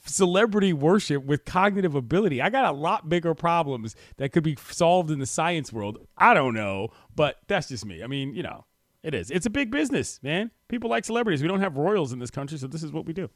celebrity 0.05 0.73
worship 0.73 1.23
with 1.23 1.45
cognitive 1.45 1.95
ability. 1.95 2.41
I 2.41 2.49
got 2.49 2.65
a 2.65 2.75
lot 2.75 3.07
bigger 3.07 3.33
problems 3.33 3.95
that 4.17 4.33
could 4.33 4.43
be 4.43 4.57
solved 4.69 5.11
in 5.11 5.19
the 5.19 5.25
science 5.25 5.71
world. 5.71 5.97
I 6.17 6.33
don't 6.33 6.53
know, 6.53 6.89
but 7.15 7.37
that's 7.47 7.69
just 7.69 7.85
me. 7.85 8.03
I 8.03 8.07
mean, 8.07 8.35
you 8.35 8.43
know, 8.43 8.65
it 9.03 9.13
is. 9.13 9.31
It's 9.31 9.45
a 9.45 9.49
big 9.49 9.71
business, 9.71 10.19
man. 10.23 10.51
People 10.67 10.89
like 10.89 11.05
celebrities. 11.05 11.41
We 11.41 11.47
don't 11.47 11.59
have 11.61 11.77
royals 11.77 12.11
in 12.13 12.19
this 12.19 12.31
country, 12.31 12.57
so 12.57 12.67
this 12.67 12.83
is 12.83 12.91
what 12.91 13.05
we 13.05 13.13
do. 13.13 13.29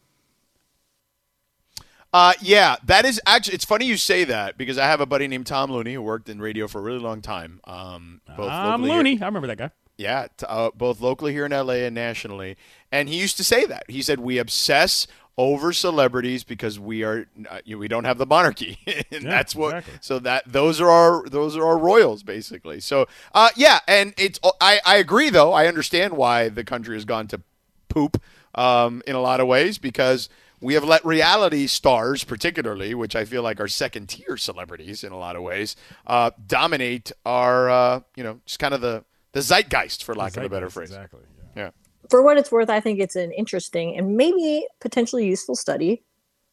Uh, 2.13 2.33
yeah, 2.41 2.77
that 2.85 3.03
is 3.05 3.19
actually. 3.25 3.55
It's 3.55 3.65
funny 3.65 3.85
you 3.85 3.97
say 3.97 4.23
that 4.23 4.57
because 4.57 4.77
I 4.77 4.85
have 4.85 5.01
a 5.01 5.05
buddy 5.05 5.27
named 5.27 5.47
Tom 5.47 5.71
Looney 5.71 5.93
who 5.95 6.01
worked 6.01 6.29
in 6.29 6.39
radio 6.39 6.67
for 6.67 6.79
a 6.79 6.81
really 6.81 6.99
long 6.99 7.21
time. 7.21 7.59
Um, 7.65 8.21
both 8.37 8.49
I'm 8.49 8.83
here- 8.83 8.93
Looney. 8.93 9.21
I 9.21 9.25
remember 9.25 9.47
that 9.47 9.57
guy. 9.57 9.71
Yeah, 9.97 10.27
t- 10.37 10.45
uh, 10.47 10.71
both 10.75 10.99
locally 11.01 11.31
here 11.33 11.45
in 11.45 11.51
LA 11.51 11.85
and 11.85 11.95
nationally. 11.95 12.57
And 12.91 13.07
he 13.09 13.19
used 13.19 13.37
to 13.37 13.43
say 13.43 13.65
that. 13.65 13.83
He 13.89 14.01
said 14.01 14.19
we 14.19 14.37
obsess 14.37 15.07
over 15.37 15.73
celebrities 15.73 16.43
because 16.43 16.79
we 16.79 17.03
are 17.03 17.27
uh, 17.49 17.59
we 17.77 17.87
don't 17.87 18.05
have 18.05 18.17
the 18.17 18.25
monarchy, 18.25 18.79
and 19.11 19.23
Yeah, 19.23 19.29
that's 19.29 19.53
what. 19.55 19.75
exactly. 19.77 19.99
So 20.01 20.19
that 20.19 20.43
those 20.45 20.79
are 20.79 20.89
our 20.89 21.27
those 21.29 21.57
are 21.57 21.65
our 21.65 21.77
royals 21.77 22.23
basically. 22.23 22.79
So 22.79 23.07
uh, 23.33 23.49
yeah, 23.55 23.79
and 23.87 24.13
it's 24.17 24.39
I 24.61 24.79
I 24.85 24.95
agree 24.97 25.29
though. 25.29 25.51
I 25.53 25.67
understand 25.67 26.13
why 26.13 26.49
the 26.49 26.63
country 26.63 26.95
has 26.95 27.05
gone 27.05 27.27
to 27.27 27.41
poop 27.89 28.21
um, 28.55 29.01
in 29.07 29.15
a 29.15 29.21
lot 29.21 29.39
of 29.39 29.47
ways 29.47 29.77
because. 29.77 30.29
We 30.61 30.73
have 30.75 30.85
let 30.85 31.05
reality 31.05 31.67
stars, 31.67 32.23
particularly, 32.23 32.95
which 32.95 33.13
I 33.15 33.25
feel 33.25 33.43
like 33.43 33.59
are 33.59 33.67
second 33.67 34.07
tier 34.07 34.37
celebrities 34.37 35.03
in 35.03 35.11
a 35.11 35.17
lot 35.17 35.35
of 35.35 35.43
ways, 35.43 35.75
uh, 36.07 36.31
dominate 36.47 37.11
our, 37.25 37.69
uh, 37.69 37.99
you 38.15 38.23
know, 38.23 38.39
just 38.45 38.57
kind 38.57 38.73
of 38.73 38.79
the, 38.79 39.03
the 39.33 39.41
zeitgeist, 39.41 40.03
for 40.03 40.15
lack 40.15 40.37
of 40.37 40.43
a 40.43 40.49
better 40.49 40.69
phrase. 40.69 40.89
Exactly. 40.89 41.19
Yeah. 41.55 41.63
Yeah. 41.65 41.69
For 42.09 42.21
what 42.21 42.37
it's 42.37 42.51
worth, 42.51 42.69
I 42.69 42.79
think 42.79 42.99
it's 42.99 43.15
an 43.15 43.31
interesting 43.31 43.97
and 43.97 44.15
maybe 44.15 44.65
potentially 44.81 45.25
useful 45.25 45.55
study 45.55 46.03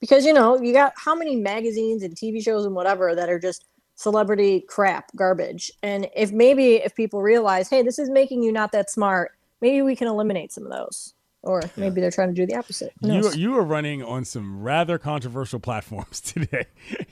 because 0.00 0.26
you 0.26 0.32
know 0.32 0.60
you 0.60 0.72
got 0.72 0.92
how 0.96 1.14
many 1.14 1.36
magazines 1.36 2.02
and 2.02 2.14
TV 2.14 2.42
shows 2.42 2.64
and 2.64 2.74
whatever 2.74 3.14
that 3.14 3.28
are 3.28 3.38
just 3.38 3.66
celebrity 3.94 4.64
crap 4.68 5.14
garbage, 5.16 5.70
and 5.82 6.08
if 6.16 6.32
maybe 6.32 6.74
if 6.76 6.94
people 6.94 7.22
realize, 7.22 7.68
hey, 7.68 7.82
this 7.82 7.98
is 7.98 8.10
making 8.10 8.42
you 8.42 8.50
not 8.50 8.72
that 8.72 8.90
smart, 8.90 9.32
maybe 9.60 9.82
we 9.82 9.94
can 9.94 10.08
eliminate 10.08 10.52
some 10.52 10.64
of 10.64 10.72
those, 10.72 11.14
or 11.42 11.60
maybe 11.76 12.00
they're 12.00 12.10
trying 12.10 12.28
to 12.28 12.34
do 12.34 12.46
the 12.46 12.54
opposite. 12.56 12.92
You 13.00 13.08
knows? 13.08 13.36
you 13.36 13.56
are 13.58 13.62
running 13.64 14.02
on 14.02 14.24
some 14.24 14.62
rather 14.62 14.96
controversial 14.98 15.58
platforms 15.60 16.20
today 16.22 16.66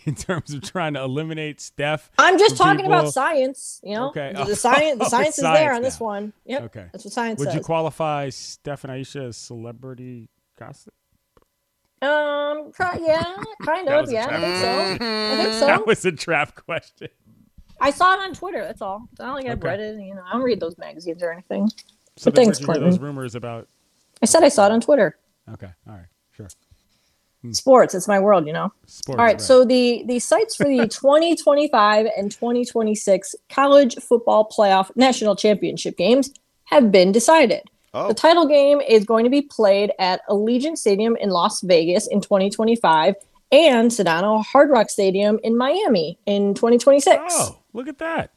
in 0.05 0.15
terms 0.15 0.53
of 0.55 0.63
trying 0.63 0.95
to 0.95 1.03
eliminate 1.03 1.61
Steph. 1.61 2.11
I'm 2.19 2.39
just 2.39 2.57
talking 2.57 2.87
about 2.87 3.13
science. 3.13 3.81
You 3.83 3.95
know, 3.97 4.09
Okay. 4.11 4.33
the, 4.35 4.45
the 4.45 4.57
science, 4.57 4.99
the 5.01 5.05
science 5.09 5.37
is 5.39 5.43
science 5.43 5.59
there 5.59 5.75
on 5.75 5.83
this 5.83 5.99
one. 5.99 6.33
Yep. 6.47 6.63
Okay. 6.65 6.87
that's 6.93 7.05
what 7.05 7.13
science 7.13 7.39
Would 7.41 7.47
says. 7.49 7.55
you 7.57 7.61
qualify 7.61 8.29
Steph 8.29 8.85
and 8.85 8.93
Aisha 8.93 9.29
as 9.29 9.37
celebrity 9.37 10.29
gossip? 10.59 10.95
um, 12.03 12.73
yeah, 13.01 13.35
kind 13.65 13.89
of. 13.89 14.11
Yeah, 14.11 14.27
I 14.31 14.41
think 14.41 14.57
so. 14.57 14.71
I 15.05 15.37
think 15.43 15.53
so. 15.55 15.67
That 15.67 15.87
was 15.87 16.05
a 16.05 16.13
trap 16.13 16.55
question. 16.55 17.09
I 17.81 17.91
saw 17.91 18.15
it 18.15 18.21
on 18.21 18.33
Twitter. 18.35 18.63
That's 18.63 18.81
all. 18.81 19.09
I 19.19 19.25
don't 19.25 19.35
like 19.35 19.47
I've 19.47 19.59
Okay. 19.59 19.69
read 19.69 19.81
it. 19.81 20.01
You 20.01 20.15
know, 20.15 20.23
I 20.27 20.33
don't 20.33 20.43
read 20.43 20.61
those 20.61 20.79
magazines 20.79 21.23
or 21.23 21.33
anything. 21.33 21.69
So 22.17 22.31
But 22.31 22.37
thanks, 22.37 22.59
where'd 22.59 22.61
you 22.61 22.67
hear 22.67 22.75
Clinton. 22.75 22.91
those 22.91 22.99
rumors 23.01 23.35
about? 23.35 23.69
I 24.23 24.27
said 24.27 24.43
I 24.43 24.49
saw 24.49 24.67
it 24.67 24.73
on 24.73 24.81
Twitter. 24.81 25.19
Okay, 25.53 25.71
all 25.87 25.95
right, 25.95 26.07
sure. 26.33 26.49
Hmm. 27.43 27.53
Sports, 27.53 27.95
it's 27.95 28.07
my 28.07 28.19
world, 28.19 28.47
you 28.47 28.53
know. 28.53 28.73
Sports. 28.87 29.19
All 29.19 29.25
right, 29.25 29.41
so 29.41 29.65
the 29.65 30.05
the 30.07 30.19
sites 30.19 30.57
for 30.57 30.65
the 30.65 30.87
2025 30.89 32.07
and 32.17 32.31
2026 32.31 33.35
college 33.49 33.97
football 33.97 34.49
playoff 34.49 34.91
national 34.95 35.37
championship 35.37 35.97
games 35.97 36.31
have 36.65 36.93
been 36.93 37.13
decided. 37.13 37.63
Oh. 37.93 38.09
The 38.09 38.15
title 38.15 38.47
game 38.47 38.81
is 38.81 39.05
going 39.05 39.25
to 39.25 39.31
be 39.31 39.43
played 39.43 39.93
at 39.99 40.21
Allegiant 40.29 40.79
Stadium 40.79 41.17
in 41.17 41.31
Las 41.31 41.61
Vegas 41.63 42.07
in 42.07 42.21
2025 42.21 43.17
and 43.51 43.91
Sedano 43.91 44.45
Hard 44.45 44.71
Rock 44.71 44.91
Stadium 44.91 45.41
in 45.43 45.57
Miami 45.57 46.19
in 46.27 46.55
2026. 46.55 47.21
oh, 47.31 47.59
look 47.73 47.89
at 47.89 47.99
that. 47.99 48.31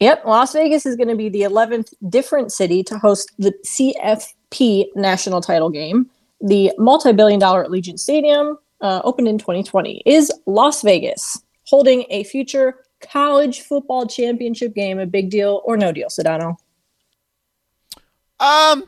Yep, 0.00 0.24
Las 0.24 0.52
Vegas 0.52 0.86
is 0.86 0.96
going 0.96 1.08
to 1.08 1.16
be 1.16 1.28
the 1.28 1.42
11th 1.42 1.92
different 2.08 2.52
city 2.52 2.82
to 2.84 2.98
host 2.98 3.32
the 3.38 3.52
CFP 4.50 4.86
national 4.94 5.40
title 5.40 5.70
game. 5.70 6.08
The 6.40 6.72
multi 6.78 7.12
billion 7.12 7.40
dollar 7.40 7.64
Allegiant 7.64 7.98
Stadium 7.98 8.58
uh, 8.80 9.00
opened 9.04 9.28
in 9.28 9.38
2020. 9.38 10.02
Is 10.06 10.32
Las 10.46 10.82
Vegas 10.82 11.42
holding 11.64 12.04
a 12.10 12.24
future 12.24 12.76
college 13.00 13.60
football 13.62 14.06
championship 14.06 14.74
game 14.74 14.98
a 14.98 15.06
big 15.06 15.30
deal 15.30 15.62
or 15.64 15.76
no 15.76 15.92
deal, 15.92 16.08
Sedano? 16.08 16.56
Um, 18.40 18.84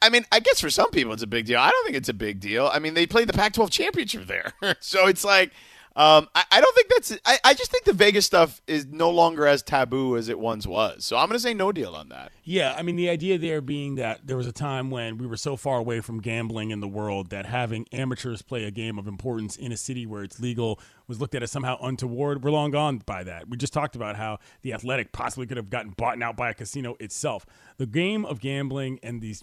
I 0.00 0.08
mean, 0.10 0.24
I 0.32 0.40
guess 0.40 0.60
for 0.60 0.70
some 0.70 0.90
people 0.90 1.12
it's 1.12 1.22
a 1.22 1.26
big 1.26 1.46
deal. 1.46 1.58
I 1.58 1.70
don't 1.70 1.84
think 1.84 1.96
it's 1.96 2.08
a 2.08 2.14
big 2.14 2.40
deal. 2.40 2.70
I 2.72 2.78
mean, 2.78 2.94
they 2.94 3.06
played 3.06 3.28
the 3.28 3.34
Pac-12 3.34 3.70
championship 3.70 4.26
there, 4.26 4.52
so 4.80 5.06
it's 5.06 5.24
like, 5.24 5.52
um, 5.96 6.28
I, 6.34 6.44
I 6.52 6.60
don't 6.60 6.74
think 6.74 6.88
that's. 6.90 7.18
I, 7.24 7.38
I 7.42 7.54
just 7.54 7.70
think 7.70 7.84
the 7.84 7.94
Vegas 7.94 8.26
stuff 8.26 8.60
is 8.66 8.84
no 8.84 9.08
longer 9.08 9.46
as 9.46 9.62
taboo 9.62 10.18
as 10.18 10.28
it 10.28 10.38
once 10.38 10.66
was. 10.66 11.06
So 11.06 11.16
I'm 11.16 11.26
going 11.26 11.38
to 11.38 11.42
say 11.42 11.54
no 11.54 11.72
deal 11.72 11.94
on 11.94 12.10
that. 12.10 12.32
Yeah, 12.44 12.74
I 12.76 12.82
mean 12.82 12.96
the 12.96 13.08
idea 13.08 13.38
there 13.38 13.62
being 13.62 13.94
that 13.94 14.26
there 14.26 14.36
was 14.36 14.46
a 14.46 14.52
time 14.52 14.90
when 14.90 15.16
we 15.16 15.26
were 15.26 15.38
so 15.38 15.56
far 15.56 15.78
away 15.78 16.02
from 16.02 16.20
gambling 16.20 16.70
in 16.70 16.80
the 16.80 16.88
world 16.88 17.30
that 17.30 17.46
having 17.46 17.86
amateurs 17.92 18.42
play 18.42 18.64
a 18.64 18.70
game 18.70 18.98
of 18.98 19.06
importance 19.06 19.56
in 19.56 19.72
a 19.72 19.76
city 19.76 20.04
where 20.04 20.22
it's 20.22 20.38
legal 20.38 20.78
was 21.08 21.18
looked 21.18 21.34
at 21.34 21.42
as 21.42 21.50
somehow 21.50 21.78
untoward. 21.80 22.44
We're 22.44 22.50
long 22.50 22.72
gone 22.72 22.98
by 22.98 23.24
that. 23.24 23.48
We 23.48 23.56
just 23.56 23.72
talked 23.72 23.96
about 23.96 24.16
how 24.16 24.38
the 24.60 24.74
athletic 24.74 25.12
possibly 25.12 25.46
could 25.46 25.56
have 25.56 25.70
gotten 25.70 25.92
bought 25.92 26.20
out 26.20 26.36
by 26.36 26.50
a 26.50 26.54
casino 26.54 26.96
itself. 27.00 27.46
The 27.78 27.86
game 27.86 28.26
of 28.26 28.40
gambling 28.40 29.00
and 29.02 29.22
these 29.22 29.42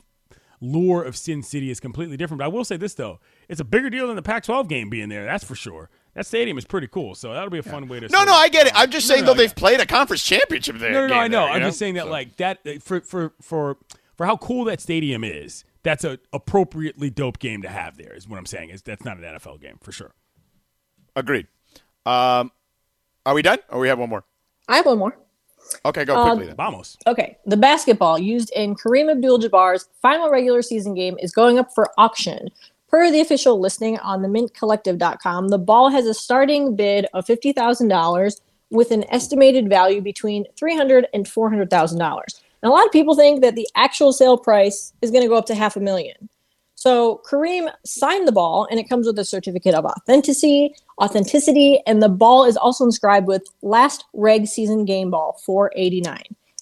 lure 0.62 1.04
of 1.04 1.18
Sin 1.18 1.42
City 1.44 1.70
is 1.70 1.80
completely 1.80 2.16
different. 2.16 2.40
But 2.40 2.46
I 2.46 2.50
will 2.50 2.66
say 2.66 2.78
this 2.78 2.94
though, 2.94 3.20
it's 3.50 3.60
a 3.60 3.66
bigger 3.66 3.90
deal 3.90 4.08
than 4.08 4.16
the 4.16 4.22
Pac-12 4.22 4.68
game 4.68 4.90
being 4.90 5.10
there. 5.10 5.26
That's 5.26 5.44
for 5.44 5.56
sure. 5.56 5.90
That 6.16 6.28
stadium 6.28 6.58
is 6.60 6.66
pretty 6.66 6.88
cool, 6.88 7.16
so 7.16 7.34
that'll 7.34 7.50
be 7.50 7.58
a 7.58 7.64
fun 7.64 7.88
way 7.88 8.00
to. 8.00 8.08
No, 8.10 8.24
no, 8.24 8.34
I 8.34 8.48
get 8.50 8.68
it. 8.68 8.74
I'm 8.76 8.92
just 8.92 9.10
No, 9.10 9.16
saying 9.16 9.26
no, 9.26 9.34
though 9.34 9.38
they've 9.38 9.56
played 9.56 9.80
a 9.80 9.86
conference 9.86 10.24
championship 10.24 10.78
there. 10.78 10.92
No, 10.92 11.02
no, 11.02 11.08
no, 11.08 11.16
I 11.16 11.28
know. 11.28 11.42
there, 11.46 11.54
I'm 11.54 11.62
just 11.62 11.80
saying 11.80 11.96
that 11.96 12.04
So- 12.06 12.12
like 12.12 12.36
that 12.38 12.60
uh, 12.68 12.72
for 12.82 13.02
for 13.02 13.34
for 13.42 13.78
for 14.16 14.26
how 14.28 14.38
cool 14.38 14.66
that 14.66 14.80
stadium 14.80 15.24
is. 15.24 15.64
That's 15.82 16.04
a 16.06 16.20
appropriately 16.32 17.10
dope 17.10 17.40
game 17.40 17.62
to 17.64 17.68
have 17.68 17.98
there. 17.98 18.14
Is 18.14 18.30
what 18.30 18.38
I'm 18.38 18.46
saying. 18.46 18.70
Is 18.70 18.82
that's 18.84 19.04
not 19.04 19.18
an 19.18 19.24
NFL 19.24 19.60
game 19.60 19.78
for 19.82 19.92
sure. 19.92 20.14
Agreed. 21.16 21.48
Um, 22.06 22.52
are 23.26 23.34
we 23.34 23.42
done? 23.42 23.58
Or 23.70 23.80
we 23.80 23.88
have 23.88 24.00
one 24.00 24.10
more? 24.10 24.24
I 24.68 24.78
have 24.78 24.86
one 24.86 24.98
more. 25.00 25.18
Okay, 25.86 26.06
go 26.06 26.16
Um, 26.16 26.28
quickly 26.30 26.48
then. 26.48 26.56
Vamos. 26.56 26.98
Okay, 27.08 27.38
the 27.46 27.58
basketball 27.58 28.20
used 28.20 28.52
in 28.56 28.76
Kareem 28.76 29.10
Abdul-Jabbar's 29.12 29.90
final 30.02 30.30
regular 30.30 30.62
season 30.62 30.94
game 30.94 31.18
is 31.20 31.32
going 31.34 31.58
up 31.58 31.74
for 31.74 31.90
auction. 31.98 32.50
Per 32.94 33.10
the 33.10 33.22
official 33.22 33.60
listing 33.60 33.98
on 33.98 34.22
the 34.22 34.28
mintcollective.com, 34.28 35.48
the 35.48 35.58
ball 35.58 35.90
has 35.90 36.06
a 36.06 36.14
starting 36.14 36.76
bid 36.76 37.08
of 37.16 37.26
$50,000 37.26 38.42
with 38.70 38.92
an 38.92 39.04
estimated 39.10 39.68
value 39.68 40.00
between 40.00 40.46
$300,000 40.62 41.06
and 41.12 41.26
$400,000. 41.26 42.00
And 42.00 42.22
a 42.62 42.70
lot 42.70 42.86
of 42.86 42.92
people 42.92 43.16
think 43.16 43.42
that 43.42 43.56
the 43.56 43.68
actual 43.76 44.14
sale 44.14 44.38
price 44.38 44.94
is 45.02 45.10
going 45.10 45.24
to 45.24 45.28
go 45.28 45.34
up 45.34 45.48
to 45.48 45.56
half 45.56 45.76
a 45.76 45.80
million. 45.80 46.30
So 46.76 47.24
Kareem 47.28 47.74
signed 47.84 48.28
the 48.28 48.32
ball, 48.32 48.68
and 48.70 48.80
it 48.80 48.88
comes 48.88 49.08
with 49.08 49.18
a 49.18 49.26
certificate 49.26 49.74
of 49.74 49.86
authenticity, 49.86 50.76
authenticity, 51.02 51.82
and 51.88 52.00
the 52.00 52.10
ball 52.10 52.46
is 52.46 52.58
also 52.58 52.84
inscribed 52.84 53.26
with 53.26 53.42
last 53.64 54.06
reg 54.14 54.46
season 54.46 54.86
game 54.86 55.10
ball 55.10 55.42
489 55.44 56.22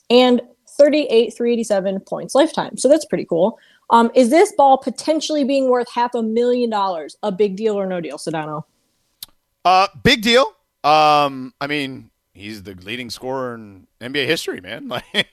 and 0.09 0.41
38 0.77 1.33
387 1.35 1.99
points 1.99 2.35
lifetime. 2.35 2.77
So 2.77 2.87
that's 2.87 3.03
pretty 3.03 3.25
cool. 3.25 3.59
Um, 3.91 4.09
is 4.15 4.29
this 4.29 4.53
ball 4.53 4.77
potentially 4.77 5.43
being 5.43 5.69
worth 5.69 5.91
half 5.91 6.15
a 6.15 6.23
million 6.23 6.69
dollars? 6.69 7.17
A 7.23 7.31
big 7.31 7.57
deal 7.57 7.77
or 7.77 7.85
no 7.85 7.99
deal, 7.99 8.17
Sedano? 8.17 8.63
Uh, 9.63 9.87
big 10.01 10.21
deal. 10.21 10.45
Um, 10.83 11.53
I 11.61 11.67
mean, 11.67 12.09
he's 12.33 12.63
the 12.63 12.73
leading 12.73 13.09
scorer 13.09 13.53
in 13.55 13.87
NBA 13.99 14.25
history, 14.25 14.61
man. 14.61 14.87
Like, 14.91 15.27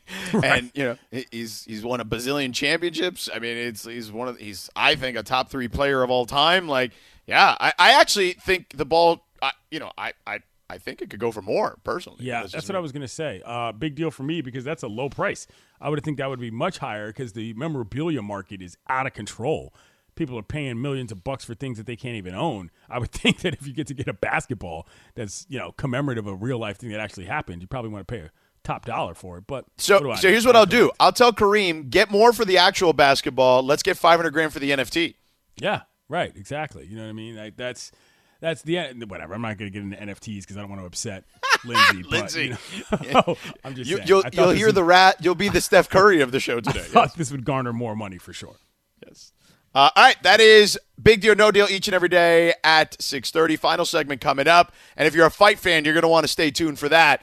and 0.45 0.71
you 0.75 0.85
know, 0.85 0.99
he's 1.31 1.65
he's 1.65 1.83
won 1.83 2.01
a 2.01 2.05
bazillion 2.05 2.53
championships. 2.53 3.31
I 3.33 3.39
mean, 3.39 3.57
it's 3.57 3.85
he's 3.85 4.13
one 4.13 4.29
of 4.29 4.39
he's 4.39 4.69
I 4.77 4.95
think 4.95 5.17
a 5.17 5.23
top 5.23 5.49
three 5.49 5.69
player 5.69 6.03
of 6.03 6.11
all 6.11 6.27
time. 6.27 6.69
Like, 6.69 6.93
yeah, 7.27 7.57
I, 7.59 7.73
I 7.79 8.01
actually 8.01 8.33
think 8.33 8.77
the 8.77 8.85
ball. 8.85 9.25
I, 9.41 9.53
you 9.71 9.79
know, 9.79 9.93
I 9.97 10.13
I 10.27 10.41
I 10.71 10.79
think 10.79 11.01
it 11.01 11.09
could 11.11 11.21
go 11.21 11.33
for 11.33 11.41
more 11.43 11.79
personally. 11.83 12.25
Yeah, 12.25 12.43
That's 12.43 12.53
that's 12.53 12.69
what 12.69 12.75
me. 12.75 12.79
I 12.79 12.81
was 12.81 12.93
gonna 12.93 13.09
say. 13.09 13.43
Uh, 13.45 13.73
big 13.73 13.95
deal 13.95 14.11
for 14.11 14.23
me 14.23 14.43
because 14.43 14.65
that's 14.65 14.83
a 14.83 14.89
low 14.89 15.09
price. 15.09 15.47
I 15.81 15.89
would 15.89 16.03
think 16.05 16.19
that 16.19 16.29
would 16.29 16.41
be 16.41 16.51
much 16.51 16.79
higher 16.79 17.09
because 17.09 17.33
the 17.33 17.55
memorabilia 17.55 18.21
market 18.23 18.61
is 18.61 18.77
out 18.89 19.07
of 19.07 19.15
control. 19.15 19.73
People 20.15 20.39
are 20.39 20.43
paying 20.43 20.83
millions 20.83 21.13
of 21.13 21.23
bucks 21.23 21.45
for 21.45 21.55
things 21.55 21.79
that 21.79 21.87
they 21.87 21.95
can't 21.97 22.17
even 22.17 22.35
own. 22.35 22.71
I 22.91 22.99
would 22.99 23.13
think 23.13 23.41
that 23.41 23.55
if 23.55 23.67
you 23.67 23.73
get 23.73 23.87
to 23.87 23.95
get 23.95 24.09
a 24.09 24.13
basketball 24.13 24.87
that's 25.15 25.47
you 25.49 25.59
know 25.59 25.73
commemorative 25.73 26.27
of 26.27 26.35
a 26.35 26.37
real 26.37 26.59
life 26.59 26.77
thing 26.77 26.91
that 26.91 27.01
actually 27.01 27.27
happened, 27.27 27.63
you 27.63 27.69
probably 27.69 27.91
want 27.91 28.07
to 28.07 28.13
pay 28.13 28.21
a 28.21 28.31
top 28.63 28.85
dollar 28.85 29.15
for 29.15 29.39
it. 29.39 29.45
But 29.47 29.65
So 29.79 30.15
so 30.17 30.29
here's 30.29 30.45
what 30.45 30.57
I'll 30.57 30.67
do. 30.67 30.91
I'll 31.01 31.13
tell 31.13 31.33
Kareem 31.33 31.89
get 31.89 32.11
more 32.11 32.35
for 32.35 32.45
the 32.45 32.59
actual 32.59 32.93
basketball. 32.93 33.63
Let's 33.63 33.83
get 33.83 33.97
500 33.97 34.31
grand 34.33 34.53
for 34.53 34.59
the 34.59 34.73
NFT. 34.73 35.15
Yeah, 35.57 35.83
right, 36.09 36.33
exactly. 36.37 36.85
You 36.87 36.97
know 36.97 37.05
what 37.05 37.09
I 37.09 37.13
mean? 37.13 37.37
Like 37.37 37.57
that's 37.57 37.91
that's 38.41 38.63
the 38.63 38.79
end. 38.79 39.11
whatever. 39.11 39.35
I'm 39.35 39.43
not 39.43 39.59
going 39.59 39.71
to 39.71 39.79
get 39.79 39.83
into 39.83 39.97
NFTs 39.97 40.41
because 40.43 40.57
I 40.57 40.61
don't 40.61 40.71
want 40.71 40.83
to 40.83 40.87
upset 40.87 41.25
Lindsey. 41.65 42.03
but, 42.03 42.11
Lindsey. 42.11 42.57
you 43.03 43.13
know, 43.13 43.37
I'm 43.65 43.75
just 43.75 43.91
You, 43.91 43.97
saying. 43.97 44.09
you'll 44.09 44.23
you'll 44.33 44.51
hear 44.51 44.67
would- 44.67 44.75
the 44.75 44.85
rat. 44.85 45.17
You'll 45.21 45.35
be 45.35 45.49
the 45.49 45.61
Steph 45.61 45.89
Curry 45.89 46.21
of 46.21 46.33
the 46.33 46.41
show 46.41 46.61
today. 46.61 46.81
I 46.81 46.83
thought 46.85 47.15
this 47.17 47.31
would 47.31 47.45
garner 47.45 47.73
more 47.73 47.97
money 47.97 48.19
for 48.19 48.33
sure. 48.33 48.57
Yes. 49.07 49.33
Uh, 49.75 49.91
all 49.95 50.03
right, 50.03 50.21
that 50.23 50.41
is 50.41 50.79
big 51.01 51.21
deal, 51.21 51.35
no 51.37 51.51
deal 51.51 51.67
each 51.71 51.87
and 51.89 51.95
every 51.95 52.09
day 52.09 52.55
at 52.65 53.01
six 53.03 53.31
thirty. 53.31 53.55
Final 53.55 53.85
segment 53.85 54.21
coming 54.21 54.49
up, 54.49 54.73
and 54.97 55.07
if 55.07 55.15
you're 55.15 55.27
a 55.27 55.31
fight 55.31 55.59
fan, 55.59 55.85
you're 55.85 55.93
going 55.95 56.03
to 56.03 56.09
want 56.09 56.25
to 56.25 56.29
stay 56.29 56.51
tuned 56.51 56.79
for 56.79 56.89
that. 56.89 57.23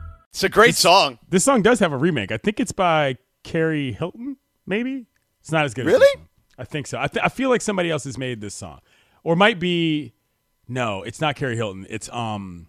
It's 0.31 0.43
a 0.43 0.49
great 0.49 0.75
song. 0.75 1.19
This 1.29 1.43
song 1.43 1.61
does 1.61 1.79
have 1.79 1.91
a 1.91 1.97
remake. 1.97 2.31
I 2.31 2.37
think 2.37 2.59
it's 2.59 2.71
by 2.71 3.17
Carrie 3.43 3.91
Hilton. 3.91 4.37
Maybe 4.65 5.05
it's 5.41 5.51
not 5.51 5.65
as 5.65 5.73
good. 5.73 5.85
as 5.87 5.93
Really? 5.93 6.07
this. 6.19 6.25
I 6.57 6.63
think 6.63 6.87
so. 6.87 6.99
I, 6.99 7.07
th- 7.07 7.23
I 7.23 7.29
feel 7.29 7.49
like 7.49 7.61
somebody 7.61 7.89
else 7.89 8.03
has 8.05 8.17
made 8.17 8.39
this 8.41 8.53
song, 8.55 8.79
or 9.23 9.35
might 9.35 9.59
be. 9.59 10.13
No, 10.67 11.01
it's 11.03 11.19
not 11.19 11.35
Carrie 11.35 11.55
Hilton. 11.57 11.85
It's 11.89 12.07
um. 12.09 12.67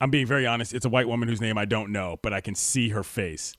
I'm 0.00 0.10
being 0.10 0.26
very 0.26 0.46
honest. 0.46 0.74
It's 0.74 0.84
a 0.84 0.88
white 0.88 1.08
woman 1.08 1.28
whose 1.28 1.40
name 1.40 1.56
I 1.58 1.64
don't 1.64 1.90
know, 1.92 2.18
but 2.22 2.32
I 2.32 2.40
can 2.40 2.54
see 2.54 2.90
her 2.90 3.02
face. 3.02 3.54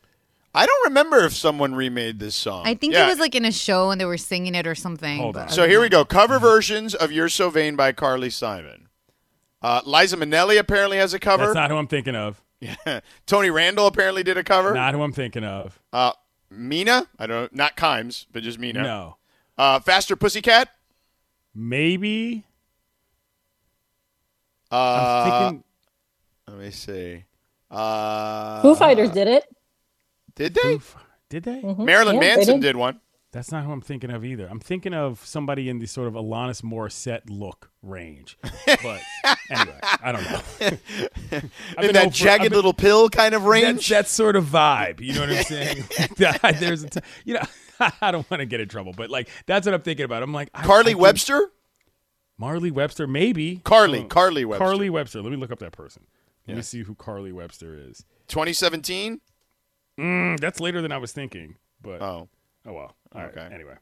I 0.53 0.65
don't 0.65 0.85
remember 0.85 1.17
if 1.25 1.33
someone 1.33 1.75
remade 1.75 2.19
this 2.19 2.35
song. 2.35 2.65
I 2.65 2.75
think 2.75 2.93
Yeah. 2.93 3.05
it 3.05 3.09
was 3.09 3.19
like 3.19 3.35
in 3.35 3.45
a 3.45 3.51
show 3.51 3.91
and 3.91 3.99
they 3.99 4.05
were 4.05 4.17
singing 4.17 4.55
it 4.55 4.65
or 4.67 4.75
something. 4.75 5.17
Hold 5.19 5.37
on. 5.37 5.49
So 5.49 5.67
here 5.67 5.77
know. 5.77 5.81
we 5.81 5.89
go. 5.89 6.05
Cover 6.05 6.39
versions 6.39 6.95
of 6.95 7.11
"You're 7.11 7.29
So 7.29 7.49
Vain" 7.49 7.75
by 7.75 7.91
Carly 7.91 8.29
Simon. 8.29 8.87
Uh, 9.61 9.81
Liza 9.85 10.17
Minnelli 10.17 10.59
apparently 10.59 10.97
has 10.97 11.13
a 11.13 11.19
cover. 11.19 11.45
That's 11.45 11.55
not 11.55 11.69
who 11.71 11.77
I'm 11.77 11.87
thinking 11.87 12.15
of. 12.15 12.41
Tony 13.25 13.49
Randall 13.49 13.87
apparently 13.87 14.23
did 14.23 14.37
a 14.37 14.43
cover. 14.43 14.73
Not 14.73 14.93
who 14.93 15.01
I'm 15.01 15.11
thinking 15.13 15.43
of. 15.43 15.79
Uh, 15.91 16.11
Mina, 16.49 17.07
I 17.19 17.27
don't, 17.27 17.51
know, 17.51 17.57
not 17.63 17.75
Kimes, 17.75 18.25
but 18.31 18.43
just 18.43 18.59
Mina. 18.59 18.83
No, 18.83 19.17
Uh, 19.57 19.79
Faster 19.79 20.15
Pussycat. 20.15 20.69
maybe. 21.53 22.43
Uh, 24.71 24.75
I'm 24.75 25.49
thinking. 25.49 25.63
let 26.47 26.57
me 26.57 26.71
see. 26.71 27.23
Uh, 27.71 28.61
Foo 28.61 28.75
Fighters 28.75 29.09
did 29.11 29.27
it. 29.27 29.45
Did 30.35 30.53
they? 30.55 30.73
Oof. 30.75 30.95
Did 31.29 31.43
they? 31.43 31.61
Marilyn 31.61 32.15
Yeah, 32.15 32.21
they 32.21 32.35
Manson 32.35 32.59
did. 32.59 32.67
did 32.67 32.75
one. 32.75 32.99
That's 33.35 33.51
not 33.51 33.65
who 33.65 33.71
I'm 33.73 33.81
thinking 33.81 34.11
of 34.11 34.23
either. 34.23 34.47
I'm 34.49 34.61
thinking 34.61 34.93
of 34.93 35.19
somebody 35.25 35.67
in 35.67 35.79
the 35.79 35.87
sort 35.87 36.07
of 36.07 36.13
Alanis 36.13 36.61
Morissette 36.61 37.23
look 37.29 37.69
range. 37.83 38.37
But 38.65 39.01
anyway, 39.49 39.79
I 40.01 40.11
don't 40.13 40.23
know. 40.23 40.41
I've 41.77 41.85
In 41.85 41.93
that 41.93 42.05
over- 42.07 42.09
jagged 42.15 42.43
been- 42.43 42.53
little 42.53 42.73
pill 42.73 43.09
kind 43.09 43.35
of 43.35 43.43
range. 43.43 43.89
that 43.89 44.07
sort 44.07 44.37
of 44.37 44.45
vibe. 44.45 45.01
You 45.01 45.15
know 45.15 45.19
what 45.21 45.29
I'm 45.31 45.43
saying? 45.43 45.83
That- 46.17 46.57
There's 46.61 46.83
a 46.83 46.89
t- 46.89 46.99
you 47.25 47.33
know, 47.33 47.41
I 48.01 48.11
don't 48.11 48.29
want 48.31 48.39
to 48.39 48.45
get 48.45 48.61
in 48.61 48.69
trouble, 48.69 48.93
but 48.95 49.09
like 49.09 49.27
that's 49.47 49.65
what 49.67 49.73
I'm 49.73 49.81
thinking 49.81 50.05
about. 50.05 50.23
I'm 50.23 50.31
like 50.33 50.49
I- 50.53 50.61
I 50.61 50.63
Carly 50.65 50.95
Webster. 50.95 51.51
Marley 52.37 52.71
Webster, 52.71 53.05
maybe. 53.05 53.57
Carly, 53.65 53.99
Oh, 53.99 54.05
Carly 54.05 54.45
Webster. 54.45 54.65
Carly 54.65 54.89
Webster. 54.89 55.21
Let 55.21 55.31
me 55.31 55.37
look 55.37 55.51
up 55.51 55.59
that 55.59 55.71
person. 55.73 56.03
Let 56.47 56.55
me 56.57 56.63
see 56.63 56.83
who 56.83 56.95
Carly 56.95 57.31
Webster 57.33 57.75
is. 57.77 58.05
2017. 58.29 59.19
Mm, 59.99 60.39
that's 60.39 60.59
later 60.61 60.81
than 60.81 60.91
I 60.93 60.97
was 60.99 61.11
thinking, 61.11 61.55
but 61.81 62.01
oh, 62.01 62.29
Oh, 62.65 62.73
well. 62.73 62.95
All 63.13 63.21
right. 63.21 63.31
Okay. 63.37 63.47
Anyway. 63.53 63.75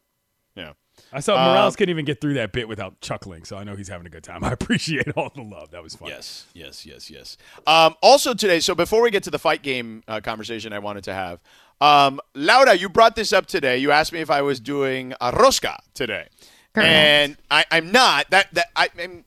yeah. 0.55 0.73
I 1.11 1.21
saw 1.21 1.35
Um, 1.35 1.49
Morales 1.53 1.75
couldn't 1.75 1.89
even 1.89 2.05
get 2.05 2.21
through 2.21 2.35
that 2.35 2.51
bit 2.51 2.67
without 2.67 3.01
chuckling, 3.01 3.45
so 3.45 3.57
I 3.57 3.63
know 3.63 3.75
he's 3.75 3.87
having 3.87 4.05
a 4.05 4.09
good 4.11 4.23
time. 4.23 4.43
I 4.49 4.51
appreciate 4.51 5.07
all 5.15 5.31
the 5.33 5.41
love. 5.41 5.71
That 5.71 5.81
was 5.81 5.95
fun. 5.95 6.09
Yes, 6.09 6.45
yes, 6.53 6.85
yes, 6.85 7.09
yes. 7.09 7.37
Um, 7.65 7.95
also 8.01 8.33
today, 8.35 8.59
so 8.59 8.75
before 8.75 9.01
we 9.01 9.09
get 9.09 9.23
to 9.23 9.31
the 9.31 9.39
fight 9.39 9.63
game 9.63 10.03
uh, 10.07 10.21
conversation 10.21 10.71
I 10.73 10.79
wanted 10.79 11.03
to 11.05 11.13
have, 11.13 11.41
um, 11.81 12.19
Laura, 12.35 12.75
you 12.75 12.89
brought 12.89 13.15
this 13.15 13.33
up 13.33 13.47
today. 13.47 13.77
You 13.79 13.91
asked 13.91 14.13
me 14.13 14.19
if 14.19 14.29
I 14.29 14.41
was 14.43 14.59
doing 14.59 15.13
a 15.19 15.31
rosca 15.31 15.77
today, 15.95 16.27
Correct. 16.75 16.87
and 16.89 17.37
I, 17.49 17.65
I'm 17.71 17.91
not. 17.91 18.29
That 18.29 18.53
that 18.53 18.67
I, 18.75 18.89
I'm, 19.01 19.25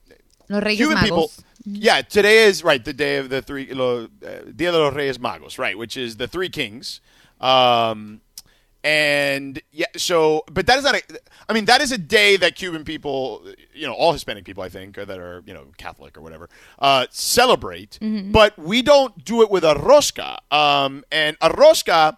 Los 0.49 0.63
Reyes 0.63 0.77
Cuban 0.77 0.97
Magos. 0.97 1.03
people. 1.03 1.31
Yeah, 1.65 2.01
today 2.01 2.45
is 2.45 2.63
right. 2.63 2.83
The 2.83 2.93
day 2.93 3.17
of 3.17 3.27
the 3.29 3.41
three 3.41 3.73
lo, 3.73 4.05
uh, 4.25 4.29
Dia 4.55 4.71
de 4.71 4.77
los 4.79 4.93
Reyes 4.93 5.17
Magos, 5.17 5.59
right? 5.59 5.77
Which 5.77 5.97
is 5.97 6.15
the 6.15 6.27
three 6.27 6.47
kings. 6.47 7.01
Um, 7.41 8.21
and 8.87 9.61
yeah, 9.73 9.87
so 9.97 10.45
but 10.49 10.65
that 10.67 10.77
is 10.77 10.85
not 10.85 10.95
a. 10.95 11.01
I 11.49 11.53
mean, 11.53 11.65
that 11.65 11.81
is 11.81 11.91
a 11.91 11.97
day 11.97 12.37
that 12.37 12.55
Cuban 12.55 12.85
people, 12.85 13.43
you 13.73 13.85
know, 13.85 13.91
all 13.91 14.13
Hispanic 14.13 14.45
people, 14.45 14.63
I 14.63 14.69
think, 14.69 14.95
that 14.95 15.19
are 15.19 15.43
you 15.45 15.53
know 15.53 15.65
Catholic 15.77 16.17
or 16.17 16.21
whatever, 16.21 16.47
uh, 16.79 17.05
celebrate. 17.09 17.99
But 18.31 18.57
we 18.57 18.81
don't 18.81 19.25
do 19.25 19.41
it 19.41 19.51
with 19.51 19.65
a 19.65 19.75
rosca. 19.75 20.37
Um, 20.53 21.03
and 21.11 21.35
a 21.41 21.49
rosca, 21.49 22.15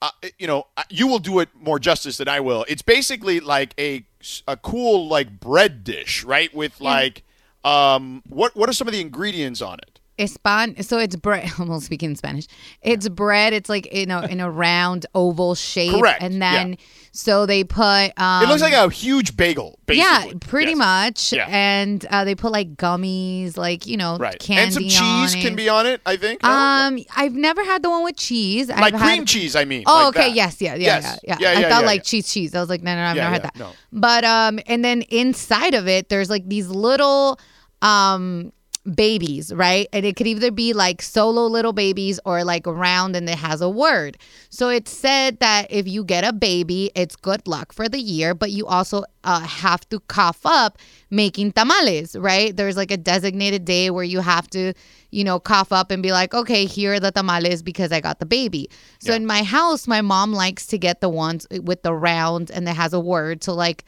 uh, 0.00 0.10
you 0.38 0.46
know, 0.46 0.68
uh, 0.76 0.84
you 0.90 1.08
will 1.08 1.18
do 1.18 1.40
it 1.40 1.48
more 1.60 1.80
justice 1.80 2.18
than 2.18 2.28
I 2.28 2.38
will. 2.38 2.64
It's 2.68 2.82
basically 2.82 3.40
like 3.40 3.74
a 3.76 4.04
a 4.46 4.56
cool 4.56 5.08
like 5.08 5.40
bread 5.40 5.82
dish, 5.82 6.22
right? 6.22 6.54
With 6.54 6.80
like, 6.80 7.24
um, 7.64 8.22
what 8.28 8.54
what 8.54 8.68
are 8.68 8.72
some 8.72 8.86
of 8.86 8.94
the 8.94 9.00
ingredients 9.00 9.60
on 9.60 9.78
it? 9.78 9.95
Espan 10.18 10.82
so 10.84 10.98
it's 10.98 11.14
bread 11.16 11.50
almost 11.58 11.86
speaking 11.86 12.14
Spanish. 12.16 12.46
It's 12.82 13.08
bread, 13.08 13.52
it's 13.52 13.68
like 13.68 13.92
you 13.92 14.06
know 14.06 14.20
in 14.20 14.40
a 14.40 14.50
round 14.50 15.06
oval 15.14 15.54
shape. 15.54 15.92
Correct, 15.92 16.22
And 16.22 16.34
yeah. 16.34 16.52
then 16.52 16.78
so 17.12 17.46
they 17.46 17.64
put 17.64 18.12
um 18.18 18.42
It 18.44 18.48
looks 18.48 18.62
like 18.62 18.72
a 18.74 18.88
huge 18.90 19.36
bagel. 19.36 19.78
yeah, 19.88 20.26
pretty 20.40 20.72
Yes. 20.72 20.78
much. 20.78 21.32
Yeah. 21.32 21.46
And 21.48 22.04
uh, 22.10 22.24
they 22.24 22.34
put 22.34 22.52
like 22.52 22.76
gummies, 22.76 23.56
like 23.56 23.86
you 23.86 23.96
know, 23.96 24.16
Right. 24.18 24.38
candy 24.38 24.62
and 24.62 24.72
some 24.74 24.82
cheese 24.88 25.34
can 25.42 25.54
be 25.56 25.68
on 25.68 25.86
it, 25.86 26.00
I 26.06 26.16
think. 26.16 26.42
Um, 26.44 26.98
I've 27.16 27.34
never 27.34 27.64
had 27.64 27.82
the 27.82 27.90
one 27.90 28.04
with 28.04 28.16
cheese. 28.16 28.68
like 28.68 28.94
I've 28.94 29.00
cream 29.00 29.18
had, 29.20 29.28
cheese, 29.28 29.56
I 29.56 29.64
mean. 29.64 29.84
Oh, 29.86 29.94
like 29.94 30.16
okay. 30.16 30.28
that. 30.28 30.34
Yes. 30.34 30.60
Yeah. 30.60 30.74
Yeah. 30.74 31.00
Yes. 31.00 31.20
Yeah. 31.24 31.36
Yeah, 31.40 31.48
I 31.48 31.52
yeah, 31.60 31.68
thought 31.68 31.80
yeah, 31.82 31.86
like 31.86 32.00
yeah. 32.00 32.02
cheese, 32.04 32.28
cheese. 32.32 32.54
I 32.54 32.60
was 32.60 32.68
like, 32.68 32.82
no, 32.82 32.94
no, 32.94 33.02
no 33.02 33.06
I've 33.10 33.16
Yeah, 33.16 33.22
never 33.24 33.32
had 33.34 33.42
that. 33.44 33.56
no. 33.58 33.72
But 33.92 34.24
um, 34.24 34.58
and 34.66 34.84
then 34.84 35.02
inside 35.02 35.74
of 35.74 35.88
it, 35.88 36.08
there's 36.08 36.28
like 36.30 36.46
these 36.48 36.68
little 36.68 37.38
um 37.82 38.52
babies, 38.94 39.52
right? 39.52 39.88
And 39.92 40.06
it 40.06 40.16
could 40.16 40.26
either 40.26 40.50
be 40.50 40.72
like 40.72 41.02
solo 41.02 41.46
little 41.46 41.72
babies 41.72 42.20
or 42.24 42.44
like 42.44 42.66
round 42.66 43.16
and 43.16 43.28
it 43.28 43.38
has 43.38 43.60
a 43.60 43.68
word. 43.68 44.16
So 44.50 44.68
it's 44.68 44.90
said 44.90 45.40
that 45.40 45.66
if 45.70 45.88
you 45.88 46.04
get 46.04 46.24
a 46.24 46.32
baby, 46.32 46.90
it's 46.94 47.16
good 47.16 47.46
luck 47.46 47.72
for 47.72 47.88
the 47.88 47.98
year, 48.00 48.34
but 48.34 48.50
you 48.50 48.66
also 48.66 49.04
uh, 49.24 49.40
have 49.40 49.88
to 49.88 50.00
cough 50.00 50.40
up 50.44 50.78
making 51.10 51.52
tamales, 51.52 52.16
right? 52.16 52.56
There's 52.56 52.76
like 52.76 52.90
a 52.90 52.96
designated 52.96 53.64
day 53.64 53.90
where 53.90 54.04
you 54.04 54.20
have 54.20 54.48
to, 54.50 54.72
you 55.10 55.24
know, 55.24 55.40
cough 55.40 55.72
up 55.72 55.90
and 55.90 56.02
be 56.02 56.12
like, 56.12 56.32
okay, 56.34 56.64
here 56.64 56.94
are 56.94 57.00
the 57.00 57.10
tamales 57.10 57.62
because 57.62 57.90
I 57.92 58.00
got 58.00 58.20
the 58.20 58.26
baby. 58.26 58.70
So 59.00 59.12
in 59.12 59.26
my 59.26 59.42
house, 59.42 59.88
my 59.88 60.00
mom 60.00 60.32
likes 60.32 60.66
to 60.68 60.78
get 60.78 61.00
the 61.00 61.08
ones 61.08 61.46
with 61.50 61.82
the 61.82 61.94
round 61.94 62.50
and 62.50 62.68
it 62.68 62.76
has 62.76 62.92
a 62.92 63.00
word. 63.00 63.42
So 63.42 63.54
like, 63.54 63.84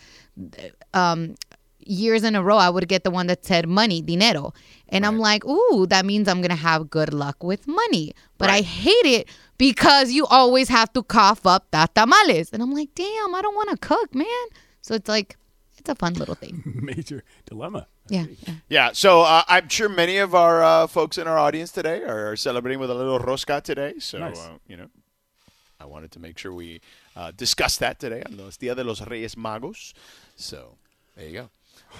um, 0.94 1.34
years 1.88 2.22
in 2.24 2.34
a 2.34 2.42
row, 2.42 2.56
I 2.56 2.70
would 2.70 2.88
get 2.88 3.04
the 3.04 3.10
one 3.10 3.26
that 3.28 3.44
said 3.44 3.68
money, 3.68 4.00
dinero. 4.02 4.52
And 4.88 5.04
I'm 5.06 5.18
like, 5.18 5.44
ooh, 5.44 5.86
that 5.88 6.04
means 6.04 6.28
I'm 6.28 6.40
going 6.40 6.50
to 6.50 6.56
have 6.56 6.90
good 6.90 7.12
luck 7.12 7.42
with 7.42 7.66
money. 7.66 8.12
But 8.38 8.50
I 8.50 8.60
hate 8.60 9.06
it 9.06 9.28
because 9.58 10.12
you 10.12 10.26
always 10.26 10.68
have 10.68 10.92
to 10.94 11.02
cough 11.02 11.46
up 11.46 11.66
that 11.72 11.94
tamales. 11.94 12.50
And 12.52 12.62
I'm 12.62 12.72
like, 12.72 12.94
damn, 12.94 13.34
I 13.34 13.42
don't 13.42 13.54
want 13.54 13.70
to 13.70 13.76
cook, 13.76 14.14
man. 14.14 14.26
So 14.80 14.94
it's 14.94 15.08
like, 15.08 15.36
it's 15.76 15.88
a 15.88 15.94
fun 15.94 16.14
little 16.14 16.34
thing. 16.34 16.62
Major 16.82 17.24
dilemma. 17.46 17.86
Yeah. 18.08 18.26
yeah. 18.46 18.54
Yeah, 18.68 18.90
so 18.92 19.20
uh, 19.22 19.42
I'm 19.48 19.68
sure 19.68 19.88
many 19.88 20.16
of 20.16 20.34
our 20.34 20.62
uh, 20.62 20.86
folks 20.86 21.18
in 21.18 21.26
our 21.28 21.38
audience 21.38 21.72
today 21.72 22.02
are 22.02 22.36
celebrating 22.36 22.78
with 22.80 22.90
a 22.90 22.94
little 22.94 23.18
rosca 23.18 23.62
today. 23.62 23.94
So, 23.98 24.18
Nice. 24.18 24.38
uh, 24.38 24.58
you 24.66 24.76
know, 24.76 24.88
I 25.78 25.84
wanted 25.84 26.10
to 26.12 26.18
make 26.20 26.38
sure 26.38 26.52
we 26.52 26.80
uh, 27.14 27.32
discuss 27.36 27.76
that 27.78 27.98
today 28.00 28.22
on 28.24 28.36
los 28.36 28.56
Dia 28.56 28.74
de 28.74 28.82
los 28.82 29.06
Reyes 29.06 29.34
Magos. 29.34 29.92
So, 30.36 30.76
there 31.16 31.26
you 31.28 31.32
go. 31.34 31.50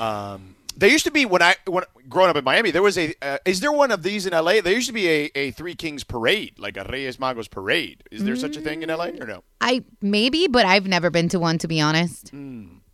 Um, 0.01 0.57
there 0.77 0.89
used 0.89 1.05
to 1.07 1.11
be 1.11 1.27
when 1.27 1.43
I 1.43 1.57
when 1.67 1.85
growing 2.09 2.31
up 2.31 2.37
in 2.37 2.45
Miami, 2.45 2.71
there 2.71 2.83
was 2.83 2.97
a. 2.97 3.15
Uh, 3.21 3.39
is 3.45 3.61
there 3.61 3.73
one 3.73 3.91
of 3.91 4.03
these 4.03 4.27
in 4.27 4.33
LA? 4.33 4.61
There 4.61 4.73
used 4.73 4.87
to 4.87 4.93
be 4.93 5.09
a, 5.09 5.31
a 5.35 5.51
Three 5.51 5.75
Kings 5.75 6.05
parade, 6.05 6.59
like 6.59 6.77
a 6.77 6.85
Reyes 6.85 7.17
Magos 7.17 7.51
parade. 7.51 8.05
Is 8.13 8.25
there 8.25 8.37
such 8.37 8.57
a 8.57 8.61
thing 8.61 8.83
in 8.83 8.89
LA 8.89 9.07
or 9.21 9.27
no? 9.27 9.43
I 9.61 9.85
maybe, 10.01 10.47
but 10.47 10.67
I've 10.67 10.87
never 10.87 11.11
been 11.11 11.29
to 11.31 11.41
one, 11.41 11.59
to 11.59 11.69
be 11.69 11.81
honest. 11.81 12.33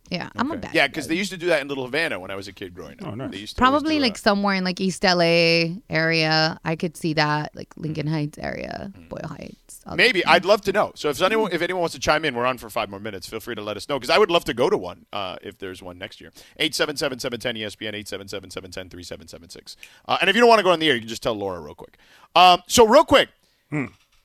Yeah, 0.09 0.29
I'm 0.35 0.51
a 0.51 0.57
bad. 0.57 0.73
Yeah, 0.73 0.87
because 0.87 1.07
they 1.07 1.15
used 1.15 1.31
to 1.31 1.37
do 1.37 1.47
that 1.47 1.61
in 1.61 1.67
Little 1.67 1.85
Havana 1.85 2.19
when 2.19 2.29
I 2.29 2.35
was 2.35 2.47
a 2.47 2.53
kid 2.53 2.73
growing 2.75 3.01
up. 3.01 3.07
Oh, 3.07 3.15
nice. 3.15 3.31
They 3.31 3.37
used 3.37 3.55
to 3.55 3.59
Probably 3.59 3.99
like 3.99 4.17
somewhere 4.17 4.53
in 4.55 4.63
like 4.63 4.79
East 4.79 5.03
LA 5.03 5.77
area. 5.89 6.59
I 6.63 6.75
could 6.75 6.95
see 6.95 7.13
that, 7.13 7.55
like 7.55 7.69
Lincoln 7.75 8.07
Heights 8.07 8.37
area, 8.37 8.91
Boyle 9.09 9.27
Heights. 9.27 9.64
All 9.85 9.91
that. 9.91 9.97
Maybe 9.97 10.25
I'd 10.25 10.45
love 10.45 10.61
to 10.61 10.71
know. 10.71 10.91
So 10.95 11.09
if 11.09 11.21
anyone 11.21 11.51
if 11.51 11.61
anyone 11.61 11.81
wants 11.81 11.95
to 11.95 11.99
chime 11.99 12.25
in, 12.25 12.35
we're 12.35 12.45
on 12.45 12.57
for 12.57 12.69
five 12.69 12.89
more 12.89 12.99
minutes. 12.99 13.27
Feel 13.27 13.39
free 13.39 13.55
to 13.55 13.61
let 13.61 13.77
us 13.77 13.87
know 13.87 13.97
because 13.97 14.09
I 14.09 14.17
would 14.17 14.31
love 14.31 14.45
to 14.45 14.53
go 14.53 14.69
to 14.69 14.77
one 14.77 15.05
uh, 15.13 15.37
if 15.41 15.57
there's 15.57 15.81
one 15.81 15.97
next 15.97 16.19
year. 16.19 16.31
877-710 16.59 17.59
ESPN 17.59 17.93
877-710-3776. 18.03 19.75
Uh, 20.07 20.17
and 20.21 20.29
if 20.29 20.35
you 20.35 20.41
don't 20.41 20.49
want 20.49 20.59
to 20.59 20.63
go 20.63 20.71
on 20.71 20.79
the 20.79 20.89
air, 20.89 20.95
you 20.95 21.01
can 21.01 21.09
just 21.09 21.23
tell 21.23 21.33
Laura 21.33 21.59
real 21.59 21.75
quick. 21.75 21.97
Um, 22.35 22.61
so 22.67 22.87
real 22.87 23.05
quick, 23.05 23.29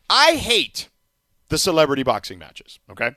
I 0.08 0.34
hate 0.34 0.88
the 1.48 1.58
celebrity 1.58 2.02
boxing 2.02 2.38
matches. 2.38 2.78
Okay, 2.90 3.12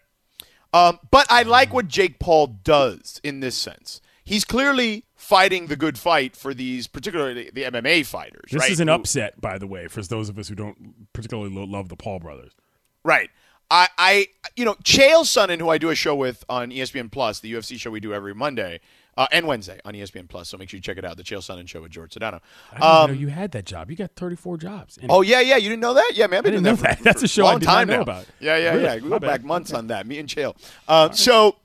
um, 0.73 0.99
but 1.11 1.27
I 1.29 1.43
like 1.43 1.73
what 1.73 1.87
Jake 1.87 2.19
Paul 2.19 2.47
does 2.47 3.21
in 3.23 3.39
this 3.39 3.57
sense. 3.57 4.01
He's 4.23 4.45
clearly 4.45 5.05
fighting 5.23 5.67
the 5.67 5.75
good 5.75 5.97
fight 5.97 6.35
for 6.35 6.53
these, 6.53 6.87
particularly 6.87 7.49
the 7.53 7.63
MMA 7.63 8.05
fighters. 8.05 8.51
This 8.51 8.61
right? 8.61 8.71
is 8.71 8.79
an 8.79 8.87
Who- 8.89 8.95
upset, 8.95 9.39
by 9.39 9.57
the 9.57 9.67
way, 9.67 9.87
for 9.87 10.01
those 10.01 10.29
of 10.29 10.37
us 10.37 10.49
who 10.49 10.55
don't 10.55 11.11
particularly 11.13 11.49
lo- 11.53 11.63
love 11.63 11.89
the 11.89 11.95
Paul 11.95 12.19
brothers. 12.19 12.51
Right. 13.03 13.29
I, 13.71 13.87
I, 13.97 14.27
you 14.55 14.65
know, 14.65 14.75
Chael 14.83 15.23
Sonnen, 15.23 15.59
who 15.59 15.69
I 15.69 15.77
do 15.77 15.89
a 15.89 15.95
show 15.95 16.13
with 16.15 16.43
on 16.49 16.69
ESPN 16.69 17.09
Plus, 17.11 17.39
the 17.39 17.51
UFC 17.53 17.79
show 17.79 17.89
we 17.89 17.99
do 17.99 18.13
every 18.13 18.35
Monday 18.35 18.81
uh, 19.17 19.25
and 19.31 19.47
Wednesday 19.47 19.79
on 19.85 19.93
ESPN 19.93 20.27
Plus. 20.27 20.49
So 20.49 20.57
make 20.57 20.69
sure 20.69 20.77
you 20.77 20.81
check 20.81 20.97
it 20.97 21.05
out, 21.05 21.17
the 21.17 21.23
Chael 21.23 21.39
Sonnen 21.39 21.67
show 21.67 21.81
with 21.81 21.91
George 21.91 22.13
Sedano. 22.13 22.39
I 22.71 22.75
didn't 22.75 22.83
Um, 22.83 23.11
know 23.11 23.17
you 23.19 23.27
had 23.29 23.51
that 23.53 23.65
job. 23.65 23.89
You 23.89 23.95
got 23.95 24.11
34 24.15 24.57
jobs. 24.57 24.97
And 25.01 25.09
oh 25.09 25.21
yeah, 25.21 25.39
yeah, 25.39 25.55
you 25.55 25.69
didn't 25.69 25.81
know 25.81 25.93
that? 25.95 26.11
Yeah, 26.13 26.27
man, 26.27 26.39
I've 26.39 26.43
been 26.43 26.53
I 26.53 26.57
didn't 26.57 26.63
that. 26.65 26.69
know 26.71 26.75
For, 26.75 26.83
that. 26.83 26.99
That's 27.03 27.23
a 27.23 27.27
show 27.27 27.45
I 27.45 27.51
long 27.51 27.59
did 27.61 27.65
not 27.67 27.73
time 27.73 27.87
know 27.87 27.95
now. 27.95 28.01
about. 28.01 28.25
Yeah, 28.39 28.57
yeah, 28.57 28.69
Really? 28.71 28.83
yeah. 28.83 28.95
We 28.95 29.01
My 29.01 29.09
go 29.09 29.19
bad. 29.19 29.27
back 29.27 29.43
months 29.43 29.73
on 29.73 29.87
that. 29.87 30.05
Me 30.05 30.19
and 30.19 30.27
Chael. 30.29 30.55
Uh, 30.87 31.11
So 31.11 31.55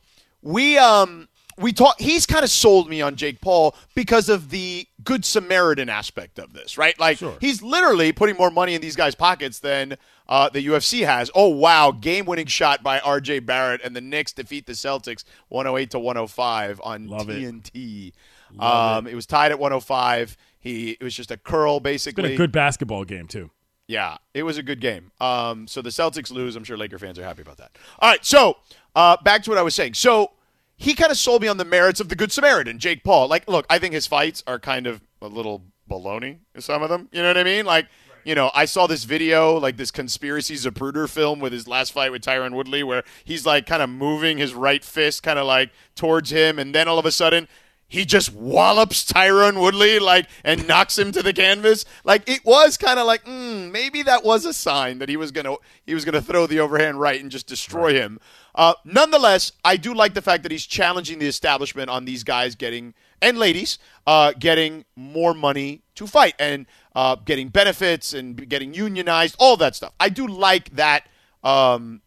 we, 0.40 0.78
um, 0.78 1.28
we 1.59 1.72
talk. 1.72 2.00
He's 2.00 2.24
kind 2.26 2.44
of 2.44 2.50
sold 2.50 2.88
me 2.88 3.02
on 3.02 3.16
Jake 3.16 3.40
Paul 3.40 3.74
because 3.94 4.28
of 4.28 4.50
the 4.50 4.86
good 5.04 5.24
Samaritan 5.24 5.88
aspect 5.88 6.38
of 6.38 6.52
this, 6.52 6.78
right? 6.78 6.98
Like 6.98 7.18
Sure. 7.18 7.36
he's 7.40 7.62
literally 7.62 8.12
putting 8.12 8.36
more 8.36 8.50
money 8.50 8.74
in 8.74 8.80
these 8.80 8.96
guys' 8.96 9.14
pockets 9.14 9.59
than 9.61 9.96
uh, 10.28 10.48
the 10.50 10.66
UFC 10.66 11.04
has. 11.04 11.30
Oh 11.34 11.48
wow, 11.48 11.90
game-winning 11.90 12.46
shot 12.46 12.82
by 12.82 13.00
R.J. 13.00 13.40
Barrett, 13.40 13.80
and 13.82 13.94
the 13.96 14.00
Knicks 14.00 14.32
defeat 14.32 14.66
the 14.66 14.72
Celtics 14.74 15.24
108 15.48 15.90
to 15.92 15.98
105 15.98 16.80
on 16.84 17.09
Love 17.09 17.28
it. 17.30 18.12
Um, 18.59 19.06
it. 19.06 19.14
was 19.14 19.26
tied 19.26 19.52
at 19.52 19.59
105. 19.59 20.36
He 20.61 20.90
it 20.92 21.02
was 21.02 21.14
just 21.14 21.30
a 21.30 21.36
curl 21.36 21.76
It's 21.76 21.82
been 21.82 21.92
basically. 21.92 22.34
a 22.34 22.36
good 22.36 22.52
basketball 22.52 23.04
game, 23.04 23.26
too. 23.26 23.50
Yeah, 23.86 24.18
it 24.34 24.42
was 24.42 24.59
a 24.59 24.62
good 24.62 24.80
game. 24.80 25.12
Um, 25.20 25.66
so 25.66 25.80
the 25.80 25.88
Celtics 25.90 26.30
lose. 26.30 26.56
I'm 26.56 26.64
sure 26.64 26.76
Laker 26.76 26.98
fans 26.98 27.18
are 27.18 27.24
happy 27.24 27.40
about 27.42 27.56
that. 27.56 27.70
All 27.98 28.11
right, 28.11 28.22
so 28.24 28.59
uh, 28.94 29.16
back 29.22 29.42
to 29.44 29.50
what 29.50 29.59
I 29.59 29.62
was 29.62 29.74
saying. 29.74 29.94
So 29.94 30.32
he 30.78 30.94
kind 30.94 31.10
of 31.10 31.18
sold 31.18 31.42
me 31.42 31.48
on 31.48 31.56
the 31.56 31.64
merits 31.64 32.00
of 32.00 32.08
the 32.08 32.16
Good 32.16 32.32
Samaritan, 32.32 32.78
Jake 32.78 33.02
Paul. 33.04 33.28
Like, 33.28 33.48
look, 33.48 33.66
I 33.68 33.78
think 33.78 33.94
his 33.94 34.06
fights 34.06 34.42
are 34.46 34.58
kind 34.60 34.86
of 34.86 35.02
a 35.20 35.26
little 35.26 35.64
baloney. 35.90 36.38
In 36.54 36.60
some 36.60 36.82
of 36.82 36.88
them, 36.88 37.08
you 37.12 37.20
know 37.20 37.28
what 37.28 37.36
I 37.36 37.42
mean? 37.42 37.66
Like, 37.66 37.88
you 38.24 38.34
know, 38.34 38.50
I 38.54 38.64
saw 38.64 38.86
this 38.86 39.04
video, 39.04 39.58
like 39.58 39.76
this 39.76 39.90
conspiracy 39.90 40.54
Zapruder 40.54 41.08
film 41.08 41.40
with 41.40 41.52
his 41.52 41.66
last 41.66 41.92
fight 41.92 42.12
with 42.12 42.22
Tyron 42.22 42.54
Woodley, 42.54 42.82
where 42.84 43.02
he's 43.24 43.44
like 43.44 43.66
kind 43.66 43.82
of 43.82 43.90
moving 43.90 44.38
his 44.38 44.54
right 44.54 44.84
fist, 44.84 45.22
kind 45.22 45.38
of 45.38 45.46
like 45.46 45.70
towards 45.96 46.30
him, 46.30 46.58
and 46.58 46.74
then 46.74 46.86
all 46.86 46.98
of 46.98 47.06
a 47.06 47.12
sudden 47.12 47.48
he 47.88 48.04
just 48.04 48.34
wallops 48.34 49.04
Tyron 49.04 49.60
Woodley 49.60 49.98
like 49.98 50.28
and 50.44 50.68
knocks 50.68 50.98
him 50.98 51.10
to 51.12 51.22
the 51.22 51.32
canvas. 51.32 51.86
Like 52.04 52.28
it 52.28 52.44
was 52.44 52.76
kind 52.76 52.98
of 52.98 53.06
like 53.06 53.24
mm, 53.24 53.70
maybe 53.70 54.02
that 54.02 54.24
was 54.24 54.44
a 54.44 54.52
sign 54.52 54.98
that 54.98 55.08
he 55.08 55.16
was 55.16 55.32
gonna 55.32 55.56
he 55.86 55.94
was 55.94 56.04
gonna 56.04 56.20
throw 56.20 56.46
the 56.46 56.60
overhand 56.60 57.00
right 57.00 57.20
and 57.20 57.30
just 57.30 57.46
destroy 57.46 57.94
him. 57.94 58.20
Uh, 58.59 58.74
nonetheless, 58.84 59.52
I 59.64 59.76
do 59.76 59.94
like 59.94 60.14
the 60.14 60.20
fact 60.20 60.42
that 60.42 60.50
he's 60.50 60.66
challenging 60.66 61.20
the 61.20 61.28
establishment 61.28 61.88
on 61.88 62.04
these 62.04 62.24
guys 62.24 62.56
getting 62.56 62.92
and 63.22 63.38
ladies 63.38 63.78
uh, 64.04 64.32
getting 64.36 64.84
more 64.96 65.32
money 65.32 65.82
to 65.94 66.09
fight 66.09 66.34
and 66.40 66.66
uh, 66.96 67.14
getting 67.14 67.50
benefits 67.50 68.12
and 68.12 68.48
getting 68.48 68.74
unionized, 68.74 69.36
all 69.38 69.56
that 69.59 69.76
stuff. 69.76 69.92
I 70.00 70.09
do 70.09 70.26
like 70.26 70.70
that. 70.70 71.06
Um, 71.44 72.02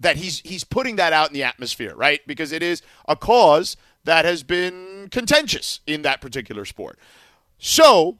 that 0.00 0.16
he's 0.16 0.40
he's 0.40 0.64
putting 0.64 0.96
that 0.96 1.12
out 1.12 1.28
in 1.28 1.34
the 1.34 1.44
atmosphere, 1.44 1.94
right? 1.94 2.20
Because 2.26 2.50
it 2.50 2.64
is 2.64 2.82
a 3.06 3.14
cause 3.14 3.76
that 4.02 4.24
has 4.24 4.42
been 4.42 5.06
contentious 5.12 5.78
in 5.86 6.02
that 6.02 6.20
particular 6.20 6.64
sport. 6.64 6.98
So, 7.58 8.18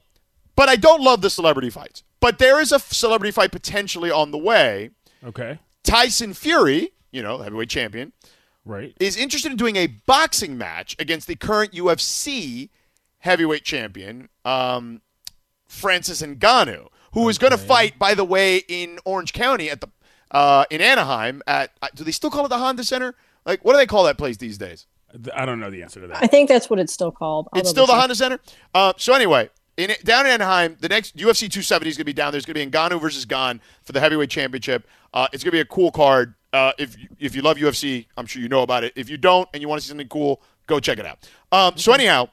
but 0.55 0.69
I 0.69 0.77
don't 0.77 1.01
love 1.01 1.21
the 1.21 1.29
celebrity 1.29 1.69
fights. 1.69 2.03
But 2.21 2.39
there 2.39 2.61
is 2.61 2.71
a 2.71 2.79
celebrity 2.79 3.31
fight 3.31 3.51
potentially 3.51 4.09
on 4.09 4.31
the 4.31 4.37
way. 4.37 4.91
Okay. 5.21 5.59
Tyson 5.83 6.33
Fury, 6.33 6.92
you 7.13 7.23
know, 7.23 7.37
heavyweight 7.37 7.69
champion, 7.69 8.11
Right. 8.65 8.93
is 8.99 9.15
interested 9.15 9.51
in 9.51 9.57
doing 9.57 9.75
a 9.77 9.87
boxing 9.87 10.57
match 10.57 10.95
against 10.99 11.27
the 11.27 11.35
current 11.35 11.71
UFC 11.73 12.69
heavyweight 13.19 13.63
champion, 13.63 14.27
um, 14.43 15.01
Francis 15.67 16.21
Ngannou, 16.21 16.87
who 17.13 17.29
is 17.29 17.37
going 17.37 17.51
to 17.51 17.57
fight, 17.57 17.97
by 17.97 18.13
the 18.13 18.25
way, 18.25 18.57
in 18.67 18.99
Orange 19.05 19.33
County 19.33 19.69
at 19.69 19.81
the 19.81 19.87
uh, 20.31 20.65
in 20.71 20.81
Anaheim 20.81 21.41
at. 21.47 21.71
uh, 21.81 21.87
Do 21.93 22.03
they 22.03 22.11
still 22.11 22.29
call 22.31 22.45
it 22.45 22.49
the 22.49 22.57
Honda 22.57 22.83
Center? 22.83 23.15
Like, 23.45 23.63
what 23.63 23.73
do 23.73 23.77
they 23.77 23.85
call 23.85 24.03
that 24.05 24.17
place 24.17 24.37
these 24.37 24.57
days? 24.57 24.87
I 25.35 25.45
don't 25.45 25.59
know 25.59 25.69
the 25.69 25.83
answer 25.83 26.01
to 26.01 26.07
that. 26.07 26.23
I 26.23 26.27
think 26.27 26.49
that's 26.49 26.69
what 26.71 26.79
it's 26.79 26.91
still 26.91 27.11
called. 27.11 27.47
It's 27.53 27.69
still 27.69 27.85
the. 27.85 27.93
Honda 27.93 28.15
Center. 28.15 28.39
Uh, 28.73 28.93
so 28.97 29.13
anyway, 29.13 29.49
in 29.77 29.91
down 30.03 30.25
in 30.25 30.31
Anaheim, 30.31 30.75
the 30.79 30.89
next 30.89 31.15
UFC 31.17 31.41
270 31.41 31.89
is 31.89 31.97
going 31.97 32.01
to 32.01 32.05
be 32.05 32.13
down. 32.13 32.31
There's 32.31 32.45
going 32.45 32.55
to 32.55 32.65
be 32.65 32.71
Ngannou 32.71 32.99
versus 32.99 33.25
Gane 33.25 33.61
for 33.83 33.91
the 33.91 33.99
heavyweight 33.99 34.31
championship. 34.31 34.87
Uh, 35.13 35.27
it's 35.31 35.43
going 35.43 35.51
to 35.51 35.55
be 35.57 35.59
a 35.61 35.65
cool 35.65 35.91
card. 35.91 36.33
Uh, 36.53 36.71
if 36.77 36.95
if 37.19 37.35
you 37.35 37.41
love 37.41 37.57
UFC, 37.57 38.05
I'm 38.15 38.27
sure 38.27 38.41
you 38.41 38.47
know 38.47 38.61
about 38.61 38.83
it. 38.83 38.93
If 38.95 39.09
you 39.09 39.17
don't 39.17 39.49
and 39.53 39.61
you 39.61 39.67
want 39.67 39.81
to 39.81 39.85
see 39.85 39.89
something 39.89 40.07
cool, 40.07 40.41
go 40.67 40.79
check 40.79 40.99
it 40.99 41.05
out. 41.05 41.27
Um, 41.51 41.77
so 41.77 41.91
anyhow, 41.91 42.29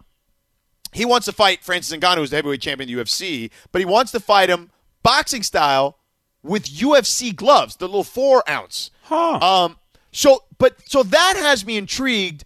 he 0.92 1.04
wants 1.04 1.24
to 1.26 1.32
fight 1.32 1.64
Francis 1.64 1.96
Ngannou, 1.96 2.16
who's 2.18 2.30
the 2.30 2.36
heavyweight 2.36 2.60
champion 2.60 2.88
of 2.90 2.96
the 2.96 3.02
UFC, 3.02 3.50
but 3.72 3.80
he 3.80 3.86
wants 3.86 4.12
to 4.12 4.20
fight 4.20 4.50
him 4.50 4.70
boxing 5.02 5.42
style 5.42 5.98
with 6.42 6.66
UFC 6.66 7.34
gloves, 7.34 7.76
the 7.76 7.86
little 7.86 8.04
four 8.04 8.48
ounce. 8.48 8.90
Huh. 9.04 9.38
Um, 9.38 9.76
so, 10.12 10.44
but 10.58 10.76
so 10.86 11.02
that 11.02 11.34
has 11.36 11.64
me 11.64 11.76
intrigued 11.76 12.44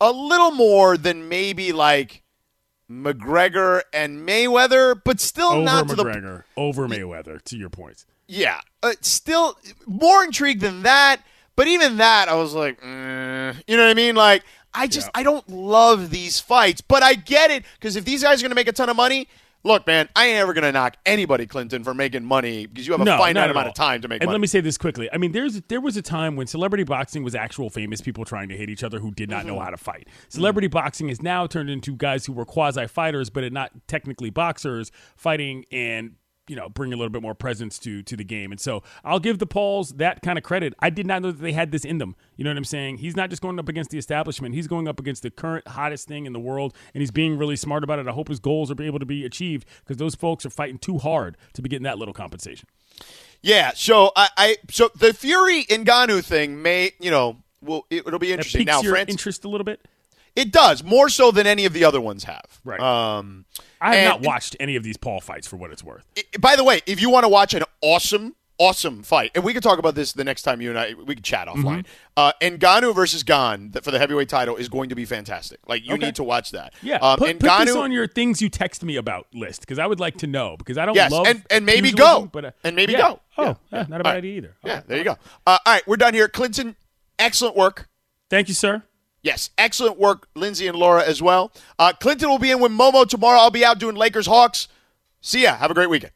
a 0.00 0.10
little 0.10 0.50
more 0.50 0.96
than 0.96 1.28
maybe 1.28 1.72
like 1.72 2.22
McGregor 2.90 3.82
and 3.92 4.26
Mayweather, 4.26 5.00
but 5.02 5.20
still 5.20 5.52
over 5.52 5.62
not 5.62 5.88
to 5.88 5.94
the 5.96 6.04
McGregor, 6.04 6.42
over 6.56 6.88
Mayweather. 6.88 7.42
To 7.42 7.56
your 7.56 7.70
point, 7.70 8.04
yeah, 8.32 8.60
uh, 8.82 8.92
still 9.00 9.58
more 9.86 10.24
intrigued 10.24 10.60
than 10.60 10.82
that. 10.82 11.18
But 11.54 11.68
even 11.68 11.98
that, 11.98 12.28
I 12.28 12.34
was 12.34 12.54
like, 12.54 12.80
mm, 12.80 13.62
you 13.66 13.76
know 13.76 13.84
what 13.84 13.90
I 13.90 13.94
mean? 13.94 14.14
Like, 14.16 14.42
I 14.72 14.86
just 14.86 15.08
Yeah. 15.08 15.20
I 15.20 15.22
don't 15.22 15.46
love 15.50 16.08
these 16.10 16.40
fights, 16.40 16.80
but 16.80 17.02
I 17.02 17.14
get 17.14 17.50
it 17.50 17.64
because 17.74 17.94
if 17.96 18.04
these 18.06 18.22
guys 18.22 18.40
are 18.40 18.44
going 18.44 18.50
to 18.50 18.54
make 18.56 18.68
a 18.68 18.72
ton 18.72 18.88
of 18.88 18.96
money, 18.96 19.28
look, 19.62 19.86
man, 19.86 20.08
I 20.16 20.28
ain't 20.28 20.38
ever 20.38 20.54
going 20.54 20.64
to 20.64 20.72
knock 20.72 20.96
anybody, 21.04 21.46
Clinton, 21.46 21.84
for 21.84 21.92
making 21.92 22.24
money 22.24 22.64
because 22.64 22.86
you 22.86 22.94
have 22.94 23.02
a 23.02 23.04
no, 23.04 23.18
finite 23.18 23.50
amount 23.50 23.66
all. 23.66 23.70
of 23.72 23.74
time 23.76 24.00
to 24.00 24.08
make 24.08 24.22
and 24.22 24.28
money. 24.28 24.34
let 24.36 24.40
me 24.40 24.46
say 24.46 24.62
this 24.62 24.78
quickly. 24.78 25.10
I 25.12 25.18
mean, 25.18 25.32
there's 25.32 25.60
there 25.68 25.82
was 25.82 25.98
a 25.98 26.02
time 26.02 26.36
when 26.36 26.46
celebrity 26.46 26.84
boxing 26.84 27.22
was 27.22 27.34
actual 27.34 27.68
famous 27.68 28.00
people 28.00 28.24
trying 28.24 28.48
to 28.48 28.56
hit 28.56 28.70
each 28.70 28.82
other 28.82 28.98
who 28.98 29.10
did 29.10 29.28
not 29.28 29.40
Mm-hmm. 29.40 29.48
know 29.48 29.60
how 29.60 29.68
to 29.70 29.76
fight. 29.76 30.08
Celebrity 30.30 30.68
boxing 30.68 31.08
has 31.10 31.20
now 31.20 31.46
turned 31.46 31.68
into 31.68 31.94
guys 31.94 32.24
who 32.24 32.32
were 32.32 32.46
quasi 32.46 32.86
fighters, 32.88 33.28
but 33.28 33.52
not 33.52 33.72
technically 33.88 34.30
boxers, 34.30 34.90
fighting 35.16 35.66
and 35.70 36.12
you 36.48 36.56
know 36.56 36.68
bring 36.68 36.92
a 36.92 36.96
little 36.96 37.10
bit 37.10 37.22
more 37.22 37.34
presence 37.34 37.78
to 37.80 38.02
to 38.02 38.16
the 38.16 38.24
game. 38.24 38.50
And 38.50 38.60
so 38.60 38.82
I'll 39.04 39.20
give 39.20 39.38
the 39.38 39.46
Pauls 39.46 39.90
that 39.94 40.22
kind 40.22 40.38
of 40.38 40.44
credit. 40.44 40.74
I 40.80 40.90
did 40.90 41.06
not 41.06 41.22
know 41.22 41.32
that 41.32 41.40
they 41.40 41.52
had 41.52 41.70
this 41.70 41.84
in 41.84 41.98
them. 41.98 42.16
You 42.36 42.44
know 42.44 42.50
what 42.50 42.56
I'm 42.56 42.64
saying? 42.64 42.98
He's 42.98 43.16
not 43.16 43.30
just 43.30 43.42
going 43.42 43.58
up 43.58 43.68
against 43.68 43.90
the 43.90 43.98
establishment. 43.98 44.54
He's 44.54 44.66
going 44.66 44.88
up 44.88 44.98
against 44.98 45.22
the 45.22 45.30
current 45.30 45.66
hottest 45.68 46.08
thing 46.08 46.26
in 46.26 46.32
the 46.32 46.40
world, 46.40 46.74
and 46.94 47.00
he's 47.00 47.10
being 47.10 47.38
really 47.38 47.56
smart 47.56 47.84
about 47.84 47.98
it. 47.98 48.08
I 48.08 48.12
hope 48.12 48.28
his 48.28 48.40
goals 48.40 48.70
are 48.70 48.82
able 48.82 48.98
to 48.98 49.06
be 49.06 49.24
achieved 49.24 49.66
because 49.80 49.96
those 49.96 50.14
folks 50.14 50.44
are 50.44 50.50
fighting 50.50 50.78
too 50.78 50.98
hard 50.98 51.36
to 51.54 51.62
be 51.62 51.68
getting 51.68 51.84
that 51.84 51.98
little 51.98 52.14
compensation. 52.14 52.68
Yeah, 53.40 53.72
so 53.74 54.12
I, 54.14 54.28
I 54.36 54.56
so 54.70 54.90
the 54.94 55.12
Fury 55.12 55.64
Ngannou 55.64 56.24
thing 56.24 56.62
may 56.62 56.92
you 57.00 57.10
know 57.10 57.38
well 57.60 57.86
it, 57.90 58.04
will 58.04 58.18
be 58.18 58.32
interesting. 58.32 58.66
Now, 58.66 58.82
your 58.82 58.92
France, 58.92 59.10
interest 59.10 59.44
a 59.44 59.48
little 59.48 59.64
bit. 59.64 59.86
It 60.34 60.50
does 60.52 60.82
more 60.82 61.08
so 61.08 61.30
than 61.30 61.46
any 61.46 61.64
of 61.66 61.72
the 61.74 61.84
other 61.84 62.00
ones 62.00 62.24
have. 62.24 62.60
Right. 62.64 62.80
Um, 62.80 63.44
I 63.80 63.96
have 63.96 64.08
not 64.08 64.20
watched 64.22 64.56
any 64.60 64.76
of 64.76 64.82
these 64.82 64.96
Paul 64.96 65.20
fights 65.20 65.46
for 65.46 65.56
what 65.56 65.70
it's 65.70 65.84
worth. 65.84 66.06
I- 66.16 66.22
by 66.38 66.56
the 66.56 66.64
way, 66.64 66.80
if 66.86 67.00
you 67.02 67.10
want 67.10 67.24
to 67.24 67.28
watch 67.28 67.52
an 67.52 67.64
awesome, 67.82 68.34
awesome 68.58 69.02
fight, 69.02 69.32
and 69.34 69.42
we 69.44 69.52
can 69.52 69.60
talk 69.60 69.78
about 69.78 69.94
this 69.94 70.12
the 70.12 70.22
next 70.24 70.42
time 70.42 70.60
you 70.62 70.70
and 70.70 70.78
I 70.78 70.94
we 70.94 71.14
can 71.16 71.22
chat 71.22 71.48
Mm-hmm. 71.48 71.66
offline. 71.66 71.86
Uh, 72.16 72.32
Ngannou 72.40 72.94
versus 72.94 73.22
Gane 73.24 73.72
for 73.82 73.90
the 73.90 73.98
heavyweight 73.98 74.28
title 74.28 74.56
is 74.56 74.68
going 74.68 74.88
to 74.90 74.94
be 74.94 75.04
fantastic. 75.04 75.58
Like 75.68 75.84
you 75.84 75.94
Okay. 75.94 76.06
need 76.06 76.14
to 76.16 76.22
watch 76.24 76.52
that. 76.52 76.72
Yeah, 76.80 76.96
um, 76.98 77.18
put, 77.18 77.38
put 77.38 77.50
Ngannou- 77.50 77.64
this 77.66 77.76
on 77.76 77.92
your 77.92 78.06
things 78.06 78.40
you 78.40 78.48
text 78.48 78.82
me 78.84 78.96
about 78.96 79.26
list 79.34 79.60
because 79.62 79.78
I 79.78 79.86
would 79.86 80.00
like 80.00 80.16
to 80.18 80.26
know 80.26 80.56
because 80.56 80.78
I 80.78 80.86
don't 80.86 80.94
Yes, 80.94 81.10
love 81.10 81.26
and- 81.26 81.42
and 81.50 81.66
maybe 81.66 81.90
go. 81.92 82.28
but 82.32 82.44
uh, 82.46 82.50
And 82.64 82.74
maybe 82.76 82.92
yeah. 82.92 82.98
go. 83.00 83.20
Oh, 83.36 83.44
Yeah, 83.44 83.54
yeah, 83.72 83.86
not 83.88 84.00
a 84.00 84.04
bad 84.04 84.10
right. 84.10 84.16
idea 84.18 84.36
either. 84.38 84.56
Yeah, 84.64 84.80
there 84.86 84.96
you 84.98 85.04
go. 85.04 85.16
Uh, 85.46 85.58
all 85.66 85.72
right, 85.74 85.82
we're 85.86 85.96
done 85.96 86.14
here. 86.14 86.28
Clinton, 86.28 86.76
excellent 87.18 87.56
work. 87.56 87.88
Thank 88.30 88.48
you, 88.48 88.54
sir. 88.54 88.82
Yes, 89.22 89.50
excellent 89.56 89.98
work, 89.98 90.26
Lindsey 90.34 90.66
and 90.66 90.76
Laura 90.76 91.04
as 91.04 91.22
well. 91.22 91.52
Uh, 91.78 91.92
Clinton 91.92 92.28
will 92.28 92.40
be 92.40 92.50
in 92.50 92.60
with 92.60 92.72
Momo 92.72 93.06
tomorrow. 93.06 93.38
I'll 93.38 93.50
be 93.50 93.64
out 93.64 93.78
doing 93.78 93.94
Lakers 93.94 94.26
Hawks. 94.26 94.66
See 95.20 95.44
ya. 95.44 95.54
Have 95.54 95.70
a 95.70 95.74
great 95.74 95.88
weekend. 95.88 96.12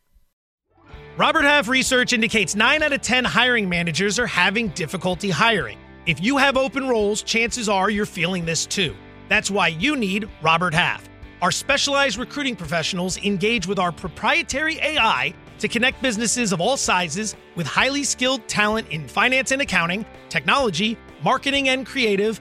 Robert 1.17 1.45
Half 1.45 1.69
research 1.69 2.13
indicates 2.13 2.57
9 2.57 2.83
out 2.83 2.93
of 2.93 3.01
10 3.01 3.25
hiring 3.25 3.69
managers 3.69 4.19
are 4.19 4.27
having 4.27 4.69
difficulty 4.69 5.31
hiring. 5.31 5.79
If 6.05 6.23
you 6.23 6.37
have 6.37 6.57
open 6.57 6.89
roles, 6.89 7.23
chances 7.23 7.69
are 7.69 7.89
you're 7.89 8.07
feeling 8.07 8.45
this 8.45 8.67
too. 8.67 8.95
That's 9.29 9.51
why 9.51 9.69
you 9.69 9.97
need 9.97 10.29
Robert 10.43 10.75
Half. 10.75 11.09
Our 11.43 11.53
specialized 11.53 12.19
recruiting 12.19 12.57
professionals 12.57 13.19
engage 13.19 13.67
with 13.67 13.79
our 13.79 13.93
proprietary 13.93 14.79
AI 14.81 15.33
to 15.59 15.69
connect 15.69 16.03
businesses 16.03 16.53
of 16.53 16.61
all 16.61 16.77
sizes 16.77 17.37
with 17.55 17.67
highly 17.67 18.05
skilled 18.05 18.47
talent 18.49 18.89
in 18.91 19.07
finance 19.09 19.53
and 19.53 19.63
accounting, 19.63 20.05
technology, 20.29 20.99
marketing 21.23 21.69
and 21.71 21.87
creative, 21.87 22.41